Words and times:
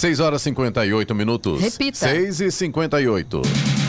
6 0.00 0.18
horas 0.20 0.40
e 0.40 0.44
58 0.44 1.14
minutos. 1.14 1.60
Repita. 1.60 1.98
6 1.98 2.40
e 2.40 2.50
58. 2.50 3.79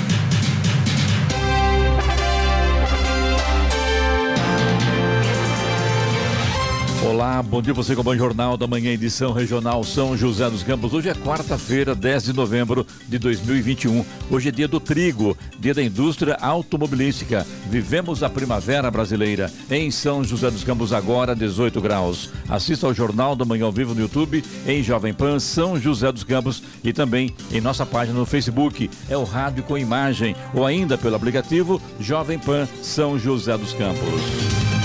Bom 7.43 7.61
dia 7.61 7.73
você 7.73 7.95
com 7.95 8.01
o 8.01 8.03
Bom 8.03 8.15
Jornal 8.15 8.55
da 8.55 8.67
Manhã, 8.67 8.91
edição 8.91 9.31
regional 9.31 9.83
São 9.83 10.15
José 10.15 10.49
dos 10.49 10.63
Campos. 10.63 10.93
Hoje 10.93 11.09
é 11.09 11.13
quarta-feira, 11.13 11.95
10 11.95 12.25
de 12.25 12.33
novembro 12.33 12.85
de 13.07 13.17
2021. 13.17 14.05
Hoje 14.29 14.49
é 14.49 14.51
dia 14.51 14.67
do 14.67 14.79
trigo, 14.79 15.35
dia 15.59 15.73
da 15.73 15.81
indústria 15.81 16.35
automobilística. 16.35 17.45
Vivemos 17.69 18.21
a 18.21 18.29
primavera 18.29 18.91
brasileira. 18.91 19.51
Em 19.69 19.89
São 19.89 20.23
José 20.23 20.51
dos 20.51 20.63
Campos, 20.63 20.93
agora 20.93 21.35
18 21.35 21.81
graus. 21.81 22.29
Assista 22.47 22.85
ao 22.85 22.93
Jornal 22.93 23.35
da 23.35 23.45
Manhã 23.45 23.65
ao 23.65 23.71
vivo 23.71 23.95
no 23.95 24.01
YouTube, 24.01 24.43
em 24.67 24.83
Jovem 24.83 25.13
Pan 25.13 25.39
São 25.39 25.79
José 25.79 26.11
dos 26.11 26.23
Campos 26.23 26.61
e 26.83 26.93
também 26.93 27.33
em 27.51 27.61
nossa 27.61 27.85
página 27.85 28.17
no 28.17 28.25
Facebook. 28.25 28.89
É 29.09 29.17
o 29.17 29.23
Rádio 29.23 29.63
com 29.63 29.77
Imagem 29.77 30.35
ou 30.53 30.65
ainda 30.65 30.97
pelo 30.97 31.15
aplicativo 31.15 31.81
Jovem 31.99 32.37
Pan 32.37 32.67
São 32.81 33.17
José 33.17 33.57
dos 33.57 33.73
Campos. 33.73 34.80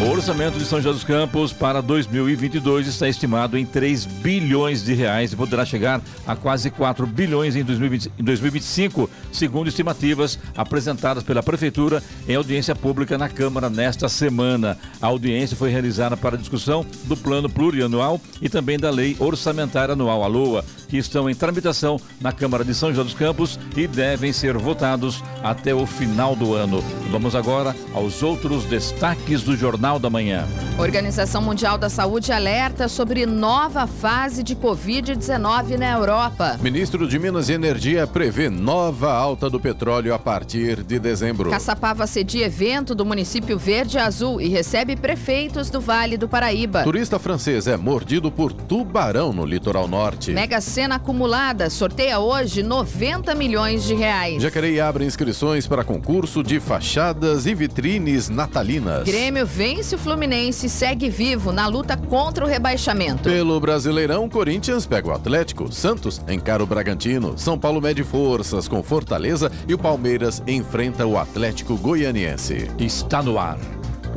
O 0.00 0.10
orçamento 0.10 0.56
de 0.56 0.64
São 0.64 0.80
José 0.80 0.92
dos 0.92 1.02
Campos 1.02 1.52
para 1.52 1.82
2022 1.82 2.86
está 2.86 3.08
estimado 3.08 3.58
em 3.58 3.66
3 3.66 4.06
bilhões 4.06 4.84
de 4.84 4.94
reais 4.94 5.32
e 5.32 5.36
poderá 5.36 5.64
chegar 5.64 6.00
a 6.24 6.36
quase 6.36 6.70
4 6.70 7.04
bilhões 7.04 7.56
em 7.56 7.64
2020 7.64 8.12
em 8.16 8.22
2025, 8.22 9.10
segundo 9.32 9.66
estimativas 9.66 10.38
apresentadas 10.56 11.24
pela 11.24 11.42
Prefeitura 11.42 12.00
em 12.28 12.36
audiência 12.36 12.76
pública 12.76 13.18
na 13.18 13.28
Câmara 13.28 13.68
nesta 13.68 14.08
semana. 14.08 14.78
A 15.02 15.08
audiência 15.08 15.56
foi 15.56 15.70
realizada 15.70 16.16
para 16.16 16.38
discussão 16.38 16.86
do 17.04 17.16
Plano 17.16 17.50
Plurianual 17.50 18.20
e 18.40 18.48
também 18.48 18.78
da 18.78 18.90
Lei 18.90 19.16
Orçamentária 19.18 19.94
Anual, 19.94 20.22
a 20.22 20.28
LOA, 20.28 20.64
que 20.88 20.96
estão 20.96 21.28
em 21.28 21.34
tramitação 21.34 22.00
na 22.20 22.30
Câmara 22.30 22.64
de 22.64 22.72
São 22.72 22.90
José 22.90 23.02
dos 23.02 23.14
Campos 23.14 23.58
e 23.76 23.88
devem 23.88 24.32
ser 24.32 24.56
votados 24.56 25.24
até 25.42 25.74
o 25.74 25.84
final 25.86 26.36
do 26.36 26.54
ano. 26.54 26.84
Vamos 27.10 27.34
agora 27.34 27.74
aos 27.92 28.22
outros 28.22 28.64
destaques 28.64 29.42
do 29.42 29.56
Jornal 29.56 29.87
da 29.96 30.10
Manhã. 30.10 30.44
Organização 30.76 31.40
Mundial 31.40 31.78
da 31.78 31.88
Saúde 31.88 32.32
alerta 32.32 32.88
sobre 32.88 33.24
nova 33.26 33.86
fase 33.86 34.42
de 34.42 34.54
Covid-19 34.54 35.76
na 35.76 35.92
Europa. 35.92 36.58
Ministro 36.60 37.08
de 37.08 37.18
Minas 37.18 37.48
e 37.48 37.52
Energia 37.52 38.06
prevê 38.06 38.50
nova 38.50 39.12
alta 39.12 39.48
do 39.48 39.58
petróleo 39.58 40.12
a 40.12 40.18
partir 40.18 40.82
de 40.82 40.98
dezembro. 40.98 41.50
Caçapava 41.50 42.06
cedia 42.06 42.46
evento 42.46 42.94
do 42.94 43.04
município 43.04 43.56
Verde 43.56 43.96
e 43.96 44.00
Azul 44.00 44.40
e 44.40 44.48
recebe 44.48 44.96
prefeitos 44.96 45.70
do 45.70 45.80
Vale 45.80 46.16
do 46.16 46.28
Paraíba. 46.28 46.82
Turista 46.82 47.18
francês 47.18 47.66
é 47.66 47.76
mordido 47.76 48.30
por 48.30 48.52
tubarão 48.52 49.32
no 49.32 49.44
litoral 49.44 49.86
norte. 49.86 50.32
Mega 50.32 50.60
Sena 50.60 50.96
acumulada 50.96 51.70
sorteia 51.70 52.18
hoje 52.18 52.62
90 52.62 53.34
milhões 53.34 53.84
de 53.84 53.94
reais. 53.94 54.42
Jacareí 54.42 54.80
abre 54.80 55.04
inscrições 55.04 55.66
para 55.66 55.84
concurso 55.84 56.42
de 56.42 56.58
fachadas 56.58 57.46
e 57.46 57.54
vitrines 57.54 58.28
natalinas. 58.28 59.04
Grêmio 59.04 59.46
vence 59.78 59.94
o 59.94 59.98
Fluminense 59.98 60.68
segue 60.68 61.08
vivo 61.08 61.52
na 61.52 61.68
luta 61.68 61.96
contra 61.96 62.44
o 62.44 62.48
rebaixamento. 62.48 63.22
Pelo 63.22 63.60
Brasileirão, 63.60 64.28
Corinthians 64.28 64.84
pega 64.84 65.08
o 65.08 65.12
Atlético, 65.12 65.72
Santos 65.72 66.20
encara 66.28 66.64
o 66.64 66.66
Bragantino, 66.66 67.38
São 67.38 67.56
Paulo 67.56 67.80
mede 67.80 68.02
forças 68.02 68.66
com 68.66 68.82
Fortaleza 68.82 69.52
e 69.68 69.74
o 69.74 69.78
Palmeiras 69.78 70.42
enfrenta 70.48 71.06
o 71.06 71.16
Atlético 71.16 71.76
Goianiense. 71.76 72.68
Está 72.76 73.22
no 73.22 73.38
ar 73.38 73.58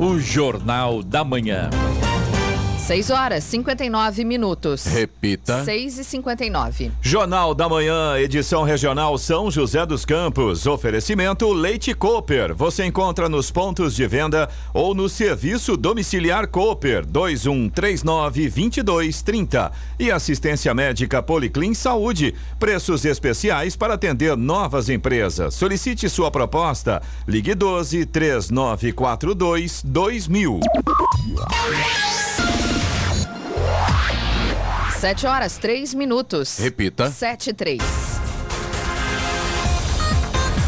o 0.00 0.18
Jornal 0.18 1.00
da 1.00 1.22
Manhã. 1.22 1.70
6 2.86 3.10
horas 3.10 3.44
59 3.44 4.24
minutos. 4.24 4.84
Repita. 4.86 5.64
6 5.64 5.98
e 5.98 6.04
59. 6.04 6.90
Jornal 7.00 7.54
da 7.54 7.68
Manhã, 7.68 8.18
edição 8.18 8.64
regional 8.64 9.16
São 9.18 9.52
José 9.52 9.86
dos 9.86 10.04
Campos. 10.04 10.66
Oferecimento 10.66 11.52
Leite 11.52 11.94
Cooper. 11.94 12.52
Você 12.56 12.84
encontra 12.84 13.28
nos 13.28 13.52
pontos 13.52 13.94
de 13.94 14.04
venda 14.08 14.50
ou 14.74 14.96
no 14.96 15.08
serviço 15.08 15.76
domiciliar 15.76 16.48
Cooper 16.48 17.06
2139 17.06 18.50
2230. 18.50 19.70
E 20.00 20.10
assistência 20.10 20.74
médica 20.74 21.22
Policlin 21.22 21.74
Saúde. 21.74 22.34
Preços 22.58 23.04
especiais 23.04 23.76
para 23.76 23.94
atender 23.94 24.36
novas 24.36 24.88
empresas. 24.88 25.54
Solicite 25.54 26.08
sua 26.08 26.32
proposta. 26.32 27.00
Ligue 27.28 27.54
12 27.54 28.06
3942 28.06 29.82
2000. 29.84 30.60
7 35.02 35.26
horas 35.26 35.58
3 35.58 35.94
minutos. 35.94 36.58
Repita. 36.58 37.10
7 37.10 37.50
e 37.50 37.52
3. 37.52 38.11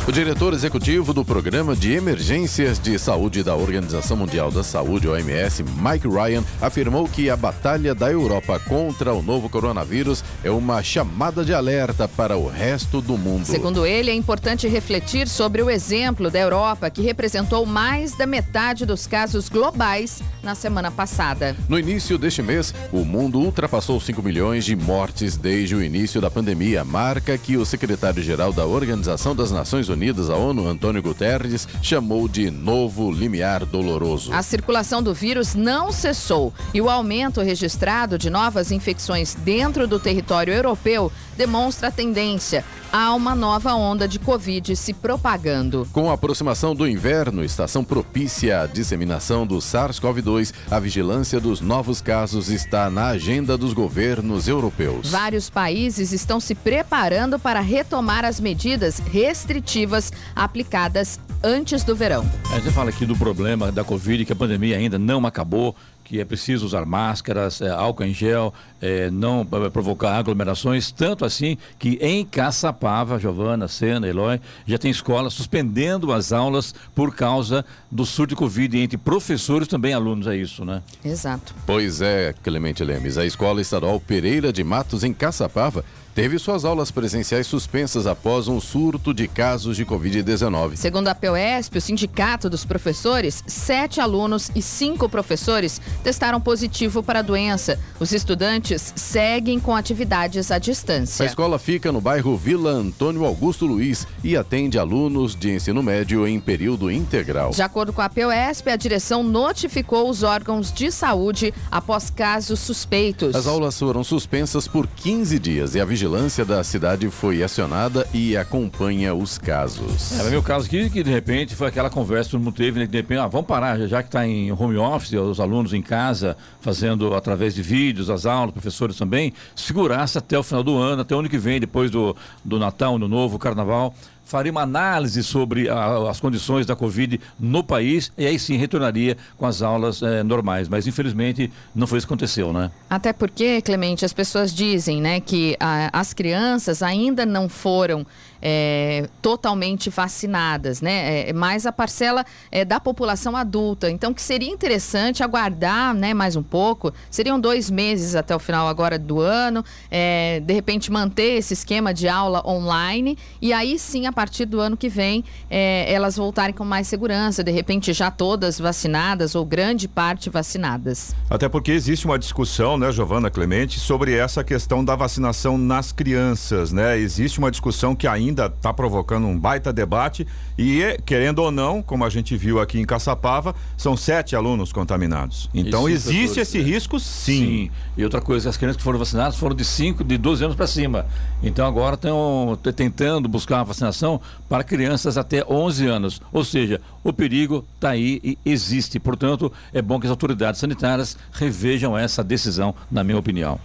O 0.06 0.12
diretor 0.12 0.52
executivo 0.52 1.14
do 1.14 1.24
Programa 1.24 1.74
de 1.74 1.94
Emergências 1.94 2.78
de 2.78 2.98
Saúde 2.98 3.42
da 3.42 3.56
Organização 3.56 4.18
Mundial 4.18 4.50
da 4.50 4.62
Saúde, 4.62 5.08
OMS, 5.08 5.62
Mike 5.62 6.06
Ryan, 6.06 6.44
afirmou 6.60 7.08
que 7.08 7.30
a 7.30 7.36
batalha 7.36 7.94
da 7.94 8.12
Europa 8.12 8.60
contra 8.60 9.14
o 9.14 9.22
novo 9.22 9.48
coronavírus 9.48 10.22
é 10.44 10.50
uma 10.50 10.82
chamada 10.82 11.42
de 11.42 11.54
alerta 11.54 12.06
para 12.06 12.36
o 12.36 12.46
resto 12.46 13.00
do 13.00 13.16
mundo. 13.16 13.46
Segundo 13.46 13.86
ele, 13.86 14.10
é 14.10 14.14
importante 14.14 14.68
refletir 14.68 15.26
sobre 15.26 15.62
o 15.62 15.70
exemplo 15.70 16.30
da 16.30 16.38
Europa, 16.38 16.90
que 16.90 17.00
representou 17.00 17.64
mais 17.64 18.14
da 18.14 18.26
metade 18.26 18.84
dos 18.84 19.06
casos 19.06 19.48
globais 19.48 20.22
na 20.42 20.54
semana 20.54 20.90
passada. 20.90 21.56
No 21.66 21.78
início 21.78 22.18
deste 22.18 22.42
mês, 22.42 22.74
o 22.92 23.06
mundo 23.06 23.40
ultrapassou 23.40 23.98
5 23.98 24.22
milhões 24.22 24.66
de 24.66 24.76
mortes 24.76 25.38
desde 25.38 25.74
o 25.74 25.82
início 25.82 26.20
da 26.20 26.30
pandemia, 26.30 26.84
marca 26.84 27.38
que 27.38 27.56
o 27.56 27.64
secretário-geral 27.64 28.52
da 28.52 28.66
Organização 28.66 29.34
das 29.34 29.50
Nações 29.50 29.88
Unidas, 29.88 29.93
a 30.30 30.36
ONU, 30.36 30.66
Antônio 30.66 31.02
Guterres, 31.02 31.68
chamou 31.80 32.28
de 32.28 32.50
novo 32.50 33.10
limiar 33.10 33.64
doloroso. 33.64 34.32
A 34.32 34.42
circulação 34.42 35.02
do 35.02 35.14
vírus 35.14 35.54
não 35.54 35.92
cessou 35.92 36.52
e 36.72 36.80
o 36.80 36.90
aumento 36.90 37.40
registrado 37.40 38.18
de 38.18 38.28
novas 38.28 38.70
infecções 38.70 39.34
dentro 39.34 39.86
do 39.86 39.98
território 39.98 40.52
europeu 40.52 41.10
demonstra 41.36 41.88
a 41.88 41.92
tendência. 41.92 42.64
Há 42.96 43.12
uma 43.12 43.34
nova 43.34 43.74
onda 43.74 44.06
de 44.06 44.20
Covid 44.20 44.76
se 44.76 44.94
propagando. 44.94 45.84
Com 45.92 46.08
a 46.08 46.14
aproximação 46.14 46.76
do 46.76 46.86
inverno, 46.86 47.42
estação 47.42 47.82
propícia 47.82 48.60
à 48.60 48.66
disseminação 48.68 49.44
do 49.44 49.56
SARS-CoV-2, 49.56 50.54
a 50.70 50.78
vigilância 50.78 51.40
dos 51.40 51.60
novos 51.60 52.00
casos 52.00 52.50
está 52.50 52.88
na 52.88 53.08
agenda 53.08 53.58
dos 53.58 53.72
governos 53.72 54.46
europeus. 54.46 55.10
Vários 55.10 55.50
países 55.50 56.12
estão 56.12 56.38
se 56.38 56.54
preparando 56.54 57.36
para 57.36 57.58
retomar 57.58 58.24
as 58.24 58.38
medidas 58.38 59.00
restritivas 59.00 60.12
aplicadas 60.32 61.18
antes 61.42 61.82
do 61.82 61.96
verão. 61.96 62.24
A 62.52 62.60
gente 62.60 62.72
fala 62.72 62.90
aqui 62.90 63.04
do 63.04 63.16
problema 63.16 63.72
da 63.72 63.82
Covid, 63.82 64.24
que 64.24 64.32
a 64.32 64.36
pandemia 64.36 64.78
ainda 64.78 65.00
não 65.00 65.26
acabou, 65.26 65.74
que 66.04 66.20
é 66.20 66.24
preciso 66.24 66.66
usar 66.66 66.84
máscaras, 66.84 67.60
é, 67.62 67.70
álcool 67.70 68.04
em 68.04 68.12
gel, 68.12 68.52
é, 68.80 69.10
não 69.10 69.40
é, 69.40 69.70
provocar 69.70 70.18
aglomerações, 70.18 70.92
tanto 70.92 71.24
assim 71.24 71.56
que 71.78 71.98
em 72.00 72.24
Caçapava, 72.24 73.18
Giovana, 73.18 73.66
Sena, 73.66 74.06
Eloy, 74.06 74.38
já 74.66 74.76
tem 74.76 74.90
escolas 74.90 75.32
suspendendo 75.32 76.12
as 76.12 76.30
aulas 76.30 76.74
por 76.94 77.14
causa 77.14 77.64
do 77.90 78.04
surto 78.04 78.30
de 78.30 78.36
Covid 78.36 78.78
entre 78.78 78.98
professores 78.98 79.66
também 79.66 79.94
alunos, 79.94 80.26
é 80.26 80.36
isso, 80.36 80.64
né? 80.64 80.82
Exato. 81.02 81.54
Pois 81.66 82.02
é, 82.02 82.34
Clemente 82.42 82.84
Lemes, 82.84 83.16
a 83.16 83.24
Escola 83.24 83.60
Estadual 83.60 83.98
Pereira 83.98 84.52
de 84.52 84.62
Matos, 84.62 85.02
em 85.02 85.14
Caçapava, 85.14 85.84
teve 86.14 86.38
suas 86.38 86.64
aulas 86.64 86.92
presenciais 86.92 87.46
suspensas 87.46 88.06
após 88.06 88.46
um 88.46 88.60
surto 88.60 89.12
de 89.12 89.26
casos 89.26 89.76
de 89.76 89.84
Covid-19. 89.84 90.76
Segundo 90.76 91.08
a 91.08 91.14
POSP, 91.14 91.78
o 91.78 91.80
Sindicato 91.80 92.48
dos 92.48 92.64
Professores, 92.64 93.42
sete 93.46 94.00
alunos 94.00 94.50
e 94.54 94.62
cinco 94.62 95.08
professores 95.08 95.80
testaram 96.04 96.40
positivo 96.40 97.02
para 97.02 97.18
a 97.18 97.22
doença. 97.22 97.80
Os 97.98 98.12
estudantes 98.12 98.92
seguem 98.94 99.58
com 99.58 99.74
atividades 99.74 100.52
à 100.52 100.58
distância. 100.58 101.24
A 101.24 101.26
escola 101.26 101.58
fica 101.58 101.90
no 101.90 102.00
bairro 102.00 102.36
Vila 102.36 102.70
Antônio 102.70 103.24
Augusto 103.24 103.66
Luiz 103.66 104.06
e 104.22 104.36
atende 104.36 104.78
alunos 104.78 105.34
de 105.34 105.50
ensino 105.50 105.82
médio 105.82 106.28
em 106.28 106.38
período 106.38 106.90
integral. 106.92 107.50
De 107.50 107.62
acordo 107.62 107.92
com 107.92 108.00
a 108.00 108.08
POSP, 108.08 108.70
a 108.70 108.76
direção 108.76 109.24
notificou 109.24 110.08
os 110.08 110.22
órgãos 110.22 110.72
de 110.72 110.92
saúde 110.92 111.52
após 111.70 112.08
casos 112.08 112.60
suspeitos. 112.60 113.34
As 113.34 113.48
aulas 113.48 113.76
foram 113.76 114.04
suspensas 114.04 114.68
por 114.68 114.86
15 114.86 115.38
dias 115.40 115.74
e 115.74 115.80
a 115.80 115.84
vigilância 115.84 116.03
da 116.44 116.62
cidade 116.62 117.08
foi 117.10 117.42
acionada 117.42 118.06
e 118.12 118.36
acompanha 118.36 119.14
os 119.14 119.38
casos. 119.38 120.18
É, 120.18 120.22
no 120.22 120.30
meu 120.30 120.42
caso 120.42 120.66
aqui, 120.66 120.90
que 120.90 121.02
de 121.02 121.10
repente 121.10 121.54
foi 121.54 121.68
aquela 121.68 121.88
conversa 121.88 122.24
que 122.24 122.30
todo 122.32 122.42
mundo 122.42 122.54
teve, 122.54 122.80
né? 122.80 122.86
De 122.86 122.96
repente, 122.96 123.18
ah, 123.18 123.26
vamos 123.26 123.46
parar, 123.46 123.78
já 123.86 124.02
que 124.02 124.08
está 124.08 124.26
em 124.26 124.52
home 124.52 124.76
office, 124.76 125.12
os 125.12 125.40
alunos 125.40 125.72
em 125.72 125.82
casa, 125.82 126.36
fazendo 126.60 127.14
através 127.14 127.54
de 127.54 127.62
vídeos, 127.62 128.10
as 128.10 128.26
aulas, 128.26 128.52
professores 128.52 128.96
também, 128.96 129.32
segurasse 129.54 130.18
até 130.18 130.38
o 130.38 130.42
final 130.42 130.62
do 130.62 130.76
ano, 130.76 131.02
até 131.02 131.14
o 131.14 131.18
ano 131.18 131.28
que 131.28 131.38
vem, 131.38 131.58
depois 131.60 131.90
do, 131.90 132.16
do 132.44 132.58
Natal, 132.58 132.98
do 132.98 133.08
Novo, 133.08 133.38
Carnaval, 133.38 133.94
faria 134.24 134.50
uma 134.50 134.62
análise 134.62 135.22
sobre 135.22 135.68
a, 135.68 136.10
as 136.10 136.18
condições 136.18 136.66
da 136.66 136.74
Covid 136.74 137.20
no 137.38 137.62
país 137.62 138.10
e 138.16 138.26
aí 138.26 138.38
sim 138.38 138.56
retornaria 138.56 139.16
com 139.36 139.46
as 139.46 139.62
aulas 139.62 140.02
é, 140.02 140.22
normais. 140.22 140.68
Mas 140.68 140.86
infelizmente 140.86 141.52
não 141.74 141.86
foi 141.86 141.98
isso 141.98 142.06
que 142.06 142.12
aconteceu, 142.12 142.52
né? 142.52 142.70
Até 142.88 143.12
porque, 143.12 143.60
Clemente, 143.60 144.04
as 144.04 144.12
pessoas 144.12 144.52
dizem 144.52 145.00
né, 145.00 145.20
que 145.20 145.56
a, 145.60 145.90
as 145.92 146.12
crianças 146.12 146.82
ainda 146.82 147.26
não 147.26 147.48
foram 147.48 148.06
é, 148.46 149.08
totalmente 149.22 149.88
vacinadas, 149.88 150.82
né? 150.82 151.30
É, 151.30 151.32
mais 151.32 151.64
a 151.64 151.72
parcela 151.72 152.26
é, 152.52 152.62
da 152.62 152.78
população 152.78 153.34
adulta. 153.34 153.90
Então, 153.90 154.12
que 154.12 154.20
seria 154.20 154.50
interessante 154.50 155.22
aguardar, 155.22 155.94
né, 155.94 156.12
mais 156.12 156.36
um 156.36 156.42
pouco. 156.42 156.92
Seriam 157.10 157.40
dois 157.40 157.70
meses 157.70 158.14
até 158.14 158.36
o 158.36 158.38
final 158.38 158.68
agora 158.68 158.98
do 158.98 159.18
ano. 159.18 159.64
É, 159.90 160.42
de 160.44 160.52
repente 160.52 160.92
manter 160.92 161.38
esse 161.38 161.54
esquema 161.54 161.94
de 161.94 162.06
aula 162.06 162.46
online 162.46 163.16
e 163.40 163.50
aí 163.52 163.78
sim, 163.78 164.06
a 164.06 164.12
partir 164.12 164.44
do 164.44 164.60
ano 164.60 164.76
que 164.76 164.90
vem, 164.90 165.24
é, 165.48 165.90
elas 165.90 166.16
voltarem 166.16 166.54
com 166.54 166.64
mais 166.64 166.86
segurança. 166.86 167.42
De 167.42 167.50
repente 167.50 167.94
já 167.94 168.10
todas 168.10 168.58
vacinadas 168.58 169.34
ou 169.34 169.44
grande 169.46 169.88
parte 169.88 170.28
vacinadas. 170.28 171.14
Até 171.30 171.48
porque 171.48 171.72
existe 171.72 172.04
uma 172.04 172.18
discussão, 172.18 172.76
né, 172.76 172.92
Giovana 172.92 173.30
Clemente, 173.30 173.80
sobre 173.80 174.14
essa 174.14 174.44
questão 174.44 174.84
da 174.84 174.94
vacinação 174.94 175.56
nas 175.56 175.92
crianças, 175.92 176.72
né? 176.72 176.98
Existe 176.98 177.38
uma 177.38 177.50
discussão 177.50 177.94
que 177.94 178.06
ainda 178.06 178.33
ainda 178.34 178.46
está 178.46 178.72
provocando 178.72 179.26
um 179.26 179.38
baita 179.38 179.72
debate 179.72 180.26
e, 180.58 180.98
querendo 181.06 181.38
ou 181.38 181.50
não, 181.50 181.80
como 181.80 182.04
a 182.04 182.10
gente 182.10 182.36
viu 182.36 182.60
aqui 182.60 182.78
em 182.78 182.84
Caçapava, 182.84 183.54
são 183.76 183.96
sete 183.96 184.34
alunos 184.34 184.72
contaminados. 184.72 185.48
Então 185.54 185.88
Isso, 185.88 186.10
existe 186.10 186.40
esse 186.40 186.58
né? 186.58 186.64
risco 186.64 186.98
sim. 186.98 187.46
sim. 187.46 187.70
E 187.96 188.04
outra 188.04 188.20
coisa, 188.20 188.50
as 188.50 188.56
crianças 188.56 188.76
que 188.76 188.82
foram 188.82 188.98
vacinadas 188.98 189.36
foram 189.36 189.54
de 189.54 189.64
5, 189.64 190.02
de 190.02 190.18
12 190.18 190.44
anos 190.44 190.56
para 190.56 190.66
cima. 190.66 191.06
Então 191.42 191.66
agora 191.66 191.94
estão 191.94 192.58
tentando 192.76 193.28
buscar 193.28 193.56
uma 193.58 193.64
vacinação 193.64 194.20
para 194.48 194.64
crianças 194.64 195.16
até 195.16 195.44
11 195.48 195.86
anos. 195.86 196.22
Ou 196.32 196.44
seja, 196.44 196.80
o 197.02 197.12
perigo 197.12 197.64
está 197.76 197.90
aí 197.90 198.20
e 198.22 198.38
existe. 198.44 198.98
Portanto, 198.98 199.52
é 199.72 199.80
bom 199.80 200.00
que 200.00 200.06
as 200.06 200.10
autoridades 200.10 200.60
sanitárias 200.60 201.16
revejam 201.32 201.96
essa 201.96 202.24
decisão, 202.24 202.74
na 202.90 203.04
minha 203.04 203.18
opinião. 203.18 203.58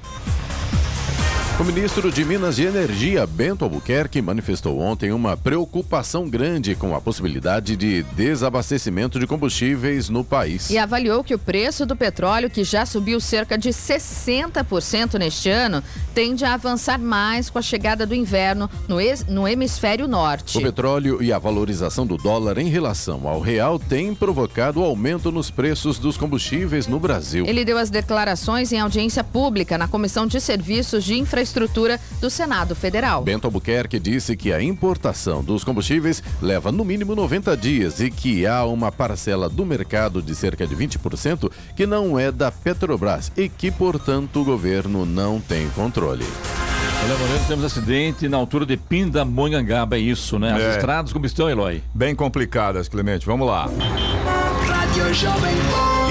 O 1.59 1.63
ministro 1.65 2.09
de 2.09 2.23
Minas 2.23 2.57
e 2.57 2.63
Energia, 2.63 3.27
Bento 3.27 3.65
Albuquerque, 3.65 4.21
manifestou 4.21 4.79
ontem 4.79 5.11
uma 5.11 5.35
preocupação 5.35 6.29
grande 6.29 6.73
com 6.73 6.95
a 6.95 7.01
possibilidade 7.01 7.75
de 7.75 8.01
desabastecimento 8.01 9.19
de 9.19 9.27
combustíveis 9.27 10.07
no 10.07 10.23
país. 10.23 10.69
E 10.69 10.77
avaliou 10.77 11.21
que 11.21 11.35
o 11.35 11.37
preço 11.37 11.85
do 11.85 11.97
petróleo, 11.97 12.49
que 12.49 12.63
já 12.63 12.85
subiu 12.85 13.19
cerca 13.19 13.57
de 13.57 13.71
60% 13.71 15.19
neste 15.19 15.49
ano, 15.49 15.83
tende 16.15 16.45
a 16.45 16.53
avançar 16.53 16.97
mais 16.97 17.49
com 17.49 17.59
a 17.59 17.61
chegada 17.61 18.05
do 18.05 18.15
inverno 18.15 18.69
no, 18.87 18.95
no 19.27 19.45
hemisfério 19.45 20.07
norte. 20.07 20.57
O 20.57 20.61
petróleo 20.61 21.21
e 21.21 21.33
a 21.33 21.37
valorização 21.37 22.07
do 22.07 22.15
dólar 22.15 22.57
em 22.57 22.69
relação 22.69 23.27
ao 23.27 23.41
real 23.41 23.77
têm 23.77 24.15
provocado 24.15 24.81
aumento 24.81 25.29
nos 25.29 25.51
preços 25.51 25.99
dos 25.99 26.15
combustíveis 26.15 26.87
no 26.87 27.01
Brasil. 27.01 27.45
Ele 27.45 27.65
deu 27.65 27.77
as 27.77 27.89
declarações 27.89 28.71
em 28.71 28.79
audiência 28.79 29.25
pública 29.25 29.77
na 29.77 29.89
Comissão 29.89 30.25
de 30.25 30.39
Serviços 30.39 31.03
de 31.03 31.15
Infraestrutura 31.19 31.48
Infraestrutura 31.49 31.99
do 32.21 32.29
Senado 32.29 32.75
Federal. 32.75 33.23
Bento 33.23 33.45
Albuquerque 33.45 33.99
disse 33.99 34.37
que 34.37 34.53
a 34.53 34.61
importação 34.61 35.43
dos 35.43 35.63
combustíveis 35.63 36.21
leva 36.41 36.71
no 36.71 36.85
mínimo 36.85 37.15
90 37.15 37.57
dias 37.57 37.99
e 37.99 38.11
que 38.11 38.45
há 38.45 38.63
uma 38.65 38.91
parcela 38.91 39.49
do 39.49 39.65
mercado 39.65 40.21
de 40.21 40.35
cerca 40.35 40.67
de 40.67 40.75
20% 40.75 41.51
que 41.75 41.87
não 41.87 42.19
é 42.19 42.31
da 42.31 42.51
Petrobras 42.51 43.31
e 43.35 43.49
que, 43.49 43.71
portanto, 43.71 44.41
o 44.41 44.45
governo 44.45 45.05
não 45.05 45.41
tem 45.41 45.67
controle. 45.69 46.25
Lembrando, 47.01 47.47
temos 47.47 47.65
acidente 47.65 48.27
na 48.27 48.37
altura 48.37 48.65
de 48.65 48.77
Pindamonhangaba, 48.77 49.95
é 49.95 49.99
isso, 49.99 50.37
né? 50.37 50.51
As 50.51 50.61
é. 50.61 50.75
estradas 50.75 51.11
como 51.11 51.25
estão, 51.25 51.49
Eloy? 51.49 51.81
Bem 51.93 52.13
complicadas, 52.13 52.87
Clemente. 52.87 53.25
Vamos 53.25 53.47
lá. 53.47 53.69
Rádio 54.67 55.13
Jovem 55.13 55.55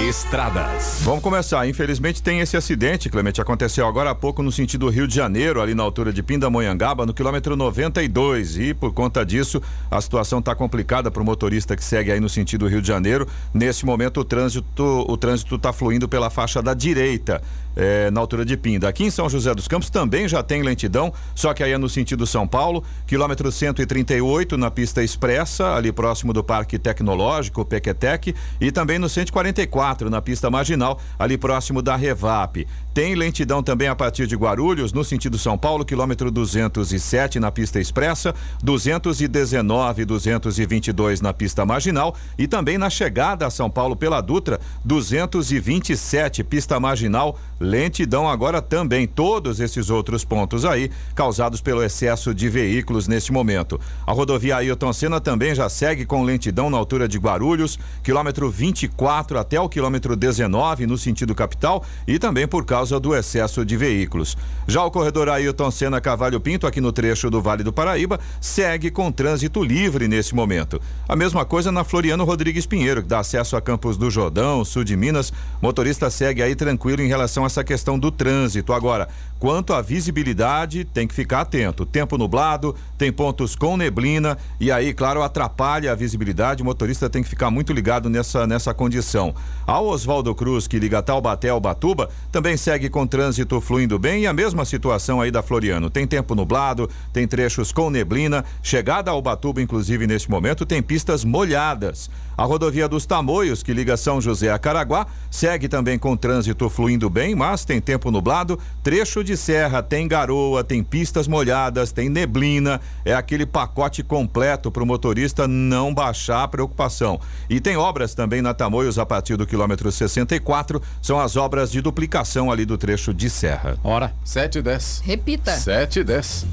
Estradas. 0.06 1.00
Vamos 1.02 1.22
começar. 1.22 1.66
Infelizmente 1.68 2.22
tem 2.22 2.38
esse 2.38 2.56
acidente, 2.56 3.10
Clemente. 3.10 3.40
Aconteceu 3.40 3.86
agora 3.86 4.10
há 4.10 4.14
pouco 4.14 4.42
no 4.42 4.52
sentido 4.52 4.88
Rio 4.88 5.08
de 5.08 5.14
Janeiro, 5.14 5.60
ali 5.60 5.74
na 5.74 5.82
altura 5.82 6.12
de 6.12 6.22
Pindamonhangaba, 6.22 7.04
no 7.04 7.12
quilômetro 7.12 7.56
92. 7.56 8.58
E 8.58 8.74
por 8.74 8.92
conta 8.92 9.26
disso, 9.26 9.60
a 9.90 10.00
situação 10.00 10.38
está 10.38 10.54
complicada 10.54 11.10
para 11.10 11.20
o 11.20 11.26
motorista 11.26 11.76
que 11.76 11.82
segue 11.82 12.12
aí 12.12 12.20
no 12.20 12.28
sentido 12.28 12.68
Rio 12.68 12.80
de 12.80 12.86
Janeiro. 12.86 13.26
Nesse 13.52 13.84
momento, 13.84 14.20
o 14.20 14.24
trânsito 14.24 15.04
o 15.08 15.16
trânsito 15.16 15.56
está 15.56 15.72
fluindo 15.72 16.08
pela 16.08 16.30
faixa 16.30 16.62
da 16.62 16.74
direita 16.74 17.42
é, 17.78 18.10
na 18.10 18.20
altura 18.20 18.44
de 18.44 18.56
Pinda. 18.56 18.88
Aqui 18.88 19.04
em 19.04 19.10
São 19.10 19.30
José 19.30 19.54
dos 19.54 19.68
Campos 19.68 19.88
também 19.88 20.26
já 20.28 20.42
tem 20.42 20.62
lentidão, 20.62 21.12
só 21.34 21.54
que 21.54 21.62
aí 21.62 21.70
é 21.70 21.78
no 21.78 21.88
sentido 21.88 22.26
São 22.26 22.46
Paulo, 22.46 22.82
quilômetro 23.06 23.50
138 23.52 24.58
na 24.58 24.68
pista 24.70 25.02
expressa, 25.02 25.74
ali 25.74 25.92
próximo 25.92 26.32
do 26.32 26.42
Parque 26.42 26.78
Tecnológico, 26.78 27.64
Pequetec, 27.64 28.34
e 28.60 28.72
também 28.72 28.98
no 28.98 29.08
144 29.08 30.10
na 30.10 30.20
pista 30.20 30.50
marginal, 30.50 31.00
ali 31.16 31.38
próximo 31.38 31.80
da 31.80 31.94
Revap. 31.94 32.66
Tem 32.98 33.14
lentidão 33.14 33.62
também 33.62 33.86
a 33.86 33.94
partir 33.94 34.26
de 34.26 34.34
Guarulhos, 34.34 34.92
no 34.92 35.04
sentido 35.04 35.38
São 35.38 35.56
Paulo, 35.56 35.84
quilômetro 35.84 36.32
207 36.32 37.38
na 37.38 37.48
pista 37.48 37.78
expressa, 37.78 38.34
219 38.60 40.02
e 40.02 40.04
222 40.04 41.20
na 41.20 41.32
pista 41.32 41.64
marginal 41.64 42.16
e 42.36 42.48
também 42.48 42.76
na 42.76 42.90
chegada 42.90 43.46
a 43.46 43.50
São 43.50 43.70
Paulo 43.70 43.94
pela 43.94 44.20
Dutra, 44.20 44.58
227 44.84 46.42
pista 46.42 46.80
marginal, 46.80 47.38
lentidão 47.60 48.28
agora 48.28 48.60
também. 48.60 49.06
Todos 49.06 49.60
esses 49.60 49.90
outros 49.90 50.24
pontos 50.24 50.64
aí 50.64 50.90
causados 51.14 51.60
pelo 51.60 51.84
excesso 51.84 52.34
de 52.34 52.48
veículos 52.48 53.06
neste 53.06 53.30
momento. 53.30 53.80
A 54.04 54.12
rodovia 54.12 54.56
Ailton 54.56 54.92
Senna 54.92 55.20
também 55.20 55.54
já 55.54 55.68
segue 55.68 56.04
com 56.04 56.24
lentidão 56.24 56.68
na 56.68 56.76
altura 56.76 57.06
de 57.06 57.16
Guarulhos, 57.16 57.78
quilômetro 58.02 58.50
24 58.50 59.38
até 59.38 59.60
o 59.60 59.68
quilômetro 59.68 60.16
19 60.16 60.84
no 60.84 60.98
sentido 60.98 61.32
capital 61.32 61.84
e 62.04 62.18
também 62.18 62.48
por 62.48 62.64
causa 62.64 62.87
causa 62.88 62.98
do 62.98 63.14
excesso 63.14 63.64
de 63.64 63.76
veículos. 63.76 64.36
Já 64.66 64.82
o 64.82 64.90
corredor 64.90 65.28
Ailton 65.28 65.70
Senna 65.70 66.00
Cavalho 66.00 66.40
Pinto, 66.40 66.66
aqui 66.66 66.80
no 66.80 66.90
trecho 66.90 67.30
do 67.30 67.40
Vale 67.40 67.62
do 67.62 67.72
Paraíba, 67.72 68.18
segue 68.40 68.90
com 68.90 69.12
trânsito 69.12 69.62
livre 69.62 70.08
nesse 70.08 70.34
momento. 70.34 70.80
A 71.06 71.14
mesma 71.14 71.44
coisa 71.44 71.70
na 71.70 71.84
Floriano 71.84 72.24
Rodrigues 72.24 72.66
Pinheiro, 72.66 73.02
que 73.02 73.08
dá 73.08 73.18
acesso 73.18 73.56
a 73.56 73.60
Campos 73.60 73.98
do 73.98 74.10
Jordão, 74.10 74.64
sul 74.64 74.84
de 74.84 74.96
Minas. 74.96 75.32
Motorista 75.60 76.08
segue 76.08 76.42
aí 76.42 76.54
tranquilo 76.54 77.02
em 77.02 77.08
relação 77.08 77.44
a 77.44 77.46
essa 77.46 77.62
questão 77.62 77.98
do 77.98 78.10
trânsito. 78.10 78.72
Agora, 78.72 79.08
quanto 79.38 79.72
à 79.72 79.82
visibilidade, 79.82 80.84
tem 80.84 81.06
que 81.06 81.14
ficar 81.14 81.42
atento. 81.42 81.84
Tempo 81.84 82.16
nublado, 82.16 82.74
tem 82.96 83.12
pontos 83.12 83.54
com 83.54 83.76
neblina 83.76 84.38
e 84.60 84.70
aí, 84.70 84.94
claro, 84.94 85.22
atrapalha 85.22 85.92
a 85.92 85.94
visibilidade. 85.94 86.62
O 86.62 86.64
motorista 86.64 87.08
tem 87.08 87.22
que 87.22 87.28
ficar 87.28 87.50
muito 87.50 87.72
ligado 87.72 88.08
nessa, 88.08 88.46
nessa 88.46 88.72
condição. 88.72 89.34
Ao 89.66 89.86
Oswaldo 89.86 90.34
Cruz, 90.34 90.66
que 90.66 90.78
liga 90.78 91.02
Taubaté 91.02 91.48
ao 91.48 91.60
Batuba, 91.60 92.08
também 92.30 92.56
segue 92.56 92.77
segue 92.78 92.88
com 92.88 93.04
trânsito 93.04 93.60
fluindo 93.60 93.98
bem 93.98 94.22
e 94.22 94.26
a 94.28 94.32
mesma 94.32 94.64
situação 94.64 95.20
aí 95.20 95.32
da 95.32 95.42
Floriano. 95.42 95.90
Tem 95.90 96.06
tempo 96.06 96.32
nublado, 96.36 96.88
tem 97.12 97.26
trechos 97.26 97.72
com 97.72 97.90
neblina, 97.90 98.44
chegada 98.62 99.10
ao 99.10 99.20
Batuba, 99.20 99.60
inclusive 99.60 100.06
neste 100.06 100.30
momento, 100.30 100.64
tem 100.64 100.80
pistas 100.80 101.24
molhadas. 101.24 102.08
A 102.38 102.44
rodovia 102.44 102.88
dos 102.88 103.04
Tamoios, 103.04 103.64
que 103.64 103.74
liga 103.74 103.96
São 103.96 104.20
José 104.20 104.48
a 104.48 104.60
Caraguá, 104.60 105.08
segue 105.28 105.66
também 105.66 105.98
com 105.98 106.16
trânsito 106.16 106.70
fluindo 106.70 107.10
bem, 107.10 107.34
mas 107.34 107.64
tem 107.64 107.80
tempo 107.80 108.12
nublado, 108.12 108.56
trecho 108.80 109.24
de 109.24 109.36
serra, 109.36 109.82
tem 109.82 110.06
garoa, 110.06 110.62
tem 110.62 110.80
pistas 110.80 111.26
molhadas, 111.26 111.90
tem 111.90 112.08
neblina, 112.08 112.80
é 113.04 113.12
aquele 113.12 113.44
pacote 113.44 114.04
completo 114.04 114.70
para 114.70 114.84
o 114.84 114.86
motorista 114.86 115.48
não 115.48 115.92
baixar 115.92 116.44
a 116.44 116.48
preocupação. 116.48 117.18
E 117.50 117.60
tem 117.60 117.76
obras 117.76 118.14
também 118.14 118.40
na 118.40 118.54
Tamoios 118.54 119.00
a 119.00 119.04
partir 119.04 119.36
do 119.36 119.44
quilômetro 119.44 119.90
64, 119.90 120.80
são 121.02 121.18
as 121.18 121.34
obras 121.34 121.72
de 121.72 121.80
duplicação 121.80 122.52
ali 122.52 122.64
do 122.64 122.78
trecho 122.78 123.12
de 123.12 123.28
serra. 123.28 123.76
Hora 123.82 124.14
7 124.24 124.58
e 124.58 124.62
10. 124.62 125.02
Repita. 125.04 125.56
7 125.56 125.98
e 125.98 126.04
10. 126.04 126.46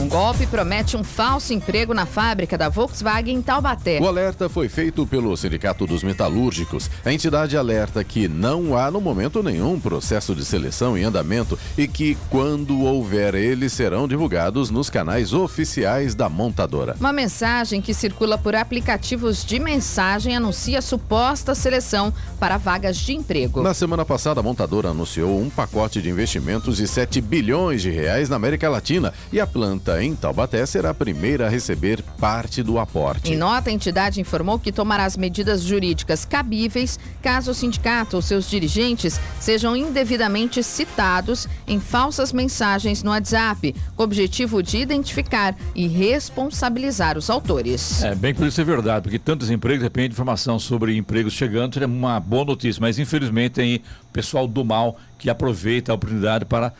Um 0.00 0.08
golpe 0.08 0.46
promete 0.46 0.96
um 0.96 1.04
falso 1.04 1.52
emprego 1.52 1.92
na 1.92 2.06
fábrica 2.06 2.56
da 2.56 2.70
Volkswagen 2.70 3.36
em 3.36 3.42
Taubaté. 3.42 4.00
O 4.00 4.08
alerta 4.08 4.48
foi 4.48 4.66
feito 4.66 5.06
pelo 5.06 5.36
Sindicato 5.36 5.86
dos 5.86 6.02
Metalúrgicos. 6.02 6.90
A 7.04 7.12
entidade 7.12 7.54
alerta 7.54 8.02
que 8.02 8.26
não 8.26 8.74
há 8.74 8.90
no 8.90 8.98
momento 8.98 9.42
nenhum 9.42 9.78
processo 9.78 10.34
de 10.34 10.42
seleção 10.42 10.96
em 10.96 11.04
andamento 11.04 11.58
e 11.76 11.86
que, 11.86 12.16
quando 12.30 12.80
houver, 12.80 13.34
eles 13.34 13.74
serão 13.74 14.08
divulgados 14.08 14.70
nos 14.70 14.88
canais 14.88 15.34
oficiais 15.34 16.14
da 16.14 16.30
montadora. 16.30 16.96
Uma 16.98 17.12
mensagem 17.12 17.82
que 17.82 17.92
circula 17.92 18.38
por 18.38 18.56
aplicativos 18.56 19.44
de 19.44 19.58
mensagem 19.58 20.34
anuncia 20.34 20.80
suposta 20.80 21.54
seleção 21.54 22.10
para 22.38 22.56
vagas 22.56 22.96
de 22.96 23.12
emprego. 23.12 23.62
Na 23.62 23.74
semana 23.74 24.06
passada, 24.06 24.40
a 24.40 24.42
montadora 24.42 24.88
anunciou 24.88 25.38
um 25.38 25.50
pacote 25.50 26.00
de 26.00 26.08
investimentos 26.08 26.78
de 26.78 26.88
7 26.88 27.20
bilhões 27.20 27.82
de 27.82 27.90
reais 27.90 28.30
na 28.30 28.36
América 28.36 28.66
Latina 28.70 29.12
e 29.30 29.38
a 29.38 29.46
planta 29.46 29.89
Paulista, 29.90 30.02
em 30.02 30.14
Taubaté, 30.14 30.64
será 30.64 30.90
a 30.90 30.94
primeira 30.94 31.46
a 31.46 31.48
receber 31.48 32.02
parte 32.18 32.62
do 32.62 32.78
aporte. 32.78 33.32
Em 33.32 33.36
nota, 33.36 33.70
a 33.70 33.72
entidade 33.72 34.20
informou 34.20 34.58
que 34.58 34.70
tomará 34.70 35.04
as 35.04 35.16
medidas 35.16 35.62
jurídicas 35.62 36.24
cabíveis 36.24 36.98
caso 37.20 37.50
o 37.50 37.54
sindicato 37.54 38.16
ou 38.16 38.22
seus 38.22 38.48
dirigentes 38.48 39.20
sejam 39.40 39.74
indevidamente 39.74 40.62
citados 40.62 41.48
em 41.66 41.80
falsas 41.80 42.32
mensagens 42.32 43.02
no 43.02 43.10
WhatsApp, 43.10 43.74
com 43.96 44.02
o 44.02 44.04
objetivo 44.04 44.62
de 44.62 44.78
identificar 44.78 45.56
e 45.74 45.88
responsabilizar 45.88 47.18
os 47.18 47.28
autores. 47.28 48.02
É, 48.02 48.14
bem 48.14 48.34
por 48.34 48.46
isso 48.46 48.60
é 48.60 48.64
verdade, 48.64 49.02
porque 49.02 49.18
tantos 49.18 49.50
empregos, 49.50 49.80
de 49.80 49.84
repente, 49.84 50.12
informação 50.12 50.58
sobre 50.58 50.96
empregos 50.96 51.32
chegando 51.32 51.74
seria 51.74 51.88
uma 51.88 52.20
boa 52.20 52.44
notícia, 52.44 52.80
mas 52.80 52.98
infelizmente 52.98 53.52
tem 53.52 53.82
pessoal 54.12 54.46
do 54.46 54.64
mal 54.64 54.96
que 55.18 55.30
aproveita 55.30 55.92
a 55.92 55.94
oportunidade 55.94 56.44
para 56.44 56.72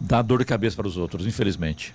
dar 0.00 0.22
dor 0.22 0.40
de 0.40 0.44
cabeça 0.44 0.76
para 0.76 0.86
os 0.86 0.96
outros, 0.96 1.26
infelizmente. 1.26 1.94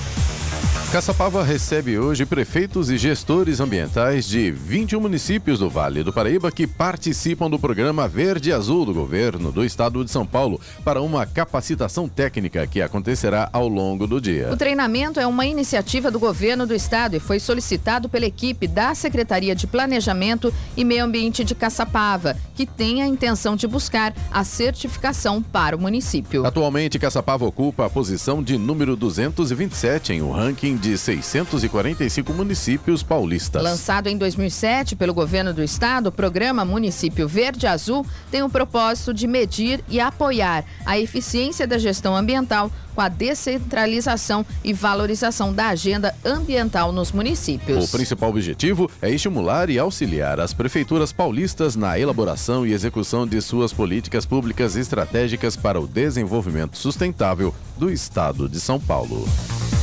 Caçapava 0.91 1.41
recebe 1.41 1.97
hoje 1.97 2.25
prefeitos 2.25 2.89
e 2.89 2.97
gestores 2.97 3.61
ambientais 3.61 4.27
de 4.27 4.51
21 4.51 4.99
municípios 4.99 5.59
do 5.59 5.69
Vale 5.69 6.03
do 6.03 6.11
Paraíba 6.11 6.51
que 6.51 6.67
participam 6.67 7.49
do 7.49 7.57
programa 7.57 8.09
Verde 8.09 8.51
Azul 8.51 8.85
do 8.85 8.93
governo 8.93 9.53
do 9.53 9.63
estado 9.63 10.03
de 10.03 10.11
São 10.11 10.25
Paulo 10.25 10.59
para 10.83 11.01
uma 11.01 11.25
capacitação 11.25 12.09
técnica 12.09 12.67
que 12.67 12.81
acontecerá 12.81 13.49
ao 13.53 13.69
longo 13.69 14.05
do 14.05 14.19
dia. 14.19 14.51
O 14.51 14.57
treinamento 14.57 15.17
é 15.17 15.25
uma 15.25 15.45
iniciativa 15.45 16.11
do 16.11 16.19
governo 16.19 16.67
do 16.67 16.75
estado 16.75 17.15
e 17.15 17.21
foi 17.21 17.39
solicitado 17.39 18.09
pela 18.09 18.25
equipe 18.25 18.67
da 18.67 18.93
Secretaria 18.93 19.55
de 19.55 19.67
Planejamento 19.67 20.53
e 20.75 20.83
Meio 20.83 21.05
Ambiente 21.05 21.45
de 21.45 21.55
Caçapava, 21.55 22.35
que 22.53 22.65
tem 22.65 23.01
a 23.01 23.07
intenção 23.07 23.55
de 23.55 23.65
buscar 23.65 24.13
a 24.29 24.43
certificação 24.43 25.41
para 25.41 25.73
o 25.73 25.79
município. 25.79 26.45
Atualmente, 26.45 26.99
Caçapava 26.99 27.45
ocupa 27.45 27.85
a 27.85 27.89
posição 27.89 28.43
de 28.43 28.57
número 28.57 28.97
227 28.97 30.11
em 30.11 30.21
um 30.21 30.33
ranking 30.33 30.80
de 30.81 30.97
645 30.97 32.33
municípios 32.33 33.03
paulistas. 33.03 33.61
Lançado 33.61 34.07
em 34.07 34.17
2007 34.17 34.95
pelo 34.95 35.13
governo 35.13 35.53
do 35.53 35.63
estado, 35.63 36.07
o 36.07 36.11
programa 36.11 36.65
Município 36.65 37.27
Verde 37.27 37.67
Azul 37.67 38.05
tem 38.31 38.41
o 38.41 38.49
propósito 38.49 39.13
de 39.13 39.27
medir 39.27 39.83
e 39.87 39.99
apoiar 39.99 40.65
a 40.83 40.99
eficiência 40.99 41.67
da 41.67 41.77
gestão 41.77 42.15
ambiental 42.15 42.71
com 42.93 43.01
a 43.01 43.09
descentralização 43.09 44.45
e 44.63 44.73
valorização 44.73 45.53
da 45.53 45.67
agenda 45.69 46.15
ambiental 46.23 46.91
nos 46.91 47.11
municípios. 47.11 47.85
O 47.85 47.91
principal 47.91 48.29
objetivo 48.29 48.89
é 49.01 49.09
estimular 49.09 49.69
e 49.69 49.79
auxiliar 49.79 50.39
as 50.39 50.53
prefeituras 50.53 51.11
paulistas 51.11 51.75
na 51.75 51.97
elaboração 51.97 52.65
e 52.65 52.73
execução 52.73 53.27
de 53.27 53.41
suas 53.41 53.73
políticas 53.73 54.25
públicas 54.25 54.75
estratégicas 54.75 55.55
para 55.55 55.79
o 55.79 55.87
desenvolvimento 55.87 56.77
sustentável 56.77 57.53
do 57.77 57.91
estado 57.91 58.47
de 58.47 58.59
São 58.59 58.79
Paulo. 58.79 59.27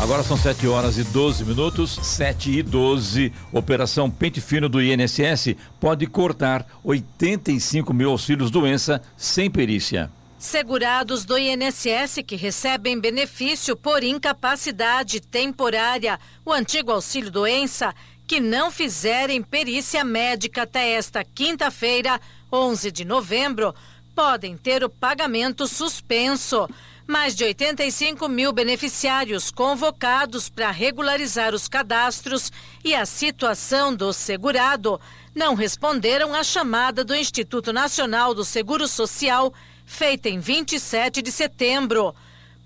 Agora 0.00 0.23
são 0.23 0.37
7 0.37 0.69
horas 0.69 0.97
e 0.97 1.03
12 1.03 1.45
minutos, 1.45 1.99
7 2.00 2.59
e 2.59 2.62
12. 2.62 3.33
Operação 3.53 4.09
Pente 4.09 4.41
Fino 4.41 4.69
do 4.69 4.81
INSS 4.81 5.57
pode 5.81 6.07
cortar 6.07 6.65
85 6.85 7.93
mil 7.93 8.11
auxílios 8.11 8.50
doença 8.50 9.03
sem 9.17 9.50
perícia. 9.50 10.09
Segurados 10.38 11.25
do 11.25 11.37
INSS 11.37 12.23
que 12.25 12.37
recebem 12.37 13.00
benefício 13.00 13.75
por 13.75 14.04
incapacidade 14.04 15.21
temporária, 15.21 16.18
o 16.45 16.52
antigo 16.52 16.92
auxílio 16.92 17.28
doença, 17.28 17.92
que 18.25 18.38
não 18.38 18.71
fizerem 18.71 19.42
perícia 19.42 20.04
médica 20.04 20.62
até 20.62 20.92
esta 20.92 21.25
quinta-feira, 21.25 22.21
11 22.52 22.92
de 22.92 23.04
novembro, 23.04 23.75
podem 24.14 24.57
ter 24.57 24.85
o 24.85 24.88
pagamento 24.88 25.66
suspenso. 25.66 26.68
Mais 27.04 27.35
de 27.35 27.42
85 27.42 28.28
mil 28.28 28.52
beneficiários 28.52 29.50
convocados 29.50 30.49
para 30.49 30.71
regularizar 30.71 31.52
os 31.52 31.66
cadastros 31.66 32.52
e 32.85 32.95
a 32.95 33.04
situação 33.07 33.92
do 33.92 34.12
segurado 34.12 35.00
não 35.35 35.54
responderam 35.54 36.33
à 36.33 36.45
chamada 36.45 37.02
do 37.02 37.14
Instituto 37.14 37.73
Nacional 37.73 38.35
do 38.35 38.45
Seguro 38.45 38.87
Social, 38.87 39.52
feita 39.88 40.28
em 40.28 40.38
27 40.38 41.21
de 41.23 41.33
setembro. 41.33 42.14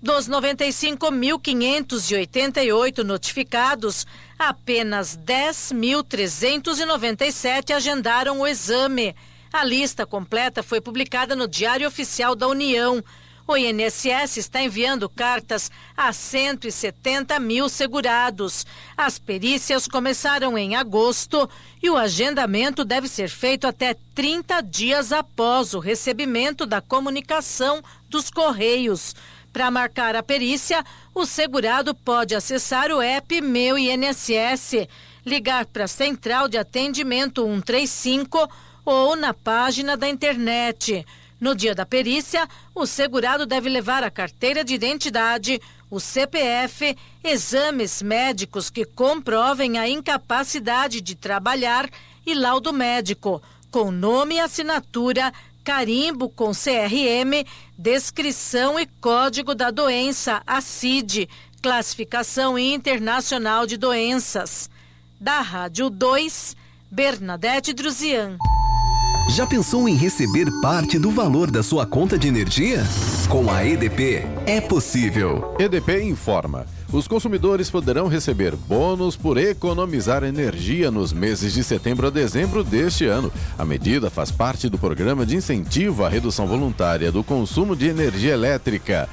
Dos 0.01 0.27
95.588 0.27 3.03
notificados, 3.03 4.05
apenas 4.37 5.17
10.397 5.17 7.73
agendaram 7.73 8.41
o 8.41 8.47
exame. 8.47 9.15
A 9.53 9.63
lista 9.63 10.05
completa 10.05 10.61
foi 10.61 10.81
publicada 10.81 11.33
no 11.35 11.47
Diário 11.47 11.87
Oficial 11.87 12.35
da 12.35 12.47
União. 12.47 13.01
O 13.45 13.57
INSS 13.57 14.37
está 14.37 14.61
enviando 14.61 15.09
cartas 15.09 15.69
a 15.97 16.13
170 16.13 17.37
mil 17.39 17.67
segurados. 17.67 18.65
As 18.95 19.19
perícias 19.19 19.85
começaram 19.85 20.57
em 20.57 20.77
agosto 20.77 21.49
e 21.81 21.89
o 21.89 21.97
agendamento 21.97 22.85
deve 22.85 23.09
ser 23.09 23.29
feito 23.29 23.67
até 23.67 23.97
30 24.15 24.61
dias 24.61 25.11
após 25.11 25.73
o 25.73 25.79
recebimento 25.79 26.65
da 26.65 26.79
comunicação 26.79 27.83
dos 28.09 28.29
Correios. 28.29 29.13
Para 29.51 29.69
marcar 29.69 30.15
a 30.15 30.23
perícia, 30.23 30.83
o 31.13 31.25
segurado 31.25 31.93
pode 31.93 32.33
acessar 32.33 32.91
o 32.91 33.01
app 33.01 33.41
Meu 33.41 33.77
INSS, 33.77 34.87
ligar 35.25 35.65
para 35.65 35.83
a 35.83 35.87
Central 35.87 36.47
de 36.47 36.57
Atendimento 36.57 37.43
135 37.43 38.49
ou 38.85 39.17
na 39.17 39.33
página 39.33 39.97
da 39.97 40.07
internet. 40.07 41.05
No 41.43 41.53
dia 41.53 41.75
da 41.75 41.85
perícia, 41.85 42.47
o 42.73 42.85
segurado 42.85 43.45
deve 43.45 43.67
levar 43.67 44.01
a 44.01 44.09
carteira 44.09 44.63
de 44.63 44.73
identidade, 44.73 45.61
o 45.91 45.99
CPF, 45.99 46.95
exames 47.21 48.01
médicos 48.01 48.69
que 48.69 48.85
comprovem 48.85 49.77
a 49.77 49.85
incapacidade 49.85 51.01
de 51.01 51.15
trabalhar 51.15 51.89
e 52.25 52.33
laudo 52.33 52.71
médico, 52.71 53.43
com 53.69 53.91
nome 53.91 54.35
e 54.35 54.39
assinatura, 54.39 55.33
carimbo 55.65 56.29
com 56.29 56.53
CRM, 56.53 57.45
descrição 57.77 58.79
e 58.79 58.85
código 59.01 59.53
da 59.53 59.69
doença, 59.69 60.41
a 60.47 60.61
CID, 60.61 61.27
Classificação 61.61 62.57
Internacional 62.57 63.67
de 63.67 63.75
Doenças. 63.75 64.69
Da 65.19 65.41
Rádio 65.41 65.89
2, 65.89 66.55
Bernadette 66.89 67.73
Druzian. 67.73 68.37
Já 69.29 69.47
pensou 69.47 69.87
em 69.87 69.95
receber 69.95 70.51
parte 70.61 70.99
do 70.99 71.09
valor 71.09 71.49
da 71.49 71.63
sua 71.63 71.85
conta 71.85 72.19
de 72.19 72.27
energia? 72.27 72.83
Com 73.29 73.49
a 73.49 73.65
EDP 73.65 74.25
é 74.45 74.61
possível. 74.61 75.55
EDP 75.57 76.03
informa. 76.03 76.67
Os 76.91 77.07
consumidores 77.07 77.71
poderão 77.71 78.07
receber 78.07 78.55
bônus 78.55 79.15
por 79.15 79.37
economizar 79.37 80.23
energia 80.23 80.91
nos 80.91 81.11
meses 81.11 81.53
de 81.53 81.63
setembro 81.63 82.07
a 82.07 82.09
dezembro 82.11 82.63
deste 82.63 83.05
ano. 83.05 83.31
A 83.57 83.65
medida 83.65 84.09
faz 84.11 84.29
parte 84.29 84.69
do 84.69 84.77
programa 84.77 85.25
de 85.25 85.35
incentivo 85.35 86.03
à 86.03 86.09
redução 86.09 86.45
voluntária 86.45 87.11
do 87.11 87.23
consumo 87.23 87.75
de 87.75 87.87
energia 87.87 88.33
elétrica 88.33 89.09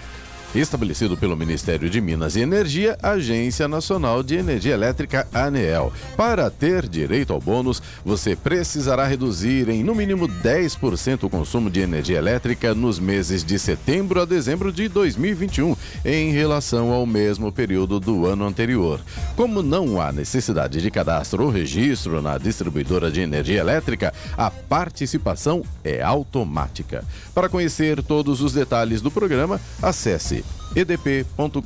estabelecido 0.54 1.16
pelo 1.16 1.36
Ministério 1.36 1.88
de 1.88 2.00
Minas 2.00 2.34
e 2.34 2.40
Energia, 2.40 2.98
Agência 3.02 3.68
Nacional 3.68 4.22
de 4.22 4.36
Energia 4.36 4.74
Elétrica 4.74 5.26
ANEEL. 5.32 5.92
Para 6.16 6.50
ter 6.50 6.88
direito 6.88 7.32
ao 7.32 7.40
bônus, 7.40 7.82
você 8.04 8.34
precisará 8.34 9.06
reduzir 9.06 9.68
em 9.68 9.84
no 9.84 9.94
mínimo 9.94 10.28
10% 10.28 11.24
o 11.24 11.30
consumo 11.30 11.70
de 11.70 11.80
energia 11.80 12.18
elétrica 12.18 12.74
nos 12.74 12.98
meses 12.98 13.44
de 13.44 13.58
setembro 13.58 14.20
a 14.20 14.24
dezembro 14.24 14.72
de 14.72 14.88
2021, 14.88 15.76
em 16.04 16.32
relação 16.32 16.90
ao 16.90 17.06
mesmo 17.06 17.52
período 17.52 18.00
do 18.00 18.26
ano 18.26 18.44
anterior. 18.44 19.00
Como 19.36 19.62
não 19.62 20.00
há 20.00 20.12
necessidade 20.12 20.80
de 20.80 20.90
cadastro 20.90 21.44
ou 21.44 21.50
registro 21.50 22.20
na 22.20 22.38
distribuidora 22.38 23.10
de 23.10 23.20
energia 23.20 23.60
elétrica, 23.60 24.12
a 24.36 24.50
participação 24.50 25.62
é 25.84 26.02
automática. 26.02 27.04
Para 27.34 27.48
conhecer 27.48 28.02
todos 28.02 28.40
os 28.40 28.52
detalhes 28.52 29.00
do 29.00 29.10
programa, 29.10 29.60
acesse 29.80 30.39
edp.com.br 30.74 31.60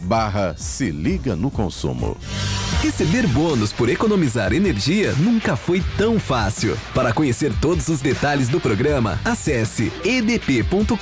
barra 0.00 0.54
se 0.56 0.90
liga 0.90 1.34
no 1.34 1.50
consumo. 1.50 2.16
Receber 2.82 3.26
bônus 3.28 3.72
por 3.72 3.88
economizar 3.88 4.52
energia 4.52 5.12
nunca 5.12 5.56
foi 5.56 5.82
tão 5.96 6.18
fácil. 6.18 6.76
Para 6.94 7.12
conhecer 7.12 7.52
todos 7.60 7.88
os 7.88 8.00
detalhes 8.00 8.48
do 8.48 8.60
programa, 8.60 9.20
acesse 9.24 9.92
edp.com.br 10.04 10.96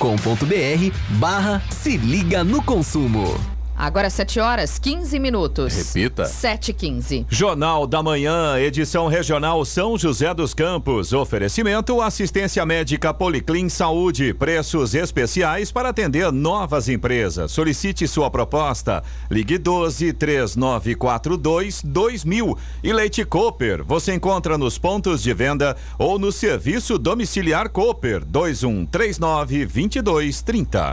barra 1.17 1.61
se 1.69 1.97
liga 1.97 2.43
no 2.43 2.61
consumo. 2.61 3.60
Agora 3.81 4.11
7 4.11 4.39
horas 4.39 4.77
15 4.77 5.17
minutos. 5.17 5.73
Repita. 5.73 6.25
7 6.25 6.69
e 6.69 6.73
15. 6.75 7.25
Jornal 7.27 7.87
da 7.87 8.03
Manhã, 8.03 8.59
edição 8.59 9.07
regional 9.07 9.65
São 9.65 9.97
José 9.97 10.31
dos 10.35 10.53
Campos. 10.53 11.13
Oferecimento 11.13 11.99
assistência 11.99 12.63
médica 12.63 13.11
Policlin 13.11 13.69
Saúde. 13.69 14.35
Preços 14.35 14.93
especiais 14.93 15.71
para 15.71 15.89
atender 15.89 16.31
novas 16.31 16.89
empresas. 16.89 17.51
Solicite 17.51 18.07
sua 18.07 18.29
proposta. 18.29 19.01
Ligue 19.31 19.57
12 19.57 20.13
3942 20.13 21.81
2000. 21.83 22.55
E 22.83 22.93
Leite 22.93 23.25
Cooper. 23.25 23.83
Você 23.83 24.13
encontra 24.13 24.59
nos 24.59 24.77
pontos 24.77 25.23
de 25.23 25.33
venda 25.33 25.75
ou 25.97 26.19
no 26.19 26.31
serviço 26.31 26.99
domiciliar 26.99 27.67
Cooper 27.67 28.23
2139 28.25 29.65
2230. 29.65 30.91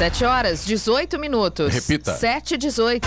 7 0.00 0.24
horas, 0.24 0.64
18 0.64 1.18
minutos. 1.18 1.74
Repita. 1.74 2.14
7 2.14 2.54
e 2.54 2.56
18. 2.56 3.06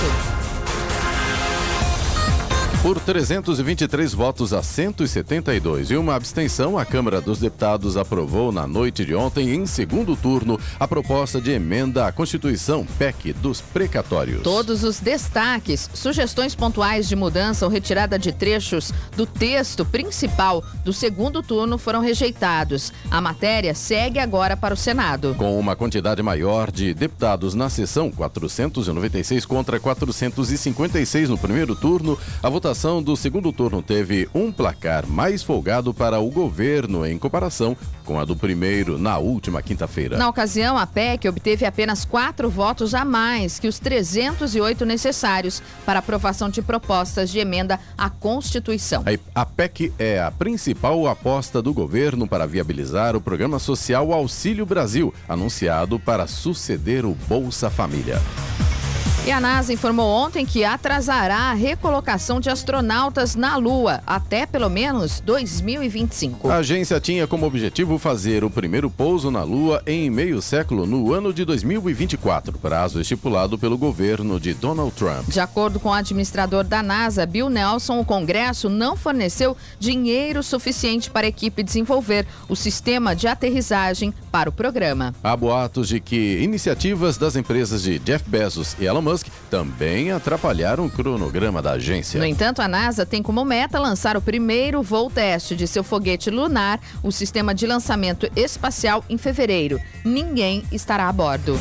Por 2.83 2.99
323 2.99 4.13
votos 4.13 4.51
a 4.51 4.61
172 4.61 5.89
e 5.89 5.95
uma 5.95 6.15
abstenção, 6.15 6.77
a 6.77 6.83
Câmara 6.83 7.21
dos 7.21 7.39
Deputados 7.39 7.95
aprovou 7.95 8.51
na 8.51 8.67
noite 8.67 9.05
de 9.05 9.15
ontem, 9.15 9.55
em 9.55 9.65
segundo 9.65 10.17
turno, 10.17 10.59
a 10.77 10.85
proposta 10.85 11.39
de 11.39 11.51
emenda 11.51 12.05
à 12.05 12.11
Constituição 12.11 12.85
PEC 12.99 13.31
dos 13.31 13.61
precatórios. 13.61 14.43
Todos 14.43 14.83
os 14.83 14.99
destaques, 14.99 15.89
sugestões 15.93 16.55
pontuais 16.55 17.07
de 17.07 17.15
mudança 17.15 17.65
ou 17.65 17.71
retirada 17.71 18.19
de 18.19 18.33
trechos 18.33 18.91
do 19.15 19.25
texto 19.25 19.85
principal 19.85 20.61
do 20.83 20.91
segundo 20.91 21.41
turno 21.41 21.77
foram 21.77 22.01
rejeitados. 22.01 22.91
A 23.09 23.21
matéria 23.21 23.73
segue 23.73 24.19
agora 24.19 24.57
para 24.57 24.73
o 24.73 24.77
Senado. 24.77 25.35
Com 25.37 25.57
uma 25.57 25.73
quantidade 25.73 26.21
maior 26.21 26.69
de 26.69 26.93
deputados 26.93 27.55
na 27.55 27.69
sessão, 27.69 28.11
496 28.11 29.45
contra 29.45 29.79
456 29.79 31.29
no 31.29 31.37
primeiro 31.37 31.77
turno, 31.77 32.19
a 32.41 32.49
votação 32.49 32.72
votação 32.73 33.03
do 33.03 33.15
segundo 33.15 33.53
turno 33.53 33.83
teve 33.83 34.27
um 34.33 34.51
placar 34.51 35.05
mais 35.05 35.43
folgado 35.43 35.93
para 35.93 36.19
o 36.19 36.31
governo 36.31 37.05
em 37.05 37.19
comparação 37.19 37.77
com 38.03 38.19
a 38.19 38.25
do 38.25 38.35
primeiro 38.35 38.97
na 38.97 39.19
última 39.19 39.61
quinta-feira. 39.61 40.17
Na 40.17 40.27
ocasião, 40.27 40.75
a 40.75 40.87
PEC 40.87 41.29
obteve 41.29 41.67
apenas 41.67 42.03
quatro 42.03 42.49
votos 42.49 42.95
a 42.95 43.05
mais 43.05 43.59
que 43.59 43.67
os 43.67 43.77
308 43.77 44.85
necessários 44.85 45.61
para 45.85 45.99
aprovação 45.99 46.49
de 46.49 46.63
propostas 46.63 47.29
de 47.29 47.37
emenda 47.37 47.79
à 47.95 48.09
Constituição. 48.09 49.03
A 49.35 49.45
PEC 49.45 49.93
é 49.99 50.19
a 50.19 50.31
principal 50.31 51.07
aposta 51.07 51.61
do 51.61 51.75
governo 51.75 52.27
para 52.27 52.47
viabilizar 52.47 53.15
o 53.15 53.21
programa 53.21 53.59
social 53.59 54.11
Auxílio 54.11 54.65
Brasil, 54.65 55.13
anunciado 55.29 55.99
para 55.99 56.25
suceder 56.25 57.05
o 57.05 57.13
Bolsa 57.27 57.69
Família. 57.69 58.19
E 59.25 59.31
a 59.31 59.39
NASA 59.39 59.71
informou 59.71 60.05
ontem 60.05 60.45
que 60.45 60.65
atrasará 60.65 61.51
a 61.51 61.53
recolocação 61.53 62.41
de 62.41 62.49
astronautas 62.49 63.35
na 63.35 63.55
Lua 63.55 64.01
até 64.05 64.45
pelo 64.45 64.69
menos 64.69 65.21
2025. 65.21 66.49
A 66.49 66.57
agência 66.57 66.99
tinha 66.99 67.25
como 67.25 67.45
objetivo 67.45 67.97
fazer 67.97 68.43
o 68.43 68.49
primeiro 68.49 68.89
pouso 68.89 69.31
na 69.31 69.41
Lua 69.41 69.81
em 69.87 70.09
meio 70.09 70.41
século 70.41 70.85
no 70.85 71.13
ano 71.13 71.33
de 71.33 71.45
2024, 71.45 72.57
prazo 72.57 72.99
estipulado 72.99 73.57
pelo 73.57 73.77
governo 73.77 74.41
de 74.41 74.53
Donald 74.53 74.91
Trump. 74.91 75.29
De 75.29 75.39
acordo 75.39 75.79
com 75.79 75.87
o 75.87 75.93
administrador 75.93 76.65
da 76.65 76.83
NASA, 76.83 77.25
Bill 77.25 77.49
Nelson, 77.49 78.01
o 78.01 78.05
Congresso 78.05 78.67
não 78.67 78.97
forneceu 78.97 79.55
dinheiro 79.79 80.43
suficiente 80.43 81.09
para 81.09 81.25
a 81.25 81.29
equipe 81.29 81.63
desenvolver 81.63 82.27
o 82.49 82.57
sistema 82.57 83.15
de 83.15 83.29
aterrissagem 83.29 84.13
para 84.29 84.49
o 84.49 84.53
programa. 84.53 85.15
Há 85.23 85.37
boatos 85.37 85.87
de 85.87 86.01
que 86.01 86.39
iniciativas 86.41 87.17
das 87.17 87.37
empresas 87.37 87.83
de 87.83 87.99
Jeff 87.99 88.29
Bezos 88.29 88.75
e 88.77 88.85
Elon 88.85 89.01
Musk 89.01 89.12
Musk 89.13 89.27
também 89.49 90.11
atrapalharam 90.11 90.87
o 90.87 90.89
cronograma 90.89 91.61
da 91.61 91.73
agência. 91.73 92.19
No 92.19 92.25
entanto, 92.25 92.63
a 92.63 92.67
NASA 92.67 93.05
tem 93.05 93.21
como 93.21 93.45
meta 93.45 93.79
lançar 93.79 94.17
o 94.17 94.21
primeiro 94.21 94.81
voo 94.81 95.09
teste 95.09 95.55
de 95.55 95.67
seu 95.67 95.83
foguete 95.83 96.31
lunar, 96.31 96.79
o 97.03 97.11
sistema 97.11 97.53
de 97.53 97.67
lançamento 97.67 98.27
espacial, 98.35 99.05
em 99.07 99.17
fevereiro. 99.17 99.79
Ninguém 100.03 100.63
estará 100.71 101.07
a 101.07 101.13
bordo. 101.13 101.59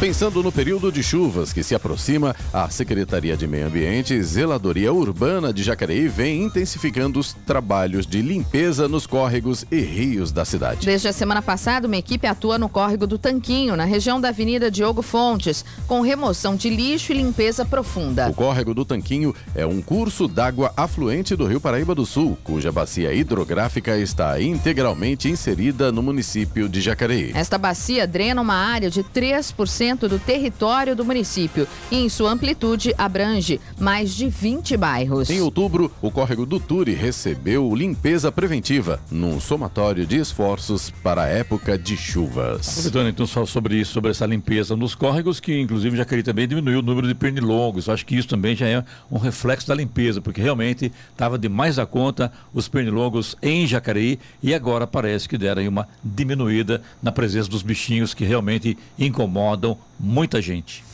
Pensando 0.00 0.44
no 0.44 0.52
período 0.52 0.92
de 0.92 1.02
chuvas 1.02 1.52
que 1.52 1.64
se 1.64 1.74
aproxima, 1.74 2.34
a 2.52 2.70
Secretaria 2.70 3.36
de 3.36 3.48
Meio 3.48 3.66
Ambiente 3.66 4.14
e 4.14 4.22
Zeladoria 4.22 4.92
Urbana 4.92 5.52
de 5.52 5.64
Jacareí 5.64 6.06
vem 6.06 6.44
intensificando 6.44 7.18
os 7.18 7.32
trabalhos 7.32 8.06
de 8.06 8.22
limpeza 8.22 8.86
nos 8.86 9.08
córregos 9.08 9.66
e 9.72 9.80
rios 9.80 10.30
da 10.30 10.44
cidade. 10.44 10.86
Desde 10.86 11.08
a 11.08 11.12
semana 11.12 11.42
passada, 11.42 11.88
uma 11.88 11.96
equipe 11.96 12.28
atua 12.28 12.56
no 12.58 12.68
córrego 12.68 13.08
do 13.08 13.18
Tanquinho, 13.18 13.74
na 13.74 13.84
região 13.84 14.20
da 14.20 14.28
Avenida 14.28 14.70
Diogo 14.70 15.02
Fontes, 15.02 15.64
com 15.88 16.00
remoção 16.00 16.54
de 16.54 16.70
lixo 16.70 17.10
e 17.10 17.16
limpeza 17.16 17.64
profunda. 17.64 18.28
O 18.28 18.34
córrego 18.34 18.72
do 18.72 18.84
Tanquinho 18.84 19.34
é 19.52 19.66
um 19.66 19.82
curso 19.82 20.28
d'água 20.28 20.72
afluente 20.76 21.34
do 21.34 21.44
Rio 21.44 21.60
Paraíba 21.60 21.92
do 21.92 22.06
Sul, 22.06 22.38
cuja 22.44 22.70
bacia 22.70 23.12
hidrográfica 23.12 23.98
está 23.98 24.40
integralmente 24.40 25.28
inserida 25.28 25.90
no 25.90 26.04
município 26.04 26.68
de 26.68 26.80
Jacareí. 26.80 27.32
Esta 27.34 27.58
bacia 27.58 28.06
drena 28.06 28.40
uma 28.40 28.54
área 28.54 28.88
de 28.88 29.02
3% 29.02 29.87
do 29.96 30.18
território 30.18 30.94
do 30.94 31.04
município 31.04 31.66
e, 31.90 31.96
em 31.96 32.08
sua 32.08 32.32
amplitude, 32.32 32.94
abrange 32.98 33.60
mais 33.78 34.14
de 34.14 34.28
20 34.28 34.76
bairros. 34.76 35.30
Em 35.30 35.40
outubro, 35.40 35.90
o 36.02 36.10
córrego 36.10 36.44
do 36.44 36.60
Turi 36.60 36.92
recebeu 36.92 37.74
limpeza 37.74 38.30
preventiva, 38.30 39.00
num 39.10 39.40
somatório 39.40 40.06
de 40.06 40.16
esforços 40.16 40.90
para 41.02 41.22
a 41.22 41.26
época 41.26 41.78
de 41.78 41.96
chuvas. 41.96 42.68
Aproveitando 42.68 43.08
então 43.08 43.26
só 43.26 43.46
sobre 43.46 43.76
isso, 43.76 43.92
sobre 43.92 44.10
essa 44.10 44.26
limpeza 44.26 44.76
nos 44.76 44.94
córregos, 44.94 45.40
que 45.40 45.58
inclusive 45.58 45.96
Jacareí 45.96 46.22
também 46.22 46.46
diminuiu 46.46 46.80
o 46.80 46.82
número 46.82 47.06
de 47.06 47.14
pernilongos. 47.14 47.88
Acho 47.88 48.04
que 48.04 48.16
isso 48.16 48.28
também 48.28 48.54
já 48.54 48.66
é 48.66 48.84
um 49.10 49.18
reflexo 49.18 49.68
da 49.68 49.74
limpeza, 49.74 50.20
porque 50.20 50.42
realmente 50.42 50.92
estava 51.10 51.38
demais 51.38 51.76
da 51.76 51.86
conta 51.86 52.30
os 52.52 52.68
pernilongos 52.68 53.36
em 53.40 53.66
Jacareí 53.66 54.18
e 54.42 54.52
agora 54.52 54.86
parece 54.86 55.28
que 55.28 55.38
deram 55.38 55.66
uma 55.68 55.88
diminuída 56.02 56.82
na 57.02 57.12
presença 57.12 57.48
dos 57.48 57.62
bichinhos 57.62 58.12
que 58.12 58.24
realmente 58.24 58.76
incomodam 58.98 59.77
muita 59.98 60.40
gente. 60.40 60.84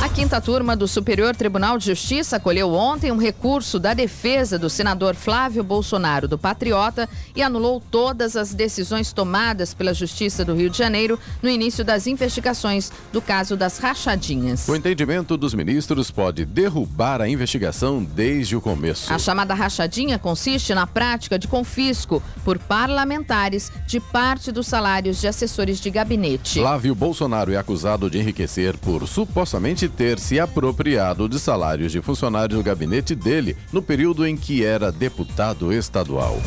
A 0.00 0.08
quinta 0.08 0.40
turma 0.40 0.76
do 0.76 0.86
Superior 0.86 1.34
Tribunal 1.34 1.76
de 1.76 1.86
Justiça 1.86 2.36
acolheu 2.36 2.72
ontem 2.72 3.10
um 3.10 3.16
recurso 3.16 3.80
da 3.80 3.94
defesa 3.94 4.56
do 4.56 4.70
senador 4.70 5.16
Flávio 5.16 5.64
Bolsonaro 5.64 6.28
do 6.28 6.38
Patriota 6.38 7.08
e 7.34 7.42
anulou 7.42 7.80
todas 7.80 8.36
as 8.36 8.54
decisões 8.54 9.12
tomadas 9.12 9.74
pela 9.74 9.92
Justiça 9.92 10.44
do 10.44 10.54
Rio 10.54 10.70
de 10.70 10.78
Janeiro 10.78 11.18
no 11.42 11.48
início 11.48 11.84
das 11.84 12.06
investigações 12.06 12.92
do 13.12 13.20
caso 13.20 13.56
das 13.56 13.78
rachadinhas. 13.78 14.68
O 14.68 14.76
entendimento 14.76 15.36
dos 15.36 15.52
ministros 15.52 16.12
pode 16.12 16.44
derrubar 16.44 17.20
a 17.20 17.28
investigação 17.28 18.02
desde 18.04 18.54
o 18.54 18.60
começo. 18.60 19.12
A 19.12 19.18
chamada 19.18 19.52
rachadinha 19.52 20.16
consiste 20.16 20.74
na 20.74 20.86
prática 20.86 21.36
de 21.36 21.48
confisco 21.48 22.22
por 22.44 22.56
parlamentares 22.56 23.72
de 23.84 23.98
parte 23.98 24.52
dos 24.52 24.68
salários 24.68 25.20
de 25.20 25.26
assessores 25.26 25.80
de 25.80 25.90
gabinete. 25.90 26.60
Flávio 26.60 26.94
Bolsonaro 26.94 27.52
é 27.52 27.56
acusado 27.56 28.08
de 28.08 28.18
enriquecer 28.18 28.78
por 28.78 29.04
supostamente 29.08 29.87
ter 29.88 30.18
se 30.18 30.38
apropriado 30.38 31.28
de 31.28 31.38
salários 31.38 31.92
de 31.92 32.00
funcionários 32.00 32.58
do 32.58 32.64
gabinete 32.64 33.14
dele 33.14 33.56
no 33.72 33.82
período 33.82 34.26
em 34.26 34.36
que 34.36 34.64
era 34.64 34.92
deputado 34.92 35.72
estadual. 35.72 36.38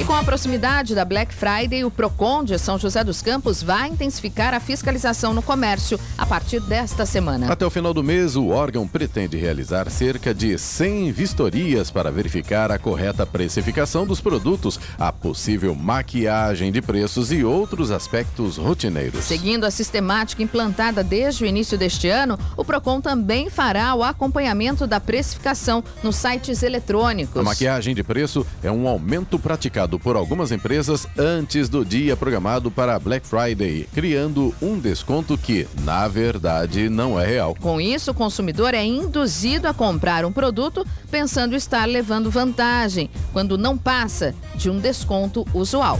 E 0.00 0.04
com 0.04 0.14
a 0.14 0.24
proximidade 0.24 0.94
da 0.94 1.04
Black 1.04 1.34
Friday, 1.34 1.84
o 1.84 1.90
Procon 1.90 2.42
de 2.42 2.58
São 2.58 2.78
José 2.78 3.04
dos 3.04 3.20
Campos 3.20 3.62
vai 3.62 3.86
intensificar 3.86 4.54
a 4.54 4.58
fiscalização 4.58 5.34
no 5.34 5.42
comércio 5.42 6.00
a 6.16 6.24
partir 6.24 6.58
desta 6.58 7.04
semana. 7.04 7.52
Até 7.52 7.66
o 7.66 7.70
final 7.70 7.92
do 7.92 8.02
mês, 8.02 8.34
o 8.34 8.48
órgão 8.48 8.88
pretende 8.88 9.36
realizar 9.36 9.90
cerca 9.90 10.32
de 10.32 10.56
100 10.56 11.12
vistorias 11.12 11.90
para 11.90 12.10
verificar 12.10 12.72
a 12.72 12.78
correta 12.78 13.26
precificação 13.26 14.06
dos 14.06 14.22
produtos, 14.22 14.80
a 14.98 15.12
possível 15.12 15.74
maquiagem 15.74 16.72
de 16.72 16.80
preços 16.80 17.30
e 17.30 17.44
outros 17.44 17.90
aspectos 17.90 18.56
rotineiros. 18.56 19.22
Seguindo 19.26 19.64
a 19.64 19.70
sistemática 19.70 20.42
implantada 20.42 21.04
desde 21.04 21.44
o 21.44 21.46
início 21.46 21.76
deste 21.76 22.08
ano, 22.08 22.38
o 22.56 22.64
Procon 22.64 23.02
também 23.02 23.50
fará 23.50 23.94
o 23.94 24.02
acompanhamento 24.02 24.86
da 24.86 24.98
precificação 24.98 25.84
nos 26.02 26.16
sites 26.16 26.62
eletrônicos. 26.62 27.38
A 27.38 27.44
maquiagem 27.44 27.94
de 27.94 28.02
preço 28.02 28.46
é 28.62 28.72
um 28.72 28.88
aumento 28.88 29.38
praticado 29.38 29.89
por 29.98 30.16
algumas 30.16 30.52
empresas 30.52 31.06
antes 31.18 31.68
do 31.68 31.84
dia 31.84 32.16
programado 32.16 32.70
para 32.70 32.98
Black 32.98 33.26
Friday, 33.26 33.88
criando 33.92 34.54
um 34.60 34.78
desconto 34.78 35.36
que, 35.36 35.66
na 35.82 36.06
verdade, 36.08 36.88
não 36.88 37.18
é 37.18 37.26
real. 37.26 37.56
Com 37.60 37.80
isso, 37.80 38.10
o 38.10 38.14
consumidor 38.14 38.74
é 38.74 38.84
induzido 38.84 39.68
a 39.68 39.74
comprar 39.74 40.24
um 40.24 40.32
produto 40.32 40.86
pensando 41.10 41.56
estar 41.56 41.86
levando 41.86 42.30
vantagem, 42.30 43.10
quando 43.32 43.58
não 43.58 43.76
passa 43.76 44.34
de 44.54 44.70
um 44.70 44.78
desconto 44.78 45.46
usual. 45.52 45.98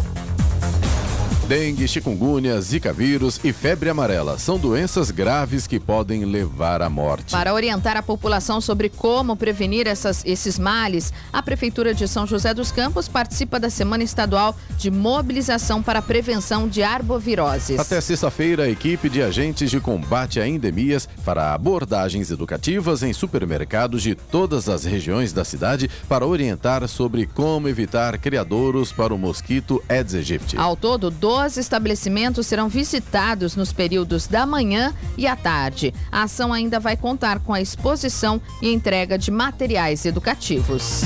Dengue, 1.50 1.88
chikungunya, 1.88 2.60
zika 2.60 2.92
vírus 2.92 3.40
e 3.42 3.52
febre 3.52 3.90
amarela 3.90 4.38
são 4.38 4.56
doenças 4.56 5.10
graves 5.10 5.66
que 5.66 5.80
podem 5.80 6.24
levar 6.24 6.80
à 6.80 6.88
morte. 6.88 7.32
Para 7.32 7.52
orientar 7.52 7.96
a 7.96 8.02
população 8.04 8.60
sobre 8.60 8.88
como 8.88 9.34
prevenir 9.34 9.88
essas, 9.88 10.24
esses 10.24 10.60
males, 10.60 11.12
a 11.32 11.42
Prefeitura 11.42 11.92
de 11.92 12.06
São 12.06 12.24
José 12.24 12.54
dos 12.54 12.70
Campos 12.70 13.08
participa 13.08 13.58
da 13.58 13.68
Semana 13.68 14.04
Estadual 14.04 14.54
de 14.78 14.92
Mobilização 14.92 15.82
para 15.82 15.98
a 15.98 16.02
Prevenção 16.02 16.68
de 16.68 16.84
Arboviroses. 16.84 17.80
Até 17.80 18.00
sexta-feira, 18.00 18.62
a 18.62 18.70
equipe 18.70 19.08
de 19.08 19.20
agentes 19.20 19.72
de 19.72 19.80
combate 19.80 20.38
a 20.38 20.46
endemias 20.46 21.08
fará 21.24 21.52
abordagens 21.52 22.30
educativas 22.30 23.02
em 23.02 23.12
supermercados 23.12 24.04
de 24.04 24.14
todas 24.14 24.68
as 24.68 24.84
regiões 24.84 25.32
da 25.32 25.44
cidade 25.44 25.90
para 26.08 26.24
orientar 26.24 26.86
sobre 26.86 27.26
como 27.26 27.68
evitar 27.68 28.18
criadouros 28.18 28.92
para 28.92 29.12
o 29.12 29.18
mosquito 29.18 29.82
Aedes 29.88 30.14
aegypti. 30.14 30.56
Ao 30.56 30.76
todo, 30.76 31.10
12 31.10 31.39
os 31.46 31.57
estabelecimentos 31.57 32.46
serão 32.46 32.68
visitados 32.68 33.57
nos 33.57 33.72
períodos 33.72 34.26
da 34.26 34.46
manhã 34.46 34.94
e 35.16 35.26
à 35.26 35.37
tarde. 35.37 35.94
A 36.11 36.22
ação 36.22 36.53
ainda 36.53 36.81
vai 36.81 36.96
contar 36.96 37.40
com 37.40 37.53
a 37.53 37.61
exposição 37.61 38.40
e 38.62 38.72
entrega 38.72 39.18
de 39.18 39.31
materiais 39.31 40.05
educativos. 40.05 41.03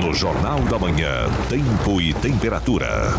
No 0.00 0.12
Jornal 0.12 0.60
da 0.62 0.78
Manhã, 0.78 1.26
Tempo 1.48 2.00
e 2.00 2.12
Temperatura. 2.12 3.12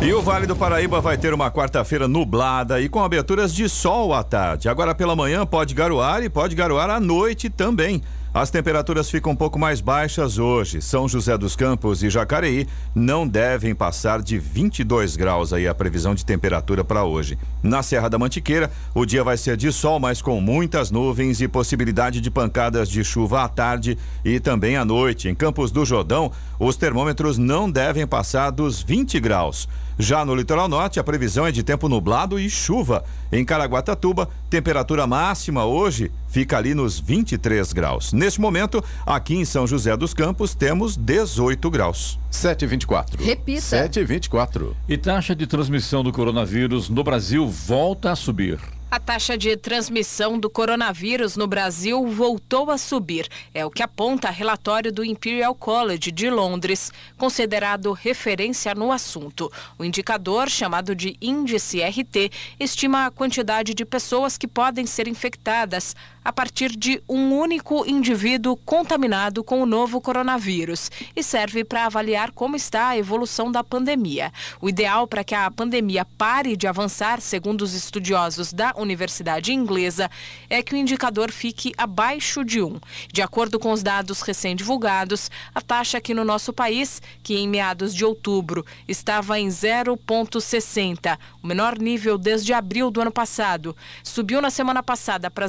E 0.00 0.12
o 0.12 0.22
Vale 0.22 0.46
do 0.46 0.54
Paraíba 0.54 1.00
vai 1.00 1.18
ter 1.18 1.34
uma 1.34 1.50
quarta-feira 1.50 2.06
nublada 2.06 2.80
e 2.80 2.88
com 2.88 3.02
aberturas 3.02 3.52
de 3.52 3.68
sol 3.68 4.14
à 4.14 4.22
tarde. 4.22 4.68
Agora 4.68 4.94
pela 4.94 5.16
manhã 5.16 5.44
pode 5.44 5.74
garoar 5.74 6.22
e 6.22 6.30
pode 6.30 6.54
garoar 6.54 6.88
à 6.88 7.00
noite 7.00 7.50
também. 7.50 8.00
As 8.32 8.50
temperaturas 8.50 9.10
ficam 9.10 9.32
um 9.32 9.36
pouco 9.36 9.58
mais 9.58 9.80
baixas 9.80 10.38
hoje. 10.38 10.82
São 10.82 11.08
José 11.08 11.36
dos 11.38 11.56
Campos 11.56 12.02
e 12.02 12.10
Jacareí 12.10 12.68
não 12.94 13.26
devem 13.26 13.74
passar 13.74 14.20
de 14.20 14.38
22 14.38 15.16
graus 15.16 15.50
aí 15.52 15.66
a 15.66 15.74
previsão 15.74 16.14
de 16.14 16.26
temperatura 16.26 16.84
para 16.84 17.04
hoje. 17.04 17.38
Na 17.62 17.82
Serra 17.82 18.08
da 18.10 18.18
Mantiqueira, 18.18 18.70
o 18.94 19.06
dia 19.06 19.24
vai 19.24 19.38
ser 19.38 19.56
de 19.56 19.72
sol, 19.72 19.98
mas 19.98 20.20
com 20.20 20.40
muitas 20.42 20.90
nuvens 20.90 21.40
e 21.40 21.48
possibilidade 21.48 22.20
de 22.20 22.30
pancadas 22.30 22.90
de 22.90 23.02
chuva 23.02 23.44
à 23.44 23.48
tarde 23.48 23.96
e 24.22 24.38
também 24.38 24.76
à 24.76 24.84
noite. 24.84 25.28
Em 25.28 25.34
Campos 25.34 25.70
do 25.70 25.86
Jordão, 25.86 26.30
os 26.58 26.76
termômetros 26.76 27.38
não 27.38 27.70
devem 27.70 28.06
passar 28.06 28.50
dos 28.50 28.82
20 28.82 29.18
graus. 29.20 29.66
Já 29.98 30.24
no 30.24 30.32
litoral 30.32 30.68
norte, 30.68 31.00
a 31.00 31.04
previsão 31.04 31.44
é 31.44 31.50
de 31.50 31.64
tempo 31.64 31.88
nublado 31.88 32.38
e 32.38 32.48
chuva. 32.48 33.04
Em 33.32 33.44
Caraguatatuba, 33.44 34.28
temperatura 34.48 35.08
máxima 35.08 35.64
hoje 35.64 36.12
fica 36.28 36.56
ali 36.56 36.72
nos 36.72 37.00
23 37.00 37.72
graus. 37.72 38.12
Neste 38.12 38.40
momento, 38.40 38.82
aqui 39.04 39.34
em 39.34 39.44
São 39.44 39.66
José 39.66 39.96
dos 39.96 40.14
Campos, 40.14 40.54
temos 40.54 40.96
18 40.96 41.68
graus. 41.68 42.16
724. 42.30 43.24
Repita. 43.24 43.60
724. 43.60 44.76
E 44.88 44.96
taxa 44.96 45.34
de 45.34 45.48
transmissão 45.48 46.04
do 46.04 46.12
coronavírus 46.12 46.88
no 46.88 47.02
Brasil 47.02 47.44
volta 47.48 48.12
a 48.12 48.16
subir. 48.16 48.77
A 48.90 48.98
taxa 48.98 49.36
de 49.36 49.54
transmissão 49.54 50.38
do 50.38 50.48
coronavírus 50.48 51.36
no 51.36 51.46
Brasil 51.46 52.06
voltou 52.06 52.70
a 52.70 52.78
subir. 52.78 53.28
É 53.52 53.62
o 53.62 53.70
que 53.70 53.82
aponta 53.82 54.30
relatório 54.30 54.90
do 54.90 55.04
Imperial 55.04 55.54
College 55.54 56.10
de 56.10 56.30
Londres, 56.30 56.90
considerado 57.18 57.92
referência 57.92 58.74
no 58.74 58.90
assunto. 58.90 59.52
O 59.78 59.84
indicador, 59.84 60.48
chamado 60.48 60.94
de 60.94 61.18
índice 61.20 61.82
RT, 61.82 62.32
estima 62.58 63.04
a 63.04 63.10
quantidade 63.10 63.74
de 63.74 63.84
pessoas 63.84 64.38
que 64.38 64.48
podem 64.48 64.86
ser 64.86 65.06
infectadas 65.06 65.94
a 66.28 66.32
partir 66.32 66.76
de 66.76 67.02
um 67.08 67.32
único 67.32 67.86
indivíduo 67.86 68.54
contaminado 68.54 69.42
com 69.42 69.62
o 69.62 69.66
novo 69.66 69.98
coronavírus 69.98 70.90
e 71.16 71.22
serve 71.22 71.64
para 71.64 71.86
avaliar 71.86 72.32
como 72.32 72.54
está 72.54 72.88
a 72.88 72.98
evolução 72.98 73.50
da 73.50 73.64
pandemia. 73.64 74.30
O 74.60 74.68
ideal 74.68 75.06
para 75.06 75.24
que 75.24 75.34
a 75.34 75.50
pandemia 75.50 76.04
pare 76.04 76.54
de 76.54 76.66
avançar, 76.66 77.22
segundo 77.22 77.62
os 77.62 77.72
estudiosos 77.72 78.52
da 78.52 78.74
Universidade 78.76 79.54
Inglesa, 79.54 80.10
é 80.50 80.62
que 80.62 80.74
o 80.74 80.76
indicador 80.76 81.32
fique 81.32 81.72
abaixo 81.78 82.44
de 82.44 82.60
1. 82.60 82.78
De 83.10 83.22
acordo 83.22 83.58
com 83.58 83.72
os 83.72 83.82
dados 83.82 84.20
recém-divulgados, 84.20 85.30
a 85.54 85.62
taxa 85.62 85.96
aqui 85.96 86.12
no 86.12 86.24
nosso 86.26 86.52
país, 86.52 87.00
que 87.22 87.36
em 87.38 87.48
meados 87.48 87.94
de 87.94 88.04
outubro 88.04 88.66
estava 88.86 89.40
em 89.40 89.48
0,60, 89.48 91.18
o 91.42 91.46
menor 91.46 91.78
nível 91.78 92.18
desde 92.18 92.52
abril 92.52 92.90
do 92.90 93.00
ano 93.00 93.10
passado, 93.10 93.74
subiu 94.04 94.42
na 94.42 94.50
semana 94.50 94.82
passada 94.82 95.30
para 95.30 95.46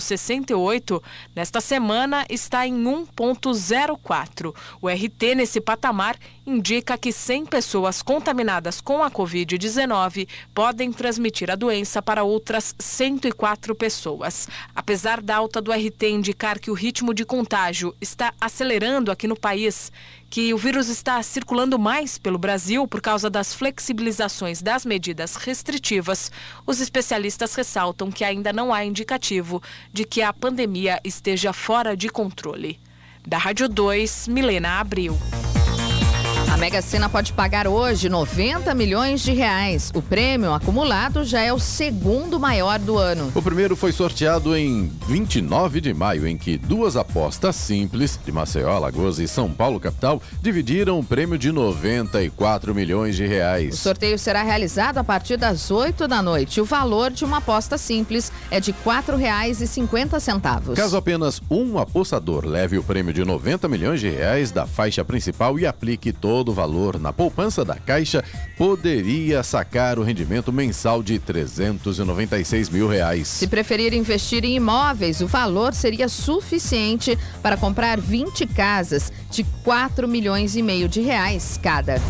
0,68, 0.00 1.02
nesta 1.34 1.60
semana 1.60 2.24
está 2.28 2.66
em 2.66 2.74
1,04. 2.84 4.54
O 4.80 4.88
RT 4.88 5.34
nesse 5.36 5.60
patamar 5.60 6.16
indica 6.46 6.96
que 6.96 7.12
100 7.12 7.46
pessoas 7.46 8.02
contaminadas 8.02 8.80
com 8.80 9.02
a 9.02 9.10
Covid-19 9.10 10.28
podem 10.54 10.92
transmitir 10.92 11.50
a 11.50 11.56
doença 11.56 12.00
para 12.00 12.24
outras 12.24 12.74
104 12.78 13.74
pessoas. 13.74 14.48
Apesar 14.74 15.20
da 15.20 15.36
alta 15.36 15.60
do 15.60 15.72
RT 15.72 16.02
indicar 16.08 16.58
que 16.58 16.70
o 16.70 16.74
ritmo 16.74 17.14
de 17.14 17.24
contágio 17.24 17.94
está 18.00 18.32
acelerando 18.40 19.10
aqui 19.10 19.26
no 19.26 19.38
país, 19.38 19.92
que 20.32 20.54
o 20.54 20.56
vírus 20.56 20.88
está 20.88 21.22
circulando 21.22 21.78
mais 21.78 22.16
pelo 22.16 22.38
Brasil 22.38 22.88
por 22.88 23.02
causa 23.02 23.28
das 23.28 23.52
flexibilizações 23.52 24.62
das 24.62 24.86
medidas 24.86 25.36
restritivas, 25.36 26.32
os 26.66 26.80
especialistas 26.80 27.54
ressaltam 27.54 28.10
que 28.10 28.24
ainda 28.24 28.50
não 28.50 28.72
há 28.72 28.82
indicativo 28.82 29.62
de 29.92 30.06
que 30.06 30.22
a 30.22 30.32
pandemia 30.32 30.98
esteja 31.04 31.52
fora 31.52 31.94
de 31.94 32.08
controle. 32.08 32.80
Da 33.26 33.36
Rádio 33.36 33.68
2, 33.68 34.26
Milena 34.28 34.80
Abril. 34.80 35.18
A 36.52 36.56
Mega 36.58 36.82
Sena 36.82 37.08
pode 37.08 37.32
pagar 37.32 37.66
hoje 37.66 38.10
90 38.10 38.74
milhões 38.74 39.22
de 39.22 39.32
reais. 39.32 39.90
O 39.94 40.02
prêmio 40.02 40.52
acumulado 40.52 41.24
já 41.24 41.40
é 41.40 41.50
o 41.50 41.58
segundo 41.58 42.38
maior 42.38 42.78
do 42.78 42.98
ano. 42.98 43.32
O 43.34 43.40
primeiro 43.40 43.74
foi 43.74 43.90
sorteado 43.90 44.54
em 44.54 44.92
29 45.08 45.80
de 45.80 45.94
maio, 45.94 46.26
em 46.26 46.36
que 46.36 46.58
duas 46.58 46.94
apostas 46.94 47.56
simples 47.56 48.20
de 48.22 48.30
Maceió, 48.30 48.68
Alagoas 48.70 49.18
e 49.18 49.26
São 49.26 49.50
Paulo 49.50 49.80
capital 49.80 50.20
dividiram 50.42 50.98
o 51.00 51.04
prêmio 51.04 51.38
de 51.38 51.50
94 51.50 52.74
milhões 52.74 53.16
de 53.16 53.24
O 53.24 53.28
reais. 53.28 53.78
sorteio 53.78 54.18
será 54.18 54.42
realizado 54.42 54.98
a 54.98 55.04
partir 55.04 55.38
das 55.38 55.70
8 55.70 56.06
da 56.06 56.20
noite. 56.20 56.60
O 56.60 56.66
valor 56.66 57.10
de 57.10 57.24
uma 57.24 57.38
aposta 57.38 57.78
simples 57.78 58.30
é 58.50 58.60
de 58.60 58.72
R$ 58.72 58.76
4,50. 58.84 60.74
Caso 60.76 60.98
apenas 60.98 61.40
um 61.50 61.78
apostador 61.78 62.44
leve 62.44 62.76
o 62.76 62.82
prêmio 62.84 63.14
de 63.14 63.24
90 63.24 63.66
milhões 63.68 64.00
de 64.00 64.10
reais 64.10 64.50
da 64.50 64.66
faixa 64.66 65.02
principal 65.02 65.58
e 65.58 65.64
aplique 65.66 66.12
todo 66.12 66.41
o 66.50 66.54
valor 66.54 66.98
na 66.98 67.12
poupança 67.12 67.64
da 67.64 67.76
Caixa, 67.76 68.24
poderia 68.56 69.42
sacar 69.42 69.98
o 69.98 70.02
rendimento 70.02 70.52
mensal 70.52 71.02
de 71.02 71.18
396 71.18 72.68
mil 72.68 72.88
reais. 72.88 73.28
Se 73.28 73.46
preferir 73.46 73.92
investir 73.94 74.44
em 74.44 74.56
imóveis, 74.56 75.20
o 75.20 75.26
valor 75.26 75.74
seria 75.74 76.08
suficiente 76.08 77.18
para 77.42 77.56
comprar 77.56 78.00
20 78.00 78.46
casas 78.46 79.12
de 79.30 79.44
4 79.64 80.06
milhões 80.08 80.56
e 80.56 80.62
meio 80.62 80.88
de 80.88 81.00
reais 81.00 81.58
cada. 81.62 82.00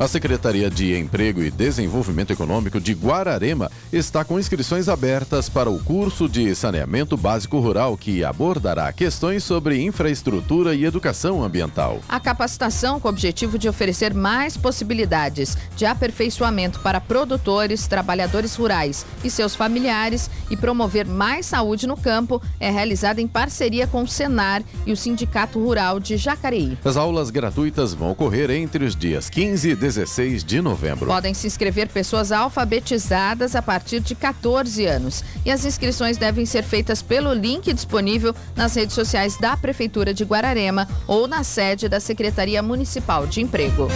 A 0.00 0.08
Secretaria 0.08 0.70
de 0.70 0.96
Emprego 0.96 1.42
e 1.42 1.50
Desenvolvimento 1.50 2.32
Econômico 2.32 2.80
de 2.80 2.94
Guararema 2.94 3.70
está 3.92 4.24
com 4.24 4.40
inscrições 4.40 4.88
abertas 4.88 5.50
para 5.50 5.68
o 5.68 5.78
curso 5.78 6.26
de 6.26 6.54
Saneamento 6.54 7.18
Básico 7.18 7.60
Rural, 7.60 7.98
que 7.98 8.24
abordará 8.24 8.90
questões 8.94 9.44
sobre 9.44 9.78
infraestrutura 9.82 10.74
e 10.74 10.86
educação 10.86 11.44
ambiental. 11.44 12.00
A 12.08 12.18
capacitação 12.18 12.98
com 12.98 13.08
o 13.08 13.10
objetivo 13.10 13.58
de 13.58 13.68
oferecer 13.68 14.14
mais 14.14 14.56
possibilidades 14.56 15.54
de 15.76 15.84
aperfeiçoamento 15.84 16.80
para 16.80 16.98
produtores, 16.98 17.86
trabalhadores 17.86 18.56
rurais 18.56 19.04
e 19.22 19.28
seus 19.28 19.54
familiares 19.54 20.30
e 20.50 20.56
promover 20.56 21.06
mais 21.06 21.44
saúde 21.44 21.86
no 21.86 21.94
campo 21.94 22.40
é 22.58 22.70
realizada 22.70 23.20
em 23.20 23.28
parceria 23.28 23.86
com 23.86 24.04
o 24.04 24.08
Senar 24.08 24.62
e 24.86 24.92
o 24.92 24.96
Sindicato 24.96 25.62
Rural 25.62 26.00
de 26.00 26.16
Jacareí. 26.16 26.78
As 26.82 26.96
aulas 26.96 27.28
gratuitas 27.28 27.92
vão 27.92 28.12
ocorrer 28.12 28.50
entre 28.50 28.82
os 28.82 28.96
dias 28.96 29.28
15 29.28 29.68
e 29.68 29.89
16 29.90 30.44
de 30.44 30.60
novembro. 30.60 31.06
Podem 31.06 31.34
se 31.34 31.46
inscrever 31.46 31.88
pessoas 31.88 32.30
alfabetizadas 32.30 33.56
a 33.56 33.62
partir 33.62 33.98
de 33.98 34.14
14 34.14 34.86
anos. 34.86 35.24
E 35.44 35.50
as 35.50 35.64
inscrições 35.64 36.16
devem 36.16 36.46
ser 36.46 36.62
feitas 36.62 37.02
pelo 37.02 37.32
link 37.32 37.72
disponível 37.72 38.34
nas 38.54 38.74
redes 38.74 38.94
sociais 38.94 39.36
da 39.38 39.56
Prefeitura 39.56 40.14
de 40.14 40.24
Guararema 40.24 40.86
ou 41.08 41.26
na 41.26 41.42
sede 41.42 41.88
da 41.88 41.98
Secretaria 41.98 42.62
Municipal 42.62 43.26
de 43.26 43.40
Emprego. 43.40 43.88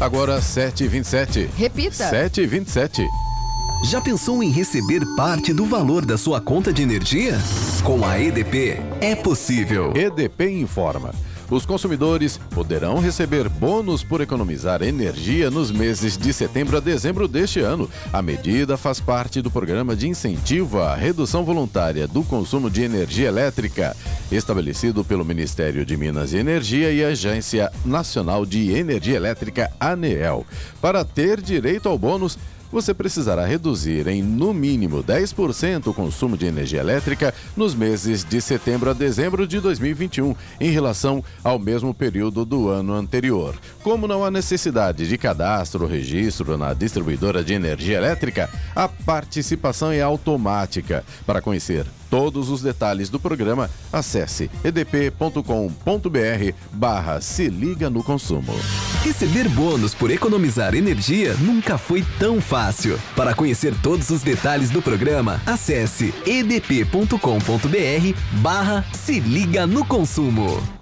Agora 0.00 0.40
7h27. 0.40 1.48
Repita. 1.56 2.10
7h27. 2.10 3.06
Já 3.84 4.00
pensou 4.00 4.42
em 4.42 4.50
receber 4.50 5.04
parte 5.16 5.52
do 5.52 5.64
valor 5.64 6.04
da 6.04 6.18
sua 6.18 6.40
conta 6.40 6.72
de 6.72 6.82
energia? 6.82 7.38
Com 7.84 8.04
a 8.04 8.18
EDP 8.18 8.80
é 9.00 9.14
possível. 9.14 9.92
EDP 9.94 10.50
informa. 10.50 11.12
Os 11.52 11.66
consumidores 11.66 12.38
poderão 12.54 12.98
receber 12.98 13.46
bônus 13.46 14.02
por 14.02 14.22
economizar 14.22 14.82
energia 14.82 15.50
nos 15.50 15.70
meses 15.70 16.16
de 16.16 16.32
setembro 16.32 16.78
a 16.78 16.80
dezembro 16.80 17.28
deste 17.28 17.60
ano. 17.60 17.90
A 18.10 18.22
medida 18.22 18.78
faz 18.78 19.00
parte 19.00 19.42
do 19.42 19.50
programa 19.50 19.94
de 19.94 20.08
incentivo 20.08 20.80
à 20.80 20.94
redução 20.94 21.44
voluntária 21.44 22.08
do 22.08 22.24
consumo 22.24 22.70
de 22.70 22.80
energia 22.80 23.28
elétrica, 23.28 23.94
estabelecido 24.30 25.04
pelo 25.04 25.26
Ministério 25.26 25.84
de 25.84 25.94
Minas 25.94 26.32
e 26.32 26.38
Energia 26.38 26.90
e 26.90 27.04
a 27.04 27.08
Agência 27.08 27.70
Nacional 27.84 28.46
de 28.46 28.72
Energia 28.72 29.16
Elétrica, 29.16 29.70
ANEEL. 29.78 30.46
Para 30.80 31.04
ter 31.04 31.38
direito 31.42 31.86
ao 31.86 31.98
bônus, 31.98 32.38
você 32.72 32.94
precisará 32.94 33.44
reduzir 33.44 34.08
em 34.08 34.22
no 34.22 34.54
mínimo 34.54 35.04
10% 35.04 35.88
o 35.88 35.94
consumo 35.94 36.36
de 36.36 36.46
energia 36.46 36.80
elétrica 36.80 37.34
nos 37.54 37.74
meses 37.74 38.24
de 38.24 38.40
setembro 38.40 38.90
a 38.90 38.94
dezembro 38.94 39.46
de 39.46 39.60
2021, 39.60 40.34
em 40.58 40.70
relação 40.70 41.22
ao 41.44 41.58
mesmo 41.58 41.92
período 41.92 42.44
do 42.44 42.70
ano 42.70 42.94
anterior. 42.94 43.54
Como 43.82 44.08
não 44.08 44.24
há 44.24 44.30
necessidade 44.30 45.06
de 45.06 45.18
cadastro 45.18 45.84
ou 45.84 45.90
registro 45.90 46.56
na 46.56 46.72
distribuidora 46.72 47.44
de 47.44 47.52
energia 47.52 47.98
elétrica, 47.98 48.48
a 48.74 48.88
participação 48.88 49.92
é 49.92 50.00
automática. 50.00 51.04
Para 51.26 51.42
conhecer 51.42 51.86
todos 52.12 52.50
os 52.50 52.60
detalhes 52.60 53.08
do 53.08 53.18
programa, 53.18 53.70
acesse 53.90 54.50
edp.com.br 54.62 55.40
barra 56.70 57.22
se 57.22 57.48
liga 57.48 57.88
no 57.88 58.04
consumo. 58.04 58.52
Receber 59.02 59.48
bônus 59.48 59.94
por 59.94 60.10
economizar 60.10 60.74
energia 60.74 61.34
nunca 61.40 61.78
foi 61.78 62.04
tão 62.18 62.38
fácil. 62.38 63.00
Para 63.16 63.34
conhecer 63.34 63.74
todos 63.82 64.10
os 64.10 64.22
detalhes 64.22 64.68
do 64.68 64.82
programa, 64.82 65.40
acesse 65.46 66.12
edp.com.br 66.26 67.16
barra 68.42 68.84
se 68.92 69.18
liga 69.18 69.66
no 69.66 69.82
consumo. 69.82 70.81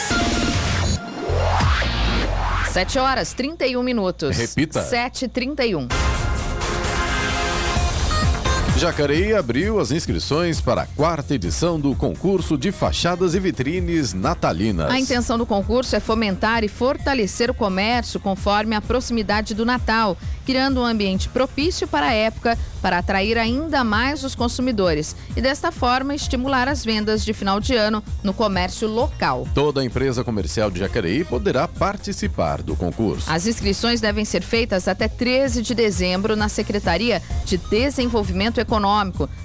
7 2.71 2.99
horas 2.99 3.33
31 3.33 3.83
minutos. 3.83 4.37
Repita. 4.37 4.81
7h31. 4.89 5.89
Jacareí 8.81 9.31
abriu 9.35 9.79
as 9.79 9.91
inscrições 9.91 10.59
para 10.59 10.81
a 10.81 10.85
quarta 10.87 11.35
edição 11.35 11.79
do 11.79 11.93
concurso 11.93 12.57
de 12.57 12.71
fachadas 12.71 13.35
e 13.35 13.39
vitrines 13.39 14.11
natalinas. 14.11 14.89
A 14.89 14.97
intenção 14.97 15.37
do 15.37 15.45
concurso 15.45 15.95
é 15.95 15.99
fomentar 15.99 16.63
e 16.63 16.67
fortalecer 16.67 17.51
o 17.51 17.53
comércio 17.53 18.19
conforme 18.19 18.75
a 18.75 18.81
proximidade 18.81 19.53
do 19.53 19.63
Natal, 19.63 20.17
criando 20.47 20.81
um 20.81 20.83
ambiente 20.83 21.29
propício 21.29 21.87
para 21.87 22.07
a 22.07 22.13
época 22.13 22.57
para 22.81 22.97
atrair 22.97 23.37
ainda 23.37 23.83
mais 23.83 24.23
os 24.23 24.33
consumidores 24.33 25.15
e, 25.37 25.41
desta 25.41 25.71
forma, 25.71 26.15
estimular 26.15 26.67
as 26.67 26.83
vendas 26.83 27.23
de 27.23 27.31
final 27.31 27.59
de 27.59 27.75
ano 27.75 28.03
no 28.23 28.33
comércio 28.33 28.87
local. 28.87 29.47
Toda 29.53 29.85
empresa 29.85 30.23
comercial 30.23 30.71
de 30.71 30.79
Jacareí 30.79 31.23
poderá 31.23 31.67
participar 31.67 32.63
do 32.63 32.75
concurso. 32.75 33.31
As 33.31 33.45
inscrições 33.45 34.01
devem 34.01 34.25
ser 34.25 34.41
feitas 34.41 34.87
até 34.87 35.07
13 35.07 35.61
de 35.61 35.75
dezembro 35.75 36.35
na 36.35 36.49
Secretaria 36.49 37.21
de 37.45 37.57
Desenvolvimento 37.57 38.59
Econômico, 38.59 38.70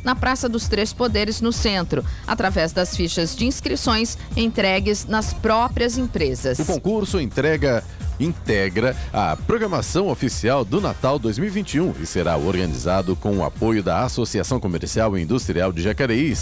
na 0.04 0.14
Praça 0.14 0.48
dos 0.48 0.68
Três 0.68 0.92
Poderes, 0.92 1.40
no 1.40 1.52
centro, 1.52 2.04
através 2.26 2.72
das 2.72 2.96
fichas 2.96 3.34
de 3.34 3.46
inscrições 3.46 4.18
entregues 4.36 5.06
nas 5.06 5.32
próprias 5.32 5.98
empresas. 5.98 6.58
O 6.58 6.64
concurso 6.64 7.20
entrega 7.20 7.82
integra 8.18 8.96
a 9.12 9.36
programação 9.36 10.08
oficial 10.08 10.64
do 10.64 10.80
Natal 10.80 11.18
2021 11.18 11.94
e 12.00 12.06
será 12.06 12.36
organizado 12.36 13.14
com 13.16 13.38
o 13.38 13.44
apoio 13.44 13.82
da 13.82 14.04
Associação 14.04 14.58
Comercial 14.58 15.16
e 15.16 15.22
Industrial 15.22 15.72
de 15.72 15.82
Jacareí, 15.82 16.34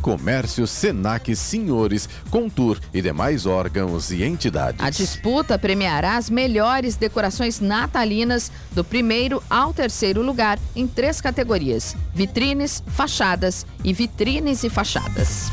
Comércio, 0.00 0.66
Senac, 0.66 1.34
Senhores, 1.34 2.08
Contur 2.30 2.78
e 2.92 3.00
demais 3.00 3.46
órgãos 3.46 4.10
e 4.10 4.22
entidades. 4.22 4.84
A 4.84 4.90
disputa 4.90 5.58
premiará 5.58 6.16
as 6.16 6.28
melhores 6.28 6.96
decorações 6.96 7.60
natalinas 7.60 8.50
do 8.72 8.84
primeiro 8.84 9.42
ao 9.48 9.72
terceiro 9.72 10.22
lugar 10.22 10.58
em 10.74 10.86
três 10.86 11.20
categorias: 11.20 11.96
vitrines, 12.14 12.82
fachadas 12.86 13.66
e 13.84 13.92
vitrines 13.92 14.64
e 14.64 14.70
fachadas. 14.70 15.50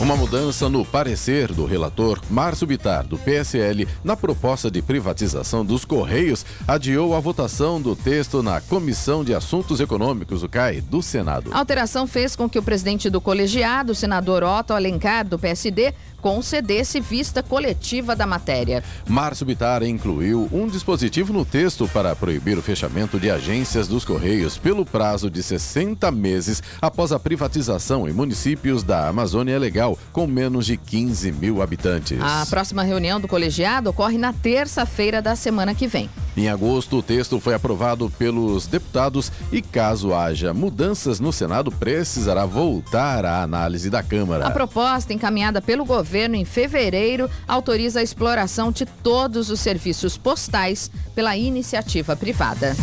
Uma 0.00 0.16
mudança 0.16 0.66
no 0.66 0.82
parecer 0.82 1.52
do 1.52 1.66
relator 1.66 2.18
Márcio 2.30 2.66
Bitar, 2.66 3.06
do 3.06 3.18
PSL, 3.18 3.86
na 4.02 4.16
proposta 4.16 4.70
de 4.70 4.79
privatização 4.82 5.64
dos 5.64 5.84
Correios, 5.84 6.44
adiou 6.66 7.14
a 7.14 7.20
votação 7.20 7.80
do 7.80 7.94
texto 7.96 8.42
na 8.42 8.60
Comissão 8.60 9.24
de 9.24 9.34
Assuntos 9.34 9.80
Econômicos, 9.80 10.42
o 10.42 10.48
CAI, 10.48 10.80
do 10.80 11.02
Senado. 11.02 11.50
A 11.52 11.58
alteração 11.58 12.06
fez 12.06 12.34
com 12.36 12.48
que 12.48 12.58
o 12.58 12.62
presidente 12.62 13.10
do 13.10 13.20
colegiado, 13.20 13.94
senador 13.94 14.42
Otto 14.42 14.72
Alencar, 14.72 15.26
do 15.26 15.38
PSD, 15.38 15.94
concedesse 16.20 17.00
vista 17.00 17.42
coletiva 17.42 18.14
da 18.14 18.26
matéria. 18.26 18.82
Márcio 19.08 19.46
Bitar 19.46 19.82
incluiu 19.82 20.48
um 20.52 20.66
dispositivo 20.66 21.32
no 21.32 21.44
texto 21.44 21.88
para 21.88 22.14
proibir 22.14 22.58
o 22.58 22.62
fechamento 22.62 23.18
de 23.18 23.30
agências 23.30 23.88
dos 23.88 24.04
Correios 24.04 24.58
pelo 24.58 24.84
prazo 24.84 25.30
de 25.30 25.42
60 25.42 26.10
meses 26.10 26.62
após 26.80 27.12
a 27.12 27.18
privatização 27.18 28.08
em 28.08 28.12
municípios 28.12 28.82
da 28.82 29.08
Amazônia 29.08 29.58
Legal 29.58 29.98
com 30.12 30.26
menos 30.26 30.66
de 30.66 30.76
15 30.76 31.32
mil 31.32 31.62
habitantes. 31.62 32.20
A 32.20 32.46
próxima 32.46 32.82
reunião 32.82 33.20
do 33.20 33.28
colegiado 33.28 33.90
ocorre 33.90 34.18
na 34.18 34.32
terça-feira 34.32 35.22
da 35.22 35.34
semana 35.34 35.74
que 35.74 35.86
vem. 35.86 36.08
Em 36.36 36.48
agosto, 36.48 36.98
o 36.98 37.02
texto 37.02 37.40
foi 37.40 37.54
aprovado 37.54 38.08
pelos 38.10 38.66
deputados 38.66 39.32
e, 39.50 39.60
caso 39.60 40.14
haja 40.14 40.54
mudanças 40.54 41.18
no 41.18 41.32
Senado, 41.32 41.72
precisará 41.72 42.46
voltar 42.46 43.24
à 43.24 43.42
análise 43.42 43.90
da 43.90 44.02
Câmara. 44.02 44.46
A 44.46 44.50
proposta 44.50 45.12
encaminhada 45.12 45.60
pelo 45.60 45.84
governo 45.84 46.36
em 46.36 46.44
fevereiro 46.44 47.28
autoriza 47.46 48.00
a 48.00 48.02
exploração 48.02 48.70
de 48.70 48.86
todos 48.86 49.50
os 49.50 49.60
serviços 49.60 50.16
postais 50.16 50.90
pela 51.14 51.36
iniciativa 51.36 52.14
privada. 52.14 52.76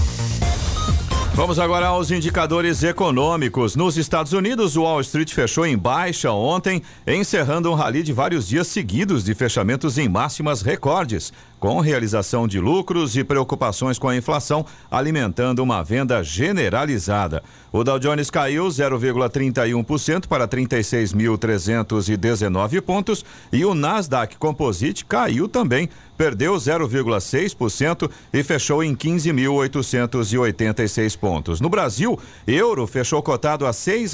Vamos 1.37 1.59
agora 1.59 1.85
aos 1.85 2.09
indicadores 2.09 2.81
econômicos. 2.81 3.75
Nos 3.75 3.95
Estados 3.95 4.33
Unidos, 4.33 4.75
o 4.75 4.81
Wall 4.81 5.01
Street 5.01 5.31
fechou 5.31 5.67
em 5.67 5.77
baixa 5.77 6.31
ontem, 6.31 6.81
encerrando 7.05 7.69
um 7.71 7.75
rally 7.75 8.01
de 8.01 8.11
vários 8.11 8.47
dias 8.47 8.65
seguidos 8.65 9.23
de 9.23 9.35
fechamentos 9.35 9.99
em 9.99 10.09
máximas 10.09 10.63
recordes 10.63 11.31
com 11.59 11.79
realização 11.79 12.47
de 12.47 12.59
lucros 12.59 13.17
e 13.17 13.23
preocupações 13.23 13.97
com 13.97 14.07
a 14.07 14.15
inflação, 14.15 14.63
alimentando 14.89 15.63
uma 15.63 15.83
venda 15.83 16.23
generalizada. 16.23 17.43
O 17.71 17.83
Dow 17.83 17.97
Jones 17.99 18.29
caiu 18.29 18.67
0,31% 18.67 20.27
para 20.27 20.47
36.319 20.47 22.81
pontos 22.81 23.25
e 23.51 23.65
o 23.65 23.75
Nasdaq 23.75 24.37
Composite 24.37 25.03
caiu 25.03 25.47
também, 25.47 25.89
perdeu 26.17 26.55
0,6% 26.55 28.09
e 28.33 28.43
fechou 28.43 28.83
em 28.83 28.93
15.886 28.95 31.17
pontos. 31.17 31.61
No 31.61 31.69
Brasil, 31.69 32.19
euro 32.47 32.87
fechou 32.87 33.21
cotado 33.21 33.65
a 33.65 33.73
sete 33.73 34.07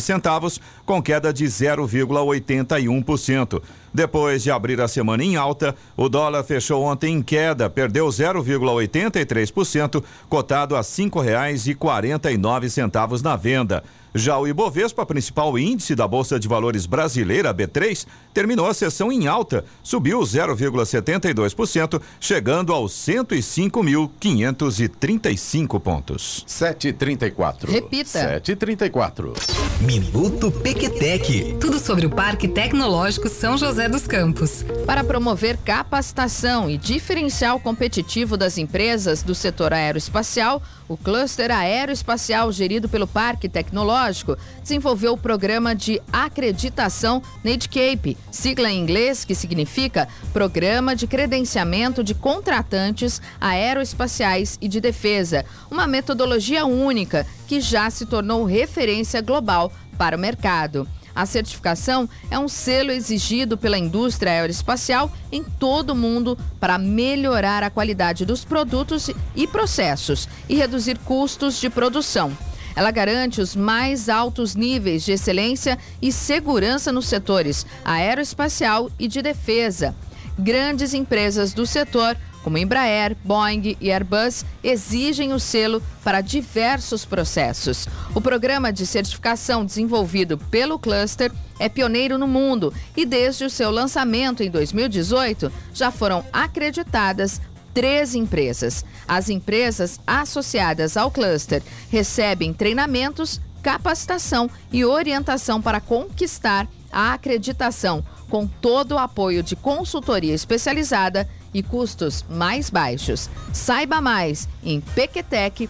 centavos, 0.00 0.60
com 0.84 1.00
queda 1.02 1.32
de 1.32 1.44
0,81%. 1.44 3.62
Depois 3.94 4.42
de 4.42 4.50
abrir 4.50 4.80
a 4.80 4.88
semana 4.88 5.22
em 5.22 5.36
alta, 5.36 5.72
o 5.96 6.08
dólar 6.08 6.42
fechou 6.42 6.82
ontem 6.82 7.14
em 7.14 7.22
queda, 7.22 7.70
perdeu 7.70 8.08
0,83%, 8.08 10.02
cotado 10.28 10.74
a 10.74 10.82
cinco 10.82 11.20
reais 11.20 11.68
e 11.68 11.76
quarenta 11.76 12.32
e 12.32 12.36
nove 12.36 12.68
centavos 12.68 13.22
na 13.22 13.36
venda. 13.36 13.84
Já 14.16 14.38
o 14.38 14.46
Ibovespa, 14.46 15.04
principal 15.04 15.58
índice 15.58 15.96
da 15.96 16.06
Bolsa 16.06 16.38
de 16.38 16.46
Valores 16.46 16.86
brasileira, 16.86 17.52
B3, 17.52 18.06
terminou 18.32 18.68
a 18.68 18.74
sessão 18.74 19.10
em 19.10 19.26
alta, 19.26 19.64
subiu 19.82 20.20
0,72%, 20.20 22.00
chegando 22.20 22.72
aos 22.72 22.92
105.535 22.92 25.80
pontos. 25.80 26.44
734. 26.46 27.72
Repita. 27.72 28.08
734. 28.08 29.32
Minuto 29.80 30.52
Pequetec. 30.52 31.56
Tudo 31.60 31.80
sobre 31.80 32.06
o 32.06 32.10
Parque 32.10 32.46
Tecnológico 32.46 33.28
São 33.28 33.58
José 33.58 33.88
dos 33.88 34.06
Campos. 34.06 34.64
Para 34.86 35.02
promover 35.02 35.56
capacitação 35.56 36.70
e 36.70 36.78
diferencial 36.78 37.58
competitivo 37.58 38.36
das 38.36 38.58
empresas 38.58 39.24
do 39.24 39.34
setor 39.34 39.72
aeroespacial, 39.72 40.62
o 40.88 40.96
cluster 40.96 41.50
aeroespacial 41.50 42.50
gerido 42.52 42.88
pelo 42.88 43.06
Parque 43.06 43.48
Tecnológico 43.48 44.36
desenvolveu 44.62 45.14
o 45.14 45.18
programa 45.18 45.74
de 45.74 46.00
acreditação 46.12 47.22
NADCAPE, 47.42 48.16
sigla 48.30 48.70
em 48.70 48.80
inglês 48.80 49.24
que 49.24 49.34
significa 49.34 50.08
Programa 50.32 50.94
de 50.94 51.06
Credenciamento 51.06 52.04
de 52.04 52.14
Contratantes 52.14 53.20
Aeroespaciais 53.40 54.58
e 54.60 54.68
de 54.68 54.80
Defesa, 54.80 55.44
uma 55.70 55.86
metodologia 55.86 56.66
única 56.66 57.26
que 57.46 57.60
já 57.60 57.88
se 57.90 58.06
tornou 58.06 58.44
referência 58.44 59.20
global 59.20 59.72
para 59.96 60.16
o 60.16 60.20
mercado. 60.20 60.88
A 61.14 61.24
certificação 61.26 62.08
é 62.30 62.38
um 62.38 62.48
selo 62.48 62.90
exigido 62.90 63.56
pela 63.56 63.78
indústria 63.78 64.32
aeroespacial 64.32 65.12
em 65.30 65.44
todo 65.44 65.90
o 65.90 65.96
mundo 65.96 66.36
para 66.58 66.76
melhorar 66.76 67.62
a 67.62 67.70
qualidade 67.70 68.24
dos 68.24 68.44
produtos 68.44 69.08
e 69.36 69.46
processos 69.46 70.28
e 70.48 70.56
reduzir 70.56 70.98
custos 70.98 71.60
de 71.60 71.70
produção. 71.70 72.36
Ela 72.76 72.90
garante 72.90 73.40
os 73.40 73.54
mais 73.54 74.08
altos 74.08 74.56
níveis 74.56 75.04
de 75.04 75.12
excelência 75.12 75.78
e 76.02 76.10
segurança 76.10 76.90
nos 76.90 77.06
setores 77.06 77.64
aeroespacial 77.84 78.90
e 78.98 79.06
de 79.06 79.22
defesa. 79.22 79.94
Grandes 80.36 80.92
empresas 80.92 81.52
do 81.52 81.64
setor 81.64 82.16
como 82.44 82.58
Embraer, 82.58 83.16
Boeing 83.24 83.74
e 83.80 83.90
Airbus, 83.90 84.44
exigem 84.62 85.32
o 85.32 85.40
selo 85.40 85.82
para 86.04 86.20
diversos 86.20 87.06
processos. 87.06 87.88
O 88.14 88.20
programa 88.20 88.70
de 88.70 88.84
certificação 88.84 89.64
desenvolvido 89.64 90.36
pelo 90.36 90.78
cluster 90.78 91.32
é 91.58 91.70
pioneiro 91.70 92.18
no 92.18 92.28
mundo 92.28 92.72
e, 92.94 93.06
desde 93.06 93.46
o 93.46 93.50
seu 93.50 93.70
lançamento 93.70 94.42
em 94.42 94.50
2018, 94.50 95.50
já 95.72 95.90
foram 95.90 96.22
acreditadas 96.30 97.40
três 97.72 98.14
empresas. 98.14 98.84
As 99.08 99.30
empresas 99.30 99.98
associadas 100.06 100.98
ao 100.98 101.10
cluster 101.10 101.62
recebem 101.90 102.52
treinamentos, 102.52 103.40
capacitação 103.62 104.50
e 104.70 104.84
orientação 104.84 105.62
para 105.62 105.80
conquistar 105.80 106.68
a 106.92 107.14
acreditação 107.14 108.04
com 108.28 108.46
todo 108.46 108.92
o 108.92 108.98
apoio 108.98 109.42
de 109.42 109.56
consultoria 109.56 110.34
especializada 110.34 111.28
e 111.54 111.62
custos 111.62 112.24
mais 112.28 112.68
baixos. 112.68 113.30
Saiba 113.52 114.00
mais 114.00 114.48
em 114.62 114.80
pequetec.org.br. 114.80 115.64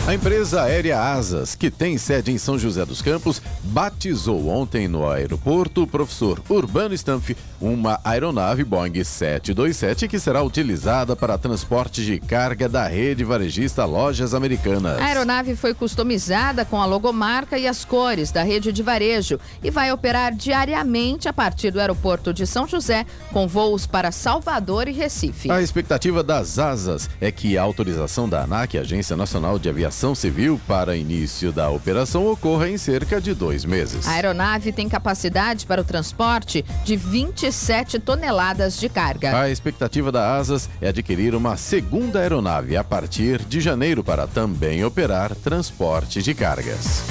A 0.06 0.14
empresa 0.14 0.62
aérea 0.62 0.98
Asas, 0.98 1.54
que 1.54 1.70
tem 1.70 1.96
sede 1.98 2.32
em 2.32 2.38
São 2.38 2.58
José 2.58 2.84
dos 2.84 3.02
Campos, 3.02 3.40
batizou 3.62 4.48
ontem 4.48 4.88
no 4.88 5.08
aeroporto 5.08 5.82
o 5.82 5.86
professor 5.86 6.42
Urbano 6.48 6.94
Stampf 6.94 7.36
uma 7.60 8.00
aeronave 8.02 8.64
Boeing 8.64 9.04
727 9.04 10.08
que 10.08 10.18
será 10.18 10.42
utilizada 10.42 11.14
para 11.14 11.36
transporte 11.36 12.02
de 12.02 12.18
carga 12.18 12.68
da 12.68 12.88
rede 12.88 13.22
varejista 13.22 13.84
Lojas 13.84 14.32
Americanas. 14.32 14.98
A 14.98 15.04
aeronave 15.04 15.54
foi 15.54 15.74
customizada 15.74 16.64
com 16.64 16.80
a 16.80 16.86
logomarca 16.86 17.58
e 17.58 17.68
as 17.68 17.84
cores 17.84 18.32
da 18.32 18.42
rede 18.42 18.72
de 18.72 18.82
varejo 18.82 19.38
e 19.62 19.70
vai 19.70 19.92
operar 19.92 20.34
diariamente 20.34 21.28
a 21.28 21.32
partir 21.32 21.70
do 21.70 21.78
aeroporto 21.78 22.32
de 22.32 22.46
São 22.46 22.66
José, 22.66 23.04
com 23.32 23.46
voos 23.46 23.86
para 23.86 24.10
Salvador 24.10 24.88
e 24.88 24.92
Recife. 24.92 25.50
A 25.50 25.60
expectativa 25.60 26.22
das 26.22 26.58
Asas 26.58 27.08
é 27.20 27.30
que 27.30 27.58
a 27.58 27.62
autorização 27.62 28.28
da 28.28 28.42
ANAC, 28.42 28.78
Agência 28.78 29.14
Nacional 29.14 29.58
de 29.58 29.68
Aviação 29.68 29.89
Civil, 30.14 30.60
para 30.66 30.96
início 30.96 31.52
da 31.52 31.68
operação 31.68 32.26
ocorra 32.26 32.68
em 32.68 32.78
cerca 32.78 33.20
de 33.20 33.34
dois 33.34 33.64
meses. 33.64 34.06
A 34.06 34.12
aeronave 34.12 34.72
tem 34.72 34.88
capacidade 34.88 35.66
para 35.66 35.80
o 35.80 35.84
transporte 35.84 36.64
de 36.84 36.96
27 36.96 37.98
toneladas 37.98 38.78
de 38.78 38.88
carga. 38.88 39.38
A 39.38 39.50
expectativa 39.50 40.10
da 40.10 40.36
Asas 40.36 40.68
é 40.80 40.88
adquirir 40.88 41.34
uma 41.34 41.56
segunda 41.56 42.20
aeronave 42.20 42.76
a 42.76 42.84
partir 42.84 43.44
de 43.44 43.60
janeiro 43.60 44.02
para 44.04 44.26
também 44.26 44.84
operar 44.84 45.34
transporte 45.34 46.22
de 46.22 46.34
cargas. 46.34 47.02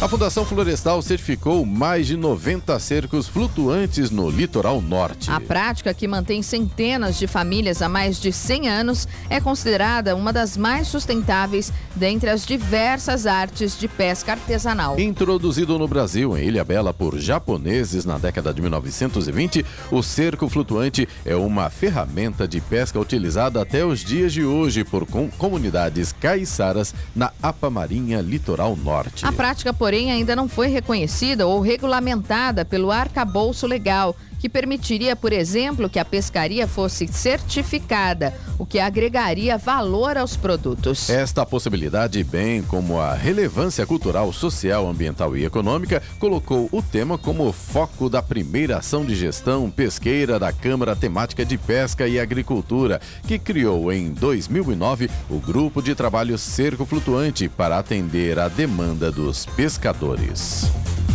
A 0.00 0.08
Fundação 0.08 0.46
Florestal 0.46 1.02
certificou 1.02 1.66
mais 1.66 2.06
de 2.06 2.16
90 2.16 2.78
cercos 2.78 3.28
flutuantes 3.28 4.10
no 4.10 4.30
litoral 4.30 4.80
norte. 4.80 5.30
A 5.30 5.38
prática, 5.38 5.92
que 5.92 6.08
mantém 6.08 6.40
centenas 6.40 7.18
de 7.18 7.26
famílias 7.26 7.82
há 7.82 7.88
mais 7.88 8.18
de 8.18 8.32
100 8.32 8.66
anos, 8.66 9.06
é 9.28 9.42
considerada 9.42 10.16
uma 10.16 10.32
das 10.32 10.56
mais 10.56 10.88
sustentáveis 10.88 11.70
dentre 11.94 12.30
as 12.30 12.46
diversas 12.46 13.26
artes 13.26 13.78
de 13.78 13.86
pesca 13.88 14.32
artesanal. 14.32 14.98
Introduzido 14.98 15.78
no 15.78 15.86
Brasil, 15.86 16.34
em 16.38 16.46
Ilha 16.46 16.64
Bela, 16.64 16.94
por 16.94 17.18
japoneses 17.18 18.06
na 18.06 18.16
década 18.16 18.54
de 18.54 18.62
1920, 18.62 19.66
o 19.90 20.02
cerco 20.02 20.48
flutuante 20.48 21.06
é 21.26 21.36
uma 21.36 21.68
ferramenta 21.68 22.48
de 22.48 22.58
pesca 22.62 22.98
utilizada 22.98 23.60
até 23.60 23.84
os 23.84 24.00
dias 24.00 24.32
de 24.32 24.46
hoje 24.46 24.82
por 24.82 25.04
com 25.04 25.28
comunidades 25.28 26.10
caiçaras 26.10 26.94
na 27.14 27.32
Apamarinha 27.42 28.22
Litoral 28.22 28.74
Norte. 28.74 29.26
A 29.26 29.32
prática, 29.32 29.74
porém, 29.90 30.12
ainda 30.12 30.36
não 30.36 30.48
foi 30.48 30.68
reconhecida 30.68 31.48
ou 31.48 31.60
regulamentada 31.60 32.64
pelo 32.64 32.92
arcabouço 32.92 33.66
legal, 33.66 34.14
que 34.40 34.48
permitiria, 34.48 35.14
por 35.14 35.32
exemplo, 35.32 35.88
que 35.88 35.98
a 35.98 36.04
pescaria 36.04 36.66
fosse 36.66 37.06
certificada, 37.06 38.34
o 38.58 38.64
que 38.64 38.80
agregaria 38.80 39.58
valor 39.58 40.16
aos 40.16 40.34
produtos. 40.34 41.10
Esta 41.10 41.44
possibilidade, 41.44 42.24
bem 42.24 42.62
como 42.62 42.98
a 42.98 43.14
relevância 43.14 43.86
cultural, 43.86 44.32
social, 44.32 44.88
ambiental 44.88 45.36
e 45.36 45.44
econômica, 45.44 46.02
colocou 46.18 46.70
o 46.72 46.82
tema 46.82 47.18
como 47.18 47.52
foco 47.52 48.08
da 48.08 48.22
primeira 48.22 48.78
ação 48.78 49.04
de 49.04 49.14
gestão 49.14 49.70
pesqueira 49.70 50.38
da 50.38 50.50
Câmara 50.52 50.96
Temática 50.96 51.44
de 51.44 51.58
Pesca 51.58 52.08
e 52.08 52.18
Agricultura, 52.18 52.98
que 53.26 53.38
criou 53.38 53.92
em 53.92 54.10
2009 54.10 55.10
o 55.28 55.38
Grupo 55.38 55.82
de 55.82 55.94
Trabalho 55.94 56.38
Cerco 56.38 56.86
Flutuante 56.86 57.46
para 57.46 57.78
atender 57.78 58.38
a 58.38 58.48
demanda 58.48 59.12
dos 59.12 59.44
pescadores. 59.44 60.64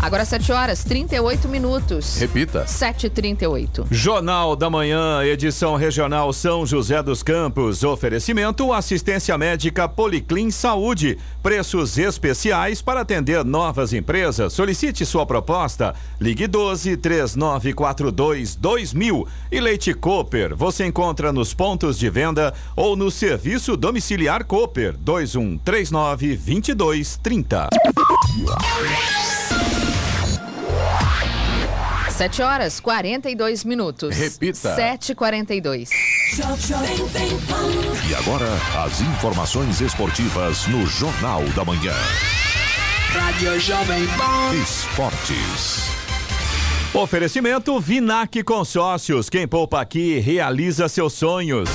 Agora 0.01 0.23
7 0.25 0.51
horas 0.51 0.83
38 0.83 1.47
minutos. 1.47 2.17
Repita. 2.17 2.65
7h38. 2.65 3.87
Jornal 3.89 4.55
da 4.55 4.69
Manhã, 4.69 5.23
edição 5.23 5.75
regional 5.75 6.31
São 6.31 6.65
José 6.65 7.01
dos 7.01 7.23
Campos. 7.23 7.83
Oferecimento 7.83 8.71
assistência 8.71 9.37
médica 9.37 9.87
Policlin 9.87 10.51
Saúde. 10.51 11.17
Preços 11.41 11.97
especiais 11.97 12.81
para 12.81 13.01
atender 13.01 13.43
novas 13.43 13.93
empresas. 13.93 14.53
Solicite 14.53 15.05
sua 15.05 15.25
proposta. 15.25 15.95
Ligue 16.19 16.47
12 16.47 16.97
3942 16.97 18.55
2000. 18.55 19.27
E 19.51 19.59
Leite 19.59 19.93
Cooper. 19.93 20.55
Você 20.55 20.85
encontra 20.85 21.31
nos 21.31 21.53
pontos 21.53 21.97
de 21.97 22.09
venda 22.09 22.53
ou 22.75 22.95
no 22.95 23.09
serviço 23.09 23.75
domiciliar 23.75 24.43
Cooper 24.45 24.95
2139 24.97 26.35
2230. 26.35 27.69
7 32.15 32.41
horas 32.41 32.79
42 32.79 33.65
minutos. 33.65 34.15
Repita. 34.15 34.73
7h42. 34.73 35.89
E 38.09 38.15
agora, 38.15 38.47
as 38.85 39.01
informações 39.01 39.81
esportivas 39.81 40.65
no 40.67 40.87
Jornal 40.87 41.43
da 41.49 41.65
Manhã. 41.65 41.93
Rádio 43.11 43.59
Jovem 43.59 44.07
Pan. 44.07 44.55
Esportes. 44.63 45.89
Oferecimento 46.93 47.77
Vinac 47.81 48.41
Consórcios. 48.43 49.29
Quem 49.29 49.45
poupa 49.45 49.81
aqui 49.81 50.17
realiza 50.19 50.87
seus 50.87 51.11
sonhos. 51.11 51.69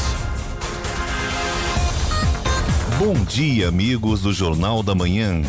Bom 2.98 3.12
dia, 3.24 3.68
amigos 3.68 4.22
do 4.22 4.32
Jornal 4.32 4.82
da 4.82 4.94
Manhã. 4.94 5.42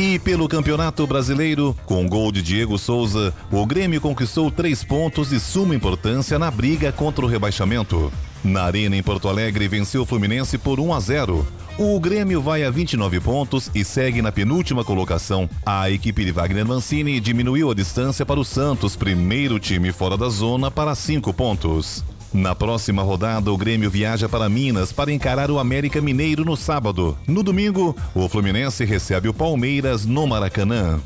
E 0.00 0.18
pelo 0.18 0.48
Campeonato 0.48 1.06
Brasileiro, 1.06 1.76
com 1.84 2.08
gol 2.08 2.32
de 2.32 2.40
Diego 2.40 2.78
Souza, 2.78 3.34
o 3.52 3.66
Grêmio 3.66 4.00
conquistou 4.00 4.50
três 4.50 4.82
pontos 4.82 5.28
de 5.28 5.38
suma 5.38 5.74
importância 5.74 6.38
na 6.38 6.50
briga 6.50 6.90
contra 6.90 7.22
o 7.22 7.28
rebaixamento. 7.28 8.10
Na 8.42 8.62
Arena 8.62 8.96
em 8.96 9.02
Porto 9.02 9.28
Alegre, 9.28 9.68
venceu 9.68 10.00
o 10.00 10.06
Fluminense 10.06 10.56
por 10.56 10.80
1 10.80 10.94
a 10.94 11.00
0. 11.00 11.46
O 11.76 12.00
Grêmio 12.00 12.40
vai 12.40 12.64
a 12.64 12.70
29 12.70 13.20
pontos 13.20 13.70
e 13.74 13.84
segue 13.84 14.22
na 14.22 14.32
penúltima 14.32 14.82
colocação. 14.82 15.46
A 15.66 15.90
equipe 15.90 16.24
de 16.24 16.32
Wagner 16.32 16.64
Mancini 16.64 17.20
diminuiu 17.20 17.70
a 17.70 17.74
distância 17.74 18.24
para 18.24 18.40
o 18.40 18.44
Santos, 18.44 18.96
primeiro 18.96 19.58
time 19.58 19.92
fora 19.92 20.16
da 20.16 20.30
zona, 20.30 20.70
para 20.70 20.94
5 20.94 21.30
pontos. 21.34 22.02
Na 22.32 22.54
próxima 22.54 23.02
rodada, 23.02 23.52
o 23.52 23.56
Grêmio 23.56 23.90
viaja 23.90 24.28
para 24.28 24.48
Minas 24.48 24.92
para 24.92 25.12
encarar 25.12 25.50
o 25.50 25.58
América 25.58 26.00
Mineiro 26.00 26.44
no 26.44 26.56
sábado. 26.56 27.18
No 27.26 27.42
domingo, 27.42 27.96
o 28.14 28.28
Fluminense 28.28 28.84
recebe 28.84 29.28
o 29.28 29.34
Palmeiras 29.34 30.06
no 30.06 30.26
Maracanã. 30.28 31.00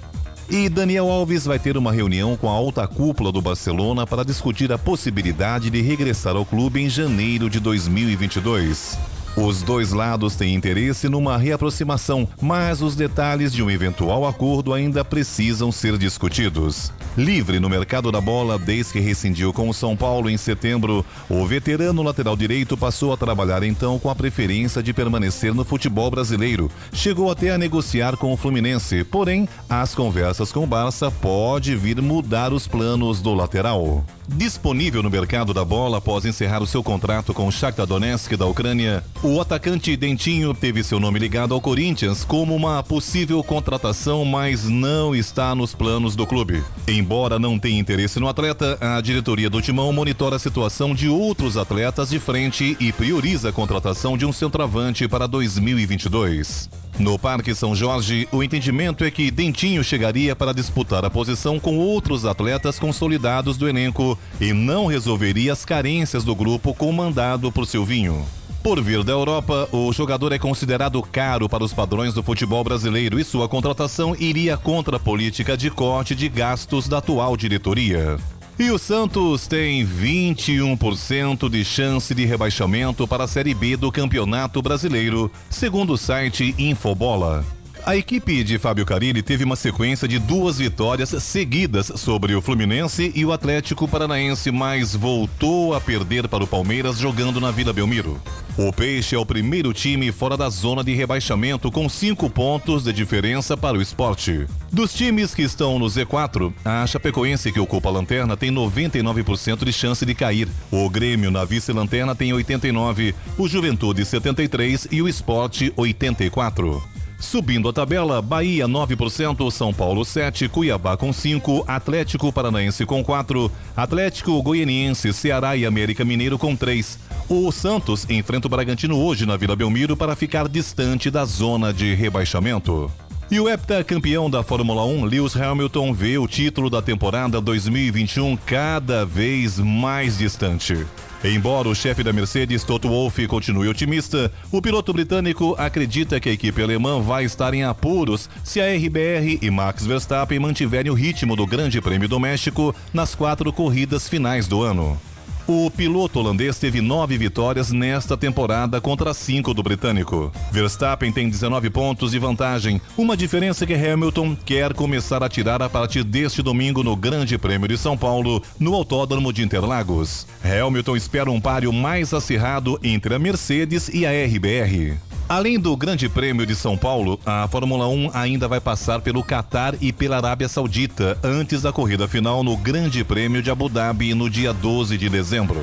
E 0.50 0.68
Daniel 0.68 1.10
Alves 1.10 1.46
vai 1.46 1.58
ter 1.58 1.78
uma 1.78 1.90
reunião 1.90 2.36
com 2.36 2.50
a 2.50 2.52
alta 2.52 2.86
cúpula 2.86 3.32
do 3.32 3.40
Barcelona 3.40 4.06
para 4.06 4.24
discutir 4.24 4.70
a 4.70 4.76
possibilidade 4.76 5.70
de 5.70 5.80
regressar 5.80 6.36
ao 6.36 6.44
clube 6.44 6.82
em 6.82 6.90
janeiro 6.90 7.48
de 7.48 7.58
2022. 7.58 8.98
Os 9.36 9.62
dois 9.62 9.90
lados 9.90 10.36
têm 10.36 10.54
interesse 10.54 11.08
numa 11.08 11.36
reaproximação, 11.36 12.28
mas 12.40 12.80
os 12.80 12.94
detalhes 12.94 13.52
de 13.52 13.64
um 13.64 13.70
eventual 13.70 14.28
acordo 14.28 14.72
ainda 14.72 15.04
precisam 15.04 15.72
ser 15.72 15.98
discutidos. 15.98 16.92
Livre 17.16 17.58
no 17.58 17.68
mercado 17.68 18.12
da 18.12 18.20
bola 18.20 18.56
desde 18.56 18.92
que 18.92 19.00
rescindiu 19.00 19.52
com 19.52 19.68
o 19.68 19.74
São 19.74 19.96
Paulo 19.96 20.30
em 20.30 20.36
setembro, 20.36 21.04
o 21.28 21.44
veterano 21.44 22.00
lateral 22.00 22.36
direito 22.36 22.76
passou 22.76 23.12
a 23.12 23.16
trabalhar 23.16 23.64
então 23.64 23.98
com 23.98 24.08
a 24.08 24.14
preferência 24.14 24.80
de 24.80 24.92
permanecer 24.92 25.52
no 25.52 25.64
futebol 25.64 26.12
brasileiro. 26.12 26.70
Chegou 26.92 27.28
até 27.28 27.50
a 27.50 27.58
negociar 27.58 28.16
com 28.16 28.32
o 28.32 28.36
Fluminense, 28.36 29.02
porém, 29.02 29.48
as 29.68 29.96
conversas 29.96 30.52
com 30.52 30.62
o 30.62 30.66
Barça 30.66 31.10
pode 31.10 31.74
vir 31.74 32.00
mudar 32.00 32.52
os 32.52 32.68
planos 32.68 33.20
do 33.20 33.34
lateral. 33.34 34.04
Disponível 34.28 35.02
no 35.02 35.10
mercado 35.10 35.52
da 35.52 35.64
bola 35.64 35.98
após 35.98 36.24
encerrar 36.24 36.62
o 36.62 36.66
seu 36.66 36.82
contrato 36.82 37.34
com 37.34 37.46
o 37.46 37.52
Shakhtar 37.52 37.86
Donetsk 37.86 38.36
da 38.36 38.46
Ucrânia, 38.46 39.04
o 39.22 39.40
atacante 39.40 39.96
Dentinho 39.96 40.54
teve 40.54 40.82
seu 40.82 40.98
nome 40.98 41.18
ligado 41.18 41.52
ao 41.52 41.60
Corinthians 41.60 42.24
como 42.24 42.54
uma 42.54 42.82
possível 42.82 43.42
contratação, 43.42 44.24
mas 44.24 44.68
não 44.68 45.14
está 45.14 45.54
nos 45.54 45.74
planos 45.74 46.16
do 46.16 46.26
clube. 46.26 46.64
Embora 46.88 47.38
não 47.38 47.58
tenha 47.58 47.78
interesse 47.78 48.18
no 48.18 48.28
atleta, 48.28 48.78
a 48.80 49.00
diretoria 49.00 49.50
do 49.50 49.60
Timão 49.60 49.92
monitora 49.92 50.36
a 50.36 50.38
situação 50.38 50.94
de 50.94 51.08
outros 51.08 51.56
atletas 51.56 52.08
de 52.08 52.18
frente 52.18 52.76
e 52.80 52.92
prioriza 52.92 53.50
a 53.50 53.52
contratação 53.52 54.16
de 54.16 54.24
um 54.24 54.32
centroavante 54.32 55.06
para 55.06 55.26
2022. 55.26 56.83
No 56.98 57.18
Parque 57.18 57.54
São 57.54 57.74
Jorge, 57.74 58.28
o 58.30 58.40
entendimento 58.40 59.02
é 59.02 59.10
que 59.10 59.30
Dentinho 59.30 59.82
chegaria 59.82 60.36
para 60.36 60.54
disputar 60.54 61.04
a 61.04 61.10
posição 61.10 61.58
com 61.58 61.76
outros 61.76 62.24
atletas 62.24 62.78
consolidados 62.78 63.56
do 63.56 63.68
elenco 63.68 64.16
e 64.40 64.52
não 64.52 64.86
resolveria 64.86 65.52
as 65.52 65.64
carências 65.64 66.22
do 66.22 66.36
grupo 66.36 66.72
comandado 66.72 67.50
por 67.50 67.66
Silvinho. 67.66 68.24
Por 68.62 68.80
vir 68.80 69.02
da 69.02 69.12
Europa, 69.12 69.68
o 69.72 69.92
jogador 69.92 70.32
é 70.32 70.38
considerado 70.38 71.02
caro 71.02 71.48
para 71.48 71.64
os 71.64 71.74
padrões 71.74 72.14
do 72.14 72.22
futebol 72.22 72.62
brasileiro 72.62 73.18
e 73.18 73.24
sua 73.24 73.48
contratação 73.48 74.16
iria 74.18 74.56
contra 74.56 74.96
a 74.96 75.00
política 75.00 75.56
de 75.56 75.70
corte 75.70 76.14
de 76.14 76.28
gastos 76.28 76.88
da 76.88 76.98
atual 76.98 77.36
diretoria. 77.36 78.16
E 78.56 78.70
o 78.70 78.78
Santos 78.78 79.48
tem 79.48 79.84
21% 79.84 81.48
de 81.48 81.64
chance 81.64 82.14
de 82.14 82.24
rebaixamento 82.24 83.06
para 83.06 83.24
a 83.24 83.26
Série 83.26 83.52
B 83.52 83.76
do 83.76 83.90
Campeonato 83.90 84.62
Brasileiro, 84.62 85.28
segundo 85.50 85.94
o 85.94 85.98
site 85.98 86.54
Infobola. 86.56 87.44
A 87.86 87.94
equipe 87.94 88.42
de 88.42 88.58
Fábio 88.58 88.86
Carilli 88.86 89.22
teve 89.22 89.44
uma 89.44 89.56
sequência 89.56 90.08
de 90.08 90.18
duas 90.18 90.56
vitórias 90.56 91.10
seguidas 91.22 91.92
sobre 91.96 92.34
o 92.34 92.40
Fluminense 92.40 93.12
e 93.14 93.26
o 93.26 93.32
Atlético 93.32 93.86
Paranaense, 93.86 94.50
mas 94.50 94.96
voltou 94.96 95.74
a 95.74 95.80
perder 95.82 96.26
para 96.26 96.42
o 96.42 96.46
Palmeiras 96.46 96.96
jogando 96.96 97.42
na 97.42 97.50
Vila 97.50 97.74
Belmiro. 97.74 98.18
O 98.56 98.72
Peixe 98.72 99.14
é 99.14 99.18
o 99.18 99.26
primeiro 99.26 99.74
time 99.74 100.10
fora 100.10 100.34
da 100.34 100.48
zona 100.48 100.82
de 100.82 100.94
rebaixamento, 100.94 101.70
com 101.70 101.86
cinco 101.86 102.30
pontos 102.30 102.84
de 102.84 102.92
diferença 102.92 103.54
para 103.54 103.76
o 103.76 103.82
esporte. 103.82 104.46
Dos 104.72 104.94
times 104.94 105.34
que 105.34 105.42
estão 105.42 105.78
no 105.78 105.84
Z4, 105.84 106.54
a 106.64 106.86
Chapecoense, 106.86 107.52
que 107.52 107.60
ocupa 107.60 107.90
a 107.90 107.92
lanterna, 107.92 108.34
tem 108.34 108.50
99% 108.50 109.62
de 109.62 109.72
chance 109.74 110.06
de 110.06 110.14
cair. 110.14 110.48
O 110.70 110.88
Grêmio, 110.88 111.30
na 111.30 111.44
vice-lanterna, 111.44 112.14
tem 112.14 112.32
89%, 112.32 113.14
o 113.36 113.46
Juventude, 113.46 114.04
73% 114.04 114.88
e 114.90 115.02
o 115.02 115.08
Esporte, 115.08 115.70
84%. 115.76 116.93
Subindo 117.18 117.68
a 117.68 117.72
tabela, 117.72 118.20
Bahia 118.20 118.66
9%, 118.68 119.50
São 119.50 119.72
Paulo 119.72 120.04
7, 120.04 120.48
Cuiabá 120.48 120.96
com 120.96 121.12
5, 121.12 121.64
Atlético 121.66 122.32
Paranaense 122.32 122.84
com 122.84 123.02
4, 123.02 123.50
Atlético 123.76 124.42
Goianiense, 124.42 125.12
Ceará 125.12 125.56
e 125.56 125.64
América 125.64 126.04
Mineiro 126.04 126.38
com 126.38 126.54
3. 126.54 126.98
O 127.28 127.50
Santos 127.50 128.06
enfrenta 128.10 128.46
o 128.46 128.50
Bragantino 128.50 128.98
hoje 128.98 129.24
na 129.24 129.36
Vila 129.36 129.56
Belmiro 129.56 129.96
para 129.96 130.14
ficar 130.14 130.48
distante 130.48 131.10
da 131.10 131.24
zona 131.24 131.72
de 131.72 131.94
rebaixamento. 131.94 132.90
E 133.30 133.40
o 133.40 133.48
heptacampeão 133.48 134.28
da 134.28 134.42
Fórmula 134.42 134.84
1, 134.84 135.04
Lewis 135.04 135.34
Hamilton, 135.34 135.94
vê 135.94 136.18
o 136.18 136.28
título 136.28 136.68
da 136.68 136.82
temporada 136.82 137.40
2021 137.40 138.36
cada 138.36 139.06
vez 139.06 139.58
mais 139.58 140.18
distante. 140.18 140.86
Embora 141.24 141.70
o 141.70 141.74
chefe 141.74 142.02
da 142.02 142.12
Mercedes, 142.12 142.64
Toto 142.64 142.86
Wolff, 142.86 143.26
continue 143.26 143.66
otimista, 143.66 144.30
o 144.52 144.60
piloto 144.60 144.92
britânico 144.92 145.54
acredita 145.56 146.20
que 146.20 146.28
a 146.28 146.32
equipe 146.32 146.62
alemã 146.62 147.00
vai 147.00 147.24
estar 147.24 147.54
em 147.54 147.64
apuros 147.64 148.28
se 148.44 148.60
a 148.60 148.66
RBR 148.66 149.38
e 149.40 149.50
Max 149.50 149.86
Verstappen 149.86 150.38
mantiverem 150.38 150.92
o 150.92 150.94
ritmo 150.94 151.34
do 151.34 151.46
Grande 151.46 151.80
Prêmio 151.80 152.10
do 152.10 152.20
México 152.20 152.76
nas 152.92 153.14
quatro 153.14 153.50
corridas 153.54 154.06
finais 154.06 154.46
do 154.46 154.62
ano. 154.62 155.00
O 155.46 155.70
piloto 155.70 156.20
holandês 156.20 156.58
teve 156.58 156.80
nove 156.80 157.18
vitórias 157.18 157.70
nesta 157.70 158.16
temporada 158.16 158.80
contra 158.80 159.12
cinco 159.12 159.52
do 159.52 159.62
britânico. 159.62 160.32
Verstappen 160.50 161.12
tem 161.12 161.28
19 161.28 161.68
pontos 161.68 162.12
de 162.12 162.18
vantagem, 162.18 162.80
uma 162.96 163.14
diferença 163.14 163.66
que 163.66 163.74
Hamilton 163.74 164.34
quer 164.34 164.72
começar 164.72 165.22
a 165.22 165.28
tirar 165.28 165.60
a 165.60 165.68
partir 165.68 166.02
deste 166.02 166.40
domingo 166.40 166.82
no 166.82 166.96
Grande 166.96 167.36
Prêmio 167.36 167.68
de 167.68 167.76
São 167.76 167.94
Paulo, 167.94 168.42
no 168.58 168.74
Autódromo 168.74 169.34
de 169.34 169.42
Interlagos. 169.42 170.26
Hamilton 170.42 170.96
espera 170.96 171.30
um 171.30 171.38
páreo 171.38 171.74
mais 171.74 172.14
acirrado 172.14 172.80
entre 172.82 173.14
a 173.14 173.18
Mercedes 173.18 173.90
e 173.92 174.06
a 174.06 174.10
RBR. 174.10 175.13
Além 175.26 175.58
do 175.58 175.74
Grande 175.74 176.06
Prêmio 176.06 176.44
de 176.44 176.54
São 176.54 176.76
Paulo, 176.76 177.18
a 177.24 177.48
Fórmula 177.48 177.88
1 177.88 178.10
ainda 178.12 178.46
vai 178.46 178.60
passar 178.60 179.00
pelo 179.00 179.24
Catar 179.24 179.74
e 179.80 179.90
pela 179.90 180.18
Arábia 180.18 180.48
Saudita 180.48 181.18
antes 181.22 181.62
da 181.62 181.72
corrida 181.72 182.06
final 182.06 182.44
no 182.44 182.54
Grande 182.58 183.02
Prêmio 183.02 183.42
de 183.42 183.50
Abu 183.50 183.70
Dhabi 183.70 184.12
no 184.12 184.28
dia 184.28 184.52
12 184.52 184.98
de 184.98 185.08
dezembro. 185.08 185.62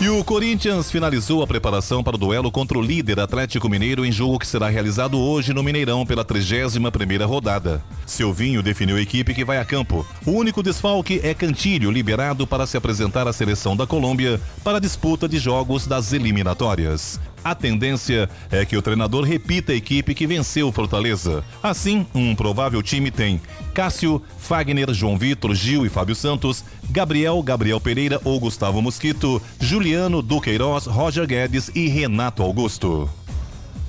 E 0.00 0.08
o 0.10 0.22
Corinthians 0.22 0.92
finalizou 0.92 1.42
a 1.42 1.46
preparação 1.46 2.04
para 2.04 2.14
o 2.14 2.18
duelo 2.18 2.52
contra 2.52 2.78
o 2.78 2.82
líder 2.82 3.18
Atlético 3.18 3.68
Mineiro 3.68 4.04
em 4.04 4.12
jogo 4.12 4.38
que 4.38 4.46
será 4.46 4.68
realizado 4.68 5.18
hoje 5.18 5.52
no 5.52 5.62
Mineirão 5.62 6.06
pela 6.06 6.24
31ª 6.24 7.26
rodada. 7.26 7.82
Silvinho 8.06 8.62
definiu 8.62 8.96
a 8.96 9.00
equipe 9.00 9.34
que 9.34 9.44
vai 9.44 9.58
a 9.58 9.64
campo. 9.64 10.06
O 10.24 10.32
único 10.32 10.62
desfalque 10.62 11.18
é 11.24 11.34
Cantilho, 11.34 11.90
liberado 11.90 12.46
para 12.46 12.64
se 12.64 12.76
apresentar 12.76 13.26
à 13.26 13.32
seleção 13.32 13.74
da 13.74 13.88
Colômbia 13.88 14.40
para 14.62 14.76
a 14.76 14.80
disputa 14.80 15.28
de 15.28 15.38
jogos 15.38 15.84
das 15.84 16.12
eliminatórias. 16.12 17.18
A 17.44 17.54
tendência 17.54 18.28
é 18.50 18.64
que 18.64 18.76
o 18.76 18.82
treinador 18.82 19.24
repita 19.24 19.72
a 19.72 19.76
equipe 19.76 20.14
que 20.14 20.26
venceu 20.26 20.68
o 20.68 20.72
Fortaleza. 20.72 21.44
Assim, 21.62 22.06
um 22.14 22.34
provável 22.34 22.82
time 22.82 23.10
tem 23.10 23.40
Cássio, 23.74 24.22
Fagner, 24.38 24.92
João 24.92 25.16
Vitor, 25.16 25.54
Gil 25.54 25.86
e 25.86 25.88
Fábio 25.88 26.14
Santos, 26.14 26.64
Gabriel, 26.90 27.42
Gabriel 27.42 27.80
Pereira 27.80 28.20
ou 28.24 28.40
Gustavo 28.40 28.82
Mosquito, 28.82 29.40
Juliano, 29.60 30.20
Duqueiroz, 30.22 30.86
Roger 30.86 31.26
Guedes 31.26 31.70
e 31.74 31.88
Renato 31.88 32.42
Augusto. 32.42 33.08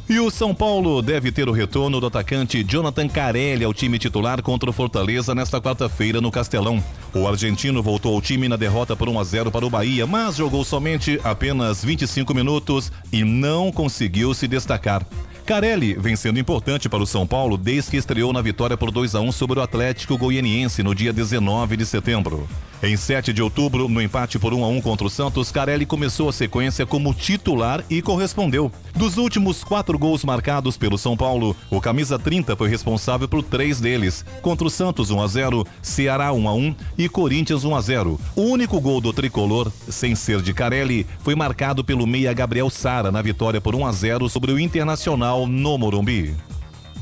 E 0.10 0.20
o 0.20 0.32
São 0.32 0.56
Paulo 0.56 1.04
deve 1.04 1.32
ter 1.32 1.48
o 1.48 1.52
retorno 1.52 2.00
do 2.00 2.08
atacante 2.08 2.64
Jonathan 2.64 3.08
Carelli 3.08 3.64
ao 3.64 3.72
time 3.72 4.00
titular 4.00 4.42
contra 4.42 4.68
o 4.68 4.74
Fortaleza 4.74 5.36
nesta 5.36 5.62
quarta-feira 5.62 6.20
no 6.20 6.32
Castelão. 6.32 6.84
O 7.14 7.28
argentino 7.28 7.84
voltou 7.84 8.16
ao 8.16 8.22
time 8.22 8.50
na 8.50 8.56
derrota 8.56 8.96
por 8.96 9.08
1 9.08 9.20
a 9.20 9.24
0 9.24 9.52
para 9.52 9.68
o 9.68 9.70
Bahia, 9.70 10.08
mas 10.08 10.38
jogou 10.38 10.66
somente 10.66 11.22
apenas 11.24 11.86
25 11.86 12.34
minutos 12.34 12.92
e 13.14 13.24
não 13.24 13.72
conseguiu 13.72 14.34
se 14.34 14.48
destacar. 14.48 15.06
Carelli 15.46 15.94
vem 15.94 16.16
sendo 16.16 16.40
importante 16.40 16.90
para 16.90 17.04
o 17.04 17.08
São 17.08 17.28
Paulo 17.28 17.56
desde 17.56 17.92
que 17.92 17.98
estreou 17.98 18.34
na 18.34 18.42
vitória 18.42 18.76
por 18.76 18.90
2 18.90 19.14
a 19.14 19.20
1 19.20 19.32
sobre 19.32 19.60
o 19.60 19.62
Atlético 19.62 20.18
Goianiense 20.18 20.82
no 20.82 20.96
dia 20.96 21.14
19 21.14 21.78
de 21.78 21.86
setembro. 21.86 22.48
Em 22.82 22.96
7 22.96 23.34
de 23.34 23.44
outubro, 23.44 23.90
no 23.90 24.02
empate 24.02 24.40
por 24.40 24.54
1 24.54 24.64
a 24.64 24.68
1 24.70 24.82
contra 24.82 25.06
o 25.06 25.10
Santos, 25.10 25.52
Carelli 25.52 25.86
começou 25.86 26.30
a 26.30 26.34
sequência 26.34 26.86
como 26.86 27.14
titular 27.14 27.84
e 27.90 28.02
correspondeu. 28.02 28.72
Dos 28.96 29.18
últimos 29.18 29.66
quatro 29.66 30.00
gols 30.00 30.24
marcados 30.24 30.78
pelo 30.78 30.98
São 30.98 31.18
Paulo, 31.18 31.54
o 31.70 31.82
camisa 31.82 32.18
30 32.18 32.56
foi 32.56 32.70
responsável 32.70 33.28
por 33.28 33.44
três 33.44 33.82
deles: 33.82 34.24
contra 34.42 34.66
o 34.66 34.70
Santos 34.70 35.12
1 35.12 35.22
a 35.22 35.28
0, 35.28 35.68
Ceará 35.82 36.32
1 36.32 36.48
a 36.48 36.54
1 36.54 36.76
e 36.98 37.10
Corinthians 37.10 37.66
1 37.66 37.76
a 37.76 37.82
0. 37.82 38.20
O 38.34 38.44
único 38.44 38.80
gol 38.80 39.02
do 39.02 39.12
tricolor, 39.12 39.70
sem 39.90 40.16
ser 40.16 40.42
de 40.42 40.54
Carelli, 40.54 41.06
foi 41.20 41.36
marcado 41.36 41.84
pelo 41.84 42.08
meia 42.08 42.32
Gabriel 42.32 42.70
Sara 42.70 43.12
na 43.12 43.22
vitória 43.22 43.60
por 43.60 43.76
1 43.76 43.86
a 43.86 43.92
0 43.92 44.30
sobre 44.30 44.54
o 44.54 44.60
Internacional 44.60 45.46
no 45.46 45.78
Morumbi. 45.78 46.34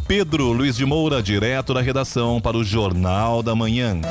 Pedro 0.08 0.54
Luiz 0.54 0.76
de 0.76 0.86
Moura, 0.88 1.22
direto 1.22 1.72
da 1.72 1.82
redação 1.82 2.42
para 2.42 2.58
o 2.58 2.64
Jornal 2.64 3.44
da 3.44 3.54
Manhã. 3.54 4.02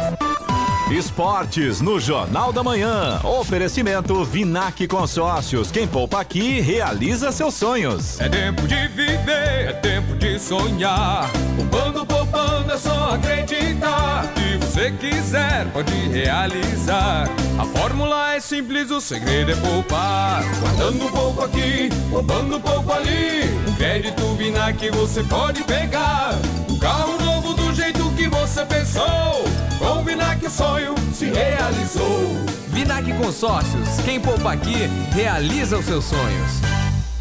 Esportes 0.91 1.81
no 1.81 1.99
Jornal 1.99 2.53
da 2.53 2.63
Manhã. 2.63 3.21
Oferecimento 3.25 4.25
Vinac 4.25 4.87
Consórcios. 4.87 5.69
Quem 5.69 5.87
poupa 5.87 6.21
aqui 6.21 6.61
realiza 6.61 7.33
seus 7.33 7.55
sonhos. 7.55 8.21
É 8.21 8.29
tempo 8.29 8.63
de 8.69 8.87
viver, 8.89 9.69
é 9.69 9.73
tempo 9.73 10.15
de 10.15 10.39
sonhar. 10.39 11.29
Poupando, 11.57 12.07
poupando, 12.07 12.73
é 12.73 12.79
só 12.79 13.15
acreditar. 13.15 14.33
Se 14.37 14.59
você 14.59 14.93
quiser, 14.93 15.67
pode 15.73 15.93
realizar. 15.93 17.29
A 17.59 17.65
fórmula 17.65 18.35
é 18.35 18.41
simples, 18.41 18.89
o 18.93 19.01
segredo 19.01 19.51
é 19.51 19.57
poupar. 19.57 20.45
Guardando 20.61 21.11
pouco 21.11 21.43
aqui, 21.43 21.89
poupando 22.09 22.61
pouco 22.61 22.93
ali. 22.93 23.43
Um 23.69 23.75
crédito 23.75 24.23
Vinac 24.37 24.89
você 24.91 25.25
pode 25.25 25.65
pegar. 25.65 26.31
Um 26.71 26.79
carro 26.79 27.21
novo 27.25 27.55
do 27.55 27.75
jeito 27.75 28.09
que 28.11 28.29
você 28.29 28.65
pensou. 28.65 29.56
Com 29.79 30.01
o 30.01 30.05
Vinac 30.05 30.45
o 30.45 30.51
sonho 30.51 30.95
se 31.13 31.27
realizou. 31.27 32.47
Vinac 32.69 33.13
Consórcios, 33.15 34.01
quem 34.05 34.21
poupa 34.21 34.53
aqui, 34.53 34.89
realiza 35.13 35.79
os 35.79 35.85
seus 35.85 36.05
sonhos. 36.05 36.53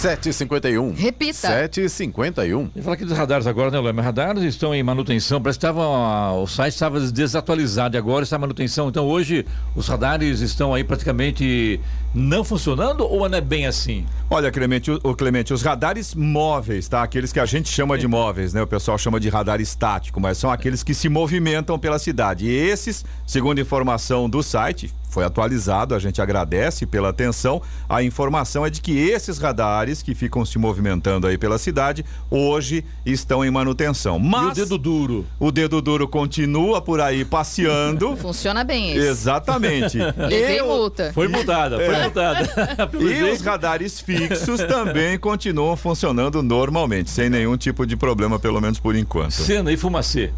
7h51. 0.00 0.94
Repita. 0.96 1.68
7h51. 1.68 2.70
E 2.74 2.80
falar 2.80 2.94
aqui 2.94 3.04
dos 3.04 3.16
radares 3.16 3.46
agora, 3.46 3.70
né, 3.70 3.78
Lema? 3.78 4.00
Radares 4.00 4.42
estão 4.42 4.74
em 4.74 4.82
manutenção, 4.82 5.42
parece 5.42 5.58
que 5.58 5.66
estava, 5.66 6.32
o 6.32 6.46
site 6.46 6.72
estava 6.72 6.98
desatualizado 6.98 7.94
e 7.94 7.98
agora 7.98 8.22
está 8.22 8.36
em 8.36 8.40
manutenção. 8.40 8.88
Então 8.88 9.06
hoje 9.06 9.44
os 9.76 9.86
radares 9.88 10.40
estão 10.40 10.72
aí 10.72 10.82
praticamente 10.82 11.78
não 12.14 12.42
funcionando 12.42 13.06
ou 13.06 13.28
não 13.28 13.36
é 13.36 13.42
bem 13.42 13.66
assim? 13.66 14.06
Olha, 14.30 14.50
Clemente, 14.50 14.90
o, 14.90 14.98
o 15.02 15.14
Clemente, 15.14 15.52
os 15.52 15.60
radares 15.60 16.14
móveis, 16.14 16.88
tá? 16.88 17.02
Aqueles 17.02 17.30
que 17.30 17.38
a 17.38 17.44
gente 17.44 17.68
chama 17.68 17.98
de 17.98 18.08
móveis, 18.08 18.54
né? 18.54 18.62
O 18.62 18.66
pessoal 18.66 18.96
chama 18.96 19.20
de 19.20 19.28
radar 19.28 19.60
estático, 19.60 20.18
mas 20.18 20.38
são 20.38 20.50
aqueles 20.50 20.82
que 20.82 20.94
se 20.94 21.10
movimentam 21.10 21.78
pela 21.78 21.98
cidade. 21.98 22.46
E 22.46 22.50
esses, 22.50 23.04
segundo 23.26 23.60
informação 23.60 24.30
do 24.30 24.42
site, 24.42 24.90
foi 25.10 25.24
atualizado, 25.24 25.94
a 25.94 25.98
gente 25.98 26.22
agradece 26.22 26.86
pela 26.86 27.08
atenção. 27.10 27.60
A 27.88 28.02
informação 28.02 28.64
é 28.64 28.70
de 28.70 28.80
que 28.80 28.96
esses 28.96 29.38
radares 29.38 30.02
que 30.02 30.14
ficam 30.14 30.44
se 30.44 30.58
movimentando 30.58 31.26
aí 31.26 31.36
pela 31.36 31.58
cidade 31.58 32.04
hoje 32.30 32.84
estão 33.04 33.44
em 33.44 33.50
manutenção. 33.50 34.18
Mas 34.18 34.56
e 34.56 34.62
o 34.62 34.64
dedo 34.64 34.78
duro? 34.78 35.26
O 35.38 35.50
dedo 35.50 35.82
duro 35.82 36.06
continua 36.08 36.80
por 36.80 37.00
aí 37.00 37.24
passeando. 37.24 38.16
Funciona 38.18 38.62
bem 38.64 38.92
isso. 38.96 39.06
Exatamente. 39.06 39.98
Levei 40.16 40.62
multa. 40.62 41.10
Foi 41.12 41.26
mudada, 41.28 41.76
foi 41.76 41.94
É. 41.94 42.04
mudada. 42.04 42.50
E 43.10 43.22
os 43.32 43.40
radares 43.40 44.00
fixos 44.00 44.60
também 44.60 45.18
continuam 45.18 45.76
funcionando 45.76 46.42
normalmente, 46.42 47.10
sem 47.10 47.28
nenhum 47.28 47.56
tipo 47.56 47.84
de 47.86 47.96
problema, 47.96 48.38
pelo 48.38 48.60
menos 48.60 48.78
por 48.78 48.94
enquanto. 48.94 49.32
Cena 49.32 49.72
e 49.72 49.76
fumacê. 49.76 50.30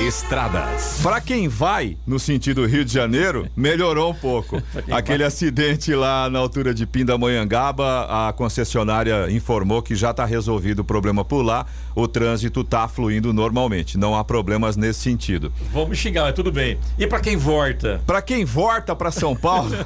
Estradas. 0.07 1.01
Para 1.03 1.21
quem 1.21 1.47
vai 1.47 1.97
no 2.07 2.19
sentido 2.19 2.67
Rio 2.67 2.85
de 2.85 2.93
Janeiro, 2.93 3.47
melhorou 3.55 4.11
um 4.11 4.15
pouco. 4.15 4.61
Aquele 4.91 5.19
vai. 5.19 5.27
acidente 5.27 5.95
lá 5.95 6.29
na 6.31 6.39
altura 6.39 6.73
de 6.73 6.87
Pindamonhangaba, 6.87 8.29
a 8.29 8.33
concessionária 8.33 9.31
informou 9.31 9.83
que 9.83 9.95
já 9.95 10.11
está 10.11 10.25
resolvido 10.25 10.81
o 10.81 10.85
problema 10.85 11.25
por 11.25 11.43
lá. 11.43 11.67
O 11.95 12.09
trânsito 12.09 12.63
está 12.63 12.89
fluindo 12.89 13.33
normalmente, 13.33 13.99
não 13.99 14.17
há 14.17 14.25
problemas 14.25 14.77
nesse 14.77 15.01
sentido. 15.01 15.53
Vamos 15.73 15.99
xingar, 15.99 16.23
mas 16.23 16.35
tudo 16.35 16.51
bem. 16.51 16.79
E 16.99 17.07
pra 17.07 17.21
quem 17.21 17.37
volta? 17.37 18.01
Para 18.07 18.23
quem 18.23 18.45
volta 18.45 18.97
para 18.97 19.11
São 19.11 19.37
Paulo, 19.37 19.77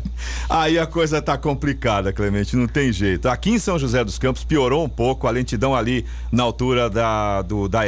aí 0.50 0.78
a 0.78 0.86
coisa 0.86 1.22
tá 1.22 1.38
complicada, 1.38 2.12
Clemente, 2.12 2.56
não 2.56 2.66
tem 2.66 2.92
jeito. 2.92 3.28
Aqui 3.28 3.50
em 3.50 3.58
São 3.58 3.78
José 3.78 4.02
dos 4.04 4.18
Campos 4.18 4.42
piorou 4.42 4.84
um 4.84 4.88
pouco 4.88 5.26
a 5.26 5.30
lentidão 5.30 5.74
ali 5.74 6.04
na 6.32 6.42
altura 6.42 6.90
da, 6.90 7.42
do, 7.42 7.68
da 7.68 7.86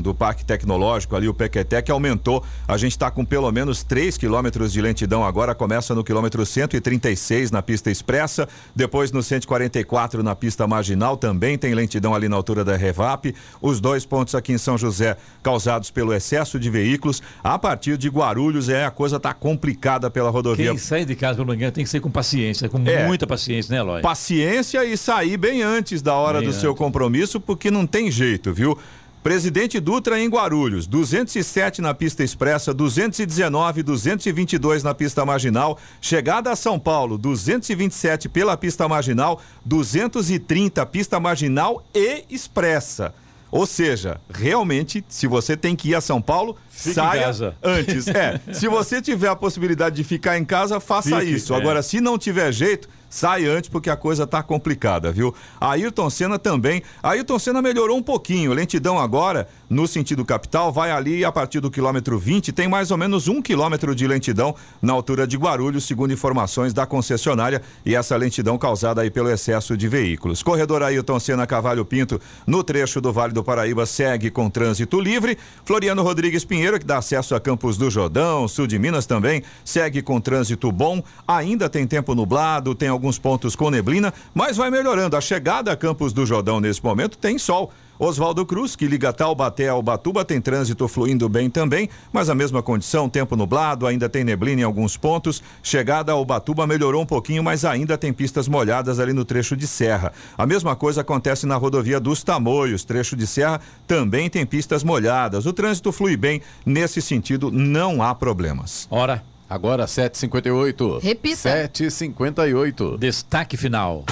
Do 0.00 0.14
Parque 0.14 0.44
Tecnológico, 0.44 1.14
ali 1.14 1.28
o 1.28 1.34
Pequetec 1.34 1.90
aumentou. 1.90 2.42
A 2.66 2.76
gente 2.76 2.92
está 2.92 3.10
com 3.10 3.24
pelo 3.24 3.50
menos 3.52 3.82
3 3.84 4.16
quilômetros 4.16 4.72
de 4.72 4.80
lentidão 4.80 5.24
agora, 5.24 5.54
começa 5.54 5.94
no 5.94 6.02
quilômetro 6.02 6.44
136 6.44 7.50
na 7.50 7.62
pista 7.62 7.90
expressa, 7.90 8.48
depois 8.74 9.12
no 9.12 9.22
144 9.22 10.22
na 10.22 10.34
pista 10.34 10.66
marginal, 10.66 11.16
também 11.16 11.56
tem 11.56 11.74
lentidão 11.74 12.14
ali 12.14 12.28
na 12.28 12.36
altura 12.36 12.64
da 12.64 12.76
Revap. 12.76 13.34
Os 13.62 13.80
dois 13.80 14.04
pontos 14.04 14.34
aqui 14.34 14.52
em 14.52 14.58
São 14.58 14.76
José 14.76 15.16
causados 15.42 15.90
pelo 15.90 16.12
excesso 16.12 16.58
de 16.58 16.68
veículos. 16.68 17.22
A 17.42 17.58
partir 17.58 17.96
de 17.96 18.08
Guarulhos, 18.08 18.68
é 18.68 18.84
a 18.84 18.90
coisa 18.90 19.20
tá 19.20 19.32
complicada 19.32 20.10
pela 20.10 20.30
rodovia. 20.30 20.70
Quem 20.70 20.78
sai 20.78 21.04
de 21.04 21.14
casa 21.14 21.36
pela 21.36 21.46
manhã 21.46 21.70
tem 21.70 21.84
que 21.84 21.90
ser 21.90 22.00
com 22.00 22.10
paciência, 22.10 22.68
com 22.68 22.78
É. 22.86 23.06
muita 23.06 23.26
paciência, 23.26 23.72
né, 23.72 23.78
Eloy? 23.80 24.02
Paciência 24.02 24.84
e 24.84 24.96
sair 24.96 25.36
bem 25.36 25.62
antes 25.62 26.02
da 26.02 26.14
hora 26.14 26.40
Bem 26.40 26.48
do 26.48 26.54
seu 26.54 26.70
antes. 26.70 26.78
compromisso, 26.78 27.40
porque 27.40 27.70
não 27.70 27.86
tem 27.86 28.10
jeito, 28.10 28.52
viu? 28.52 28.78
Presidente 29.26 29.80
Dutra 29.80 30.20
em 30.20 30.28
Guarulhos, 30.28 30.86
207 30.86 31.82
na 31.82 31.92
pista 31.92 32.22
expressa, 32.22 32.72
219, 32.72 33.82
222 33.82 34.84
na 34.84 34.94
pista 34.94 35.26
marginal. 35.26 35.76
Chegada 36.00 36.52
a 36.52 36.54
São 36.54 36.78
Paulo, 36.78 37.18
227 37.18 38.28
pela 38.28 38.56
pista 38.56 38.88
marginal, 38.88 39.42
230 39.64 40.86
pista 40.86 41.18
marginal 41.18 41.84
e 41.92 42.22
expressa. 42.30 43.12
Ou 43.50 43.66
seja, 43.66 44.20
realmente, 44.32 45.04
se 45.08 45.26
você 45.26 45.56
tem 45.56 45.74
que 45.74 45.88
ir 45.88 45.96
a 45.96 46.00
São 46.00 46.22
Paulo, 46.22 46.56
Fique 46.70 46.90
em 46.90 46.94
saia 46.94 47.22
casa. 47.24 47.56
antes. 47.60 48.06
É, 48.06 48.40
se 48.54 48.68
você 48.68 49.02
tiver 49.02 49.28
a 49.28 49.34
possibilidade 49.34 49.96
de 49.96 50.04
ficar 50.04 50.38
em 50.38 50.44
casa, 50.44 50.78
faça 50.78 51.18
Fique, 51.18 51.32
isso. 51.32 51.52
é. 51.52 51.56
Agora, 51.56 51.82
se 51.82 52.00
não 52.00 52.16
tiver 52.16 52.52
jeito, 52.52 52.88
sai 53.08 53.46
antes 53.46 53.68
porque 53.68 53.90
a 53.90 53.96
coisa 53.96 54.26
tá 54.26 54.42
complicada, 54.42 55.12
viu? 55.12 55.34
Ayrton 55.60 56.10
Senna 56.10 56.38
também. 56.38 56.82
Ayrton 57.02 57.38
Senna 57.38 57.62
melhorou 57.62 57.96
um 57.96 58.02
pouquinho. 58.02 58.52
Lentidão 58.52 58.98
agora, 58.98 59.48
no 59.68 59.86
sentido 59.86 60.24
capital, 60.24 60.72
vai 60.72 60.90
ali 60.90 61.24
a 61.24 61.32
partir 61.32 61.60
do 61.60 61.70
quilômetro 61.70 62.18
20, 62.18 62.52
tem 62.52 62.68
mais 62.68 62.90
ou 62.90 62.96
menos 62.96 63.28
um 63.28 63.42
quilômetro 63.42 63.94
de 63.94 64.06
lentidão 64.06 64.54
na 64.80 64.92
altura 64.92 65.26
de 65.26 65.36
Guarulhos, 65.36 65.84
segundo 65.84 66.12
informações 66.12 66.72
da 66.72 66.86
concessionária, 66.86 67.62
e 67.84 67.94
essa 67.94 68.16
lentidão 68.16 68.56
causada 68.58 69.00
aí 69.00 69.10
pelo 69.10 69.30
excesso 69.30 69.76
de 69.76 69.88
veículos. 69.88 70.42
Corredor 70.42 70.82
Ayrton 70.82 71.18
Senna 71.18 71.46
Cavalho 71.46 71.84
Pinto, 71.84 72.20
no 72.46 72.62
trecho 72.62 73.00
do 73.00 73.12
Vale 73.12 73.32
do 73.32 73.42
Paraíba, 73.42 73.86
segue 73.86 74.30
com 74.30 74.48
trânsito 74.48 75.00
livre. 75.00 75.36
Floriano 75.64 76.02
Rodrigues 76.02 76.44
Pinheiro, 76.44 76.78
que 76.78 76.86
dá 76.86 76.98
acesso 76.98 77.34
a 77.34 77.40
Campos 77.40 77.76
do 77.76 77.90
Jordão, 77.90 78.46
sul 78.46 78.66
de 78.66 78.78
Minas 78.78 79.06
também, 79.06 79.42
segue 79.64 80.02
com 80.02 80.20
trânsito 80.20 80.70
bom. 80.70 81.02
Ainda 81.26 81.68
tem 81.68 81.86
tempo 81.86 82.14
nublado, 82.14 82.74
tem 82.74 82.88
alguns 82.88 83.18
pontos 83.18 83.56
com 83.56 83.70
neblina, 83.70 84.12
mas 84.34 84.56
vai 84.56 84.70
melhorando. 84.70 85.16
A 85.16 85.20
chegada 85.20 85.72
a 85.72 85.76
Campos 85.76 86.12
do 86.12 86.24
Jordão 86.24 86.60
nesse 86.60 86.82
momento 86.82 87.18
tem 87.18 87.38
sol. 87.38 87.72
Oswaldo 87.98 88.44
Cruz, 88.44 88.76
que 88.76 88.86
liga 88.86 89.12
Taubaté 89.12 89.68
ao 89.68 89.82
Batuba, 89.82 90.24
tem 90.24 90.40
trânsito 90.40 90.86
fluindo 90.86 91.28
bem 91.28 91.48
também, 91.48 91.88
mas 92.12 92.28
a 92.28 92.34
mesma 92.34 92.62
condição, 92.62 93.08
tempo 93.08 93.36
nublado, 93.36 93.86
ainda 93.86 94.08
tem 94.08 94.22
neblina 94.22 94.60
em 94.60 94.64
alguns 94.64 94.96
pontos. 94.96 95.42
Chegada 95.62 96.12
ao 96.12 96.24
Batuba 96.24 96.66
melhorou 96.66 97.02
um 97.02 97.06
pouquinho, 97.06 97.42
mas 97.42 97.64
ainda 97.64 97.96
tem 97.96 98.12
pistas 98.12 98.48
molhadas 98.48 99.00
ali 99.00 99.12
no 99.12 99.24
trecho 99.24 99.56
de 99.56 99.66
serra. 99.66 100.12
A 100.36 100.46
mesma 100.46 100.76
coisa 100.76 101.00
acontece 101.00 101.46
na 101.46 101.56
rodovia 101.56 101.98
dos 101.98 102.22
Tamoios, 102.22 102.84
trecho 102.84 103.16
de 103.16 103.26
serra 103.26 103.60
também 103.86 104.28
tem 104.28 104.44
pistas 104.44 104.84
molhadas. 104.84 105.46
O 105.46 105.52
trânsito 105.52 105.90
flui 105.92 106.16
bem, 106.16 106.42
nesse 106.64 107.00
sentido 107.00 107.50
não 107.50 108.02
há 108.02 108.14
problemas. 108.14 108.86
Hora. 108.90 109.22
Agora 109.48 109.86
7h58. 109.86 111.00
Repita. 111.00 111.36
7h58. 111.36 112.98
Destaque 112.98 113.56
final. 113.56 114.04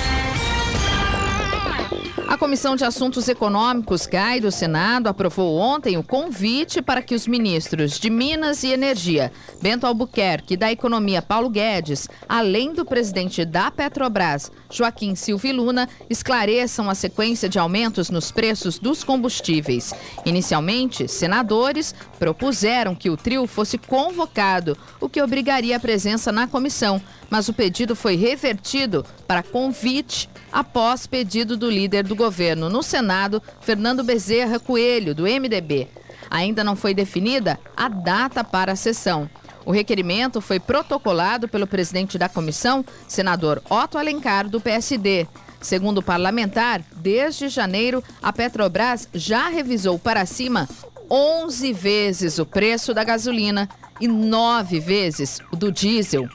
A 2.26 2.38
Comissão 2.38 2.74
de 2.74 2.84
Assuntos 2.84 3.28
Econômicos, 3.28 4.06
CAI, 4.06 4.40
do 4.40 4.50
Senado, 4.50 5.08
aprovou 5.08 5.58
ontem 5.58 5.98
o 5.98 6.02
convite 6.02 6.80
para 6.80 7.02
que 7.02 7.14
os 7.14 7.26
ministros 7.26 7.98
de 7.98 8.08
Minas 8.08 8.64
e 8.64 8.72
Energia, 8.72 9.30
Bento 9.60 9.86
Albuquerque, 9.86 10.54
e 10.54 10.56
da 10.56 10.72
Economia, 10.72 11.20
Paulo 11.20 11.50
Guedes, 11.50 12.08
além 12.26 12.72
do 12.72 12.84
presidente 12.84 13.44
da 13.44 13.70
Petrobras, 13.70 14.50
Joaquim 14.70 15.14
Silva 15.14 15.48
e 15.48 15.52
Luna, 15.52 15.88
esclareçam 16.08 16.88
a 16.88 16.94
sequência 16.94 17.46
de 17.46 17.58
aumentos 17.58 18.08
nos 18.08 18.32
preços 18.32 18.78
dos 18.78 19.04
combustíveis. 19.04 19.92
Inicialmente, 20.24 21.06
senadores 21.06 21.94
propuseram 22.18 22.94
que 22.94 23.10
o 23.10 23.18
trio 23.18 23.46
fosse 23.46 23.76
convocado, 23.76 24.78
o 24.98 25.10
que 25.10 25.22
obrigaria 25.22 25.76
a 25.76 25.80
presença 25.80 26.32
na 26.32 26.46
comissão, 26.46 27.00
mas 27.28 27.48
o 27.48 27.52
pedido 27.52 27.94
foi 27.94 28.16
revertido 28.16 29.04
para 29.26 29.42
convite 29.42 30.28
após 30.54 31.04
pedido 31.04 31.56
do 31.56 31.68
líder 31.68 32.04
do 32.04 32.14
governo 32.14 32.70
no 32.70 32.80
Senado, 32.80 33.42
Fernando 33.60 34.04
Bezerra 34.04 34.60
Coelho, 34.60 35.12
do 35.12 35.24
MDB. 35.24 35.88
Ainda 36.30 36.62
não 36.62 36.76
foi 36.76 36.94
definida 36.94 37.58
a 37.76 37.88
data 37.88 38.44
para 38.44 38.72
a 38.72 38.76
sessão. 38.76 39.28
O 39.66 39.72
requerimento 39.72 40.40
foi 40.40 40.60
protocolado 40.60 41.48
pelo 41.48 41.66
presidente 41.66 42.16
da 42.16 42.28
comissão, 42.28 42.84
senador 43.08 43.60
Otto 43.68 43.98
Alencar, 43.98 44.48
do 44.48 44.60
PSD. 44.60 45.26
Segundo 45.60 45.98
o 45.98 46.02
parlamentar, 46.02 46.82
desde 46.94 47.48
janeiro, 47.48 48.04
a 48.22 48.32
Petrobras 48.32 49.08
já 49.12 49.48
revisou 49.48 49.98
para 49.98 50.24
cima 50.24 50.68
11 51.10 51.72
vezes 51.72 52.38
o 52.38 52.46
preço 52.46 52.94
da 52.94 53.02
gasolina 53.02 53.68
e 54.00 54.06
9 54.06 54.78
vezes 54.78 55.40
o 55.50 55.56
do 55.56 55.72
diesel. 55.72 56.28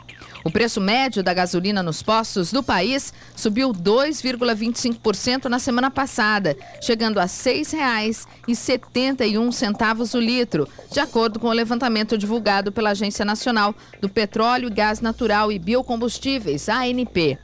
O 0.44 0.52
preço 0.52 0.80
médio 0.80 1.22
da 1.22 1.34
gasolina 1.34 1.84
nos 1.84 2.02
postos 2.02 2.50
do 2.52 2.64
país 2.64 3.14
subiu 3.36 3.74
2,25% 3.74 5.46
na 5.46 5.60
semana 5.60 5.92
passada, 5.92 6.58
chegando 6.82 7.20
a 7.20 7.24
R$ 7.24 7.28
6,71 7.28 10.16
o 10.16 10.20
litro, 10.20 10.68
de 10.92 11.00
acordo 11.00 11.40
com 11.40 11.48
o 11.48 11.54
levantamento 11.54 12.18
divulgado 12.18 12.72
pela 12.72 12.92
Agência 12.92 13.26
Nacional 13.26 13.76
do 14.00 14.08
Petróleo, 14.08 14.72
Gás 14.72 15.02
Natural 15.02 15.52
e 15.52 15.60
Biocombustíveis, 15.60 16.70
ANP. 16.70 17.38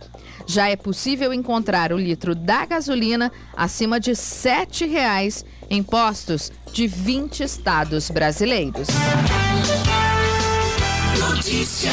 Já 0.47 0.69
é 0.69 0.75
possível 0.75 1.33
encontrar 1.33 1.91
o 1.91 1.97
litro 1.97 2.35
da 2.35 2.65
gasolina 2.65 3.31
acima 3.55 3.99
de 3.99 4.11
R$ 4.11 4.17
7,00 4.17 5.43
em 5.69 5.83
postos 5.83 6.51
de 6.71 6.87
20 6.87 7.43
estados 7.43 8.09
brasileiros. 8.09 8.87
Notícia. 11.17 11.91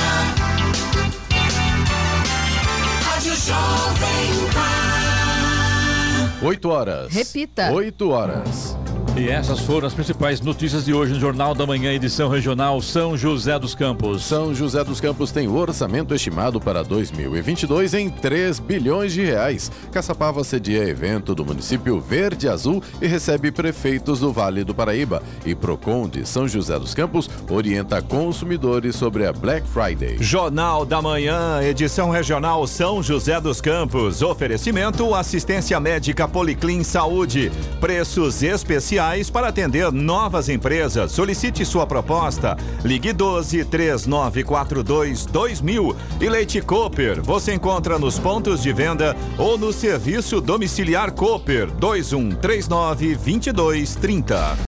Jovem 3.44 4.52
Pan. 4.54 6.32
8 6.46 6.64
horas. 6.70 7.12
Repita. 7.12 7.72
8 7.72 8.08
horas. 8.08 8.76
E 9.14 9.28
essas 9.28 9.60
foram 9.60 9.86
as 9.86 9.92
principais 9.92 10.40
notícias 10.40 10.86
de 10.86 10.94
hoje 10.94 11.12
no 11.12 11.20
Jornal 11.20 11.54
da 11.54 11.66
Manhã, 11.66 11.92
edição 11.92 12.30
regional 12.30 12.80
São 12.80 13.14
José 13.14 13.58
dos 13.58 13.74
Campos. 13.74 14.24
São 14.24 14.54
José 14.54 14.82
dos 14.82 15.02
Campos 15.02 15.30
tem 15.30 15.46
o 15.46 15.54
orçamento 15.54 16.14
estimado 16.14 16.58
para 16.58 16.82
2022 16.82 17.92
em 17.92 18.08
3 18.08 18.58
bilhões 18.58 19.12
de 19.12 19.22
reais. 19.22 19.70
Caçapava 19.92 20.42
cedia 20.42 20.88
evento 20.88 21.34
do 21.34 21.44
município 21.44 22.00
Verde 22.00 22.48
Azul 22.48 22.82
e 23.02 23.06
recebe 23.06 23.52
prefeitos 23.52 24.20
do 24.20 24.32
Vale 24.32 24.64
do 24.64 24.74
Paraíba. 24.74 25.22
E 25.44 25.54
Procon 25.54 26.08
de 26.08 26.26
São 26.26 26.48
José 26.48 26.78
dos 26.78 26.94
Campos 26.94 27.28
orienta 27.50 28.00
consumidores 28.00 28.96
sobre 28.96 29.26
a 29.26 29.32
Black 29.32 29.68
Friday. 29.68 30.16
Jornal 30.20 30.86
da 30.86 31.02
Manhã, 31.02 31.62
edição 31.62 32.08
regional 32.08 32.66
São 32.66 33.02
José 33.02 33.38
dos 33.38 33.60
Campos. 33.60 34.22
Oferecimento 34.22 35.14
assistência 35.14 35.78
médica 35.78 36.26
Policlin 36.26 36.82
Saúde. 36.82 37.52
Preços 37.78 38.42
especiais 38.42 39.01
para 39.30 39.48
atender 39.48 39.90
novas 39.90 40.48
empresas. 40.48 41.12
Solicite 41.12 41.64
sua 41.64 41.86
proposta. 41.86 42.56
Ligue 42.84 43.12
12 43.12 43.64
3942 43.64 45.26
2000. 45.26 45.96
E 46.20 46.28
Leite 46.28 46.60
Cooper. 46.60 47.20
Você 47.22 47.52
encontra 47.52 47.98
nos 47.98 48.18
pontos 48.18 48.62
de 48.62 48.72
venda 48.72 49.16
ou 49.36 49.58
no 49.58 49.72
serviço 49.72 50.40
domiciliar 50.40 51.12
Cooper 51.12 51.70
2139 51.72 53.14
2230. 53.16 54.62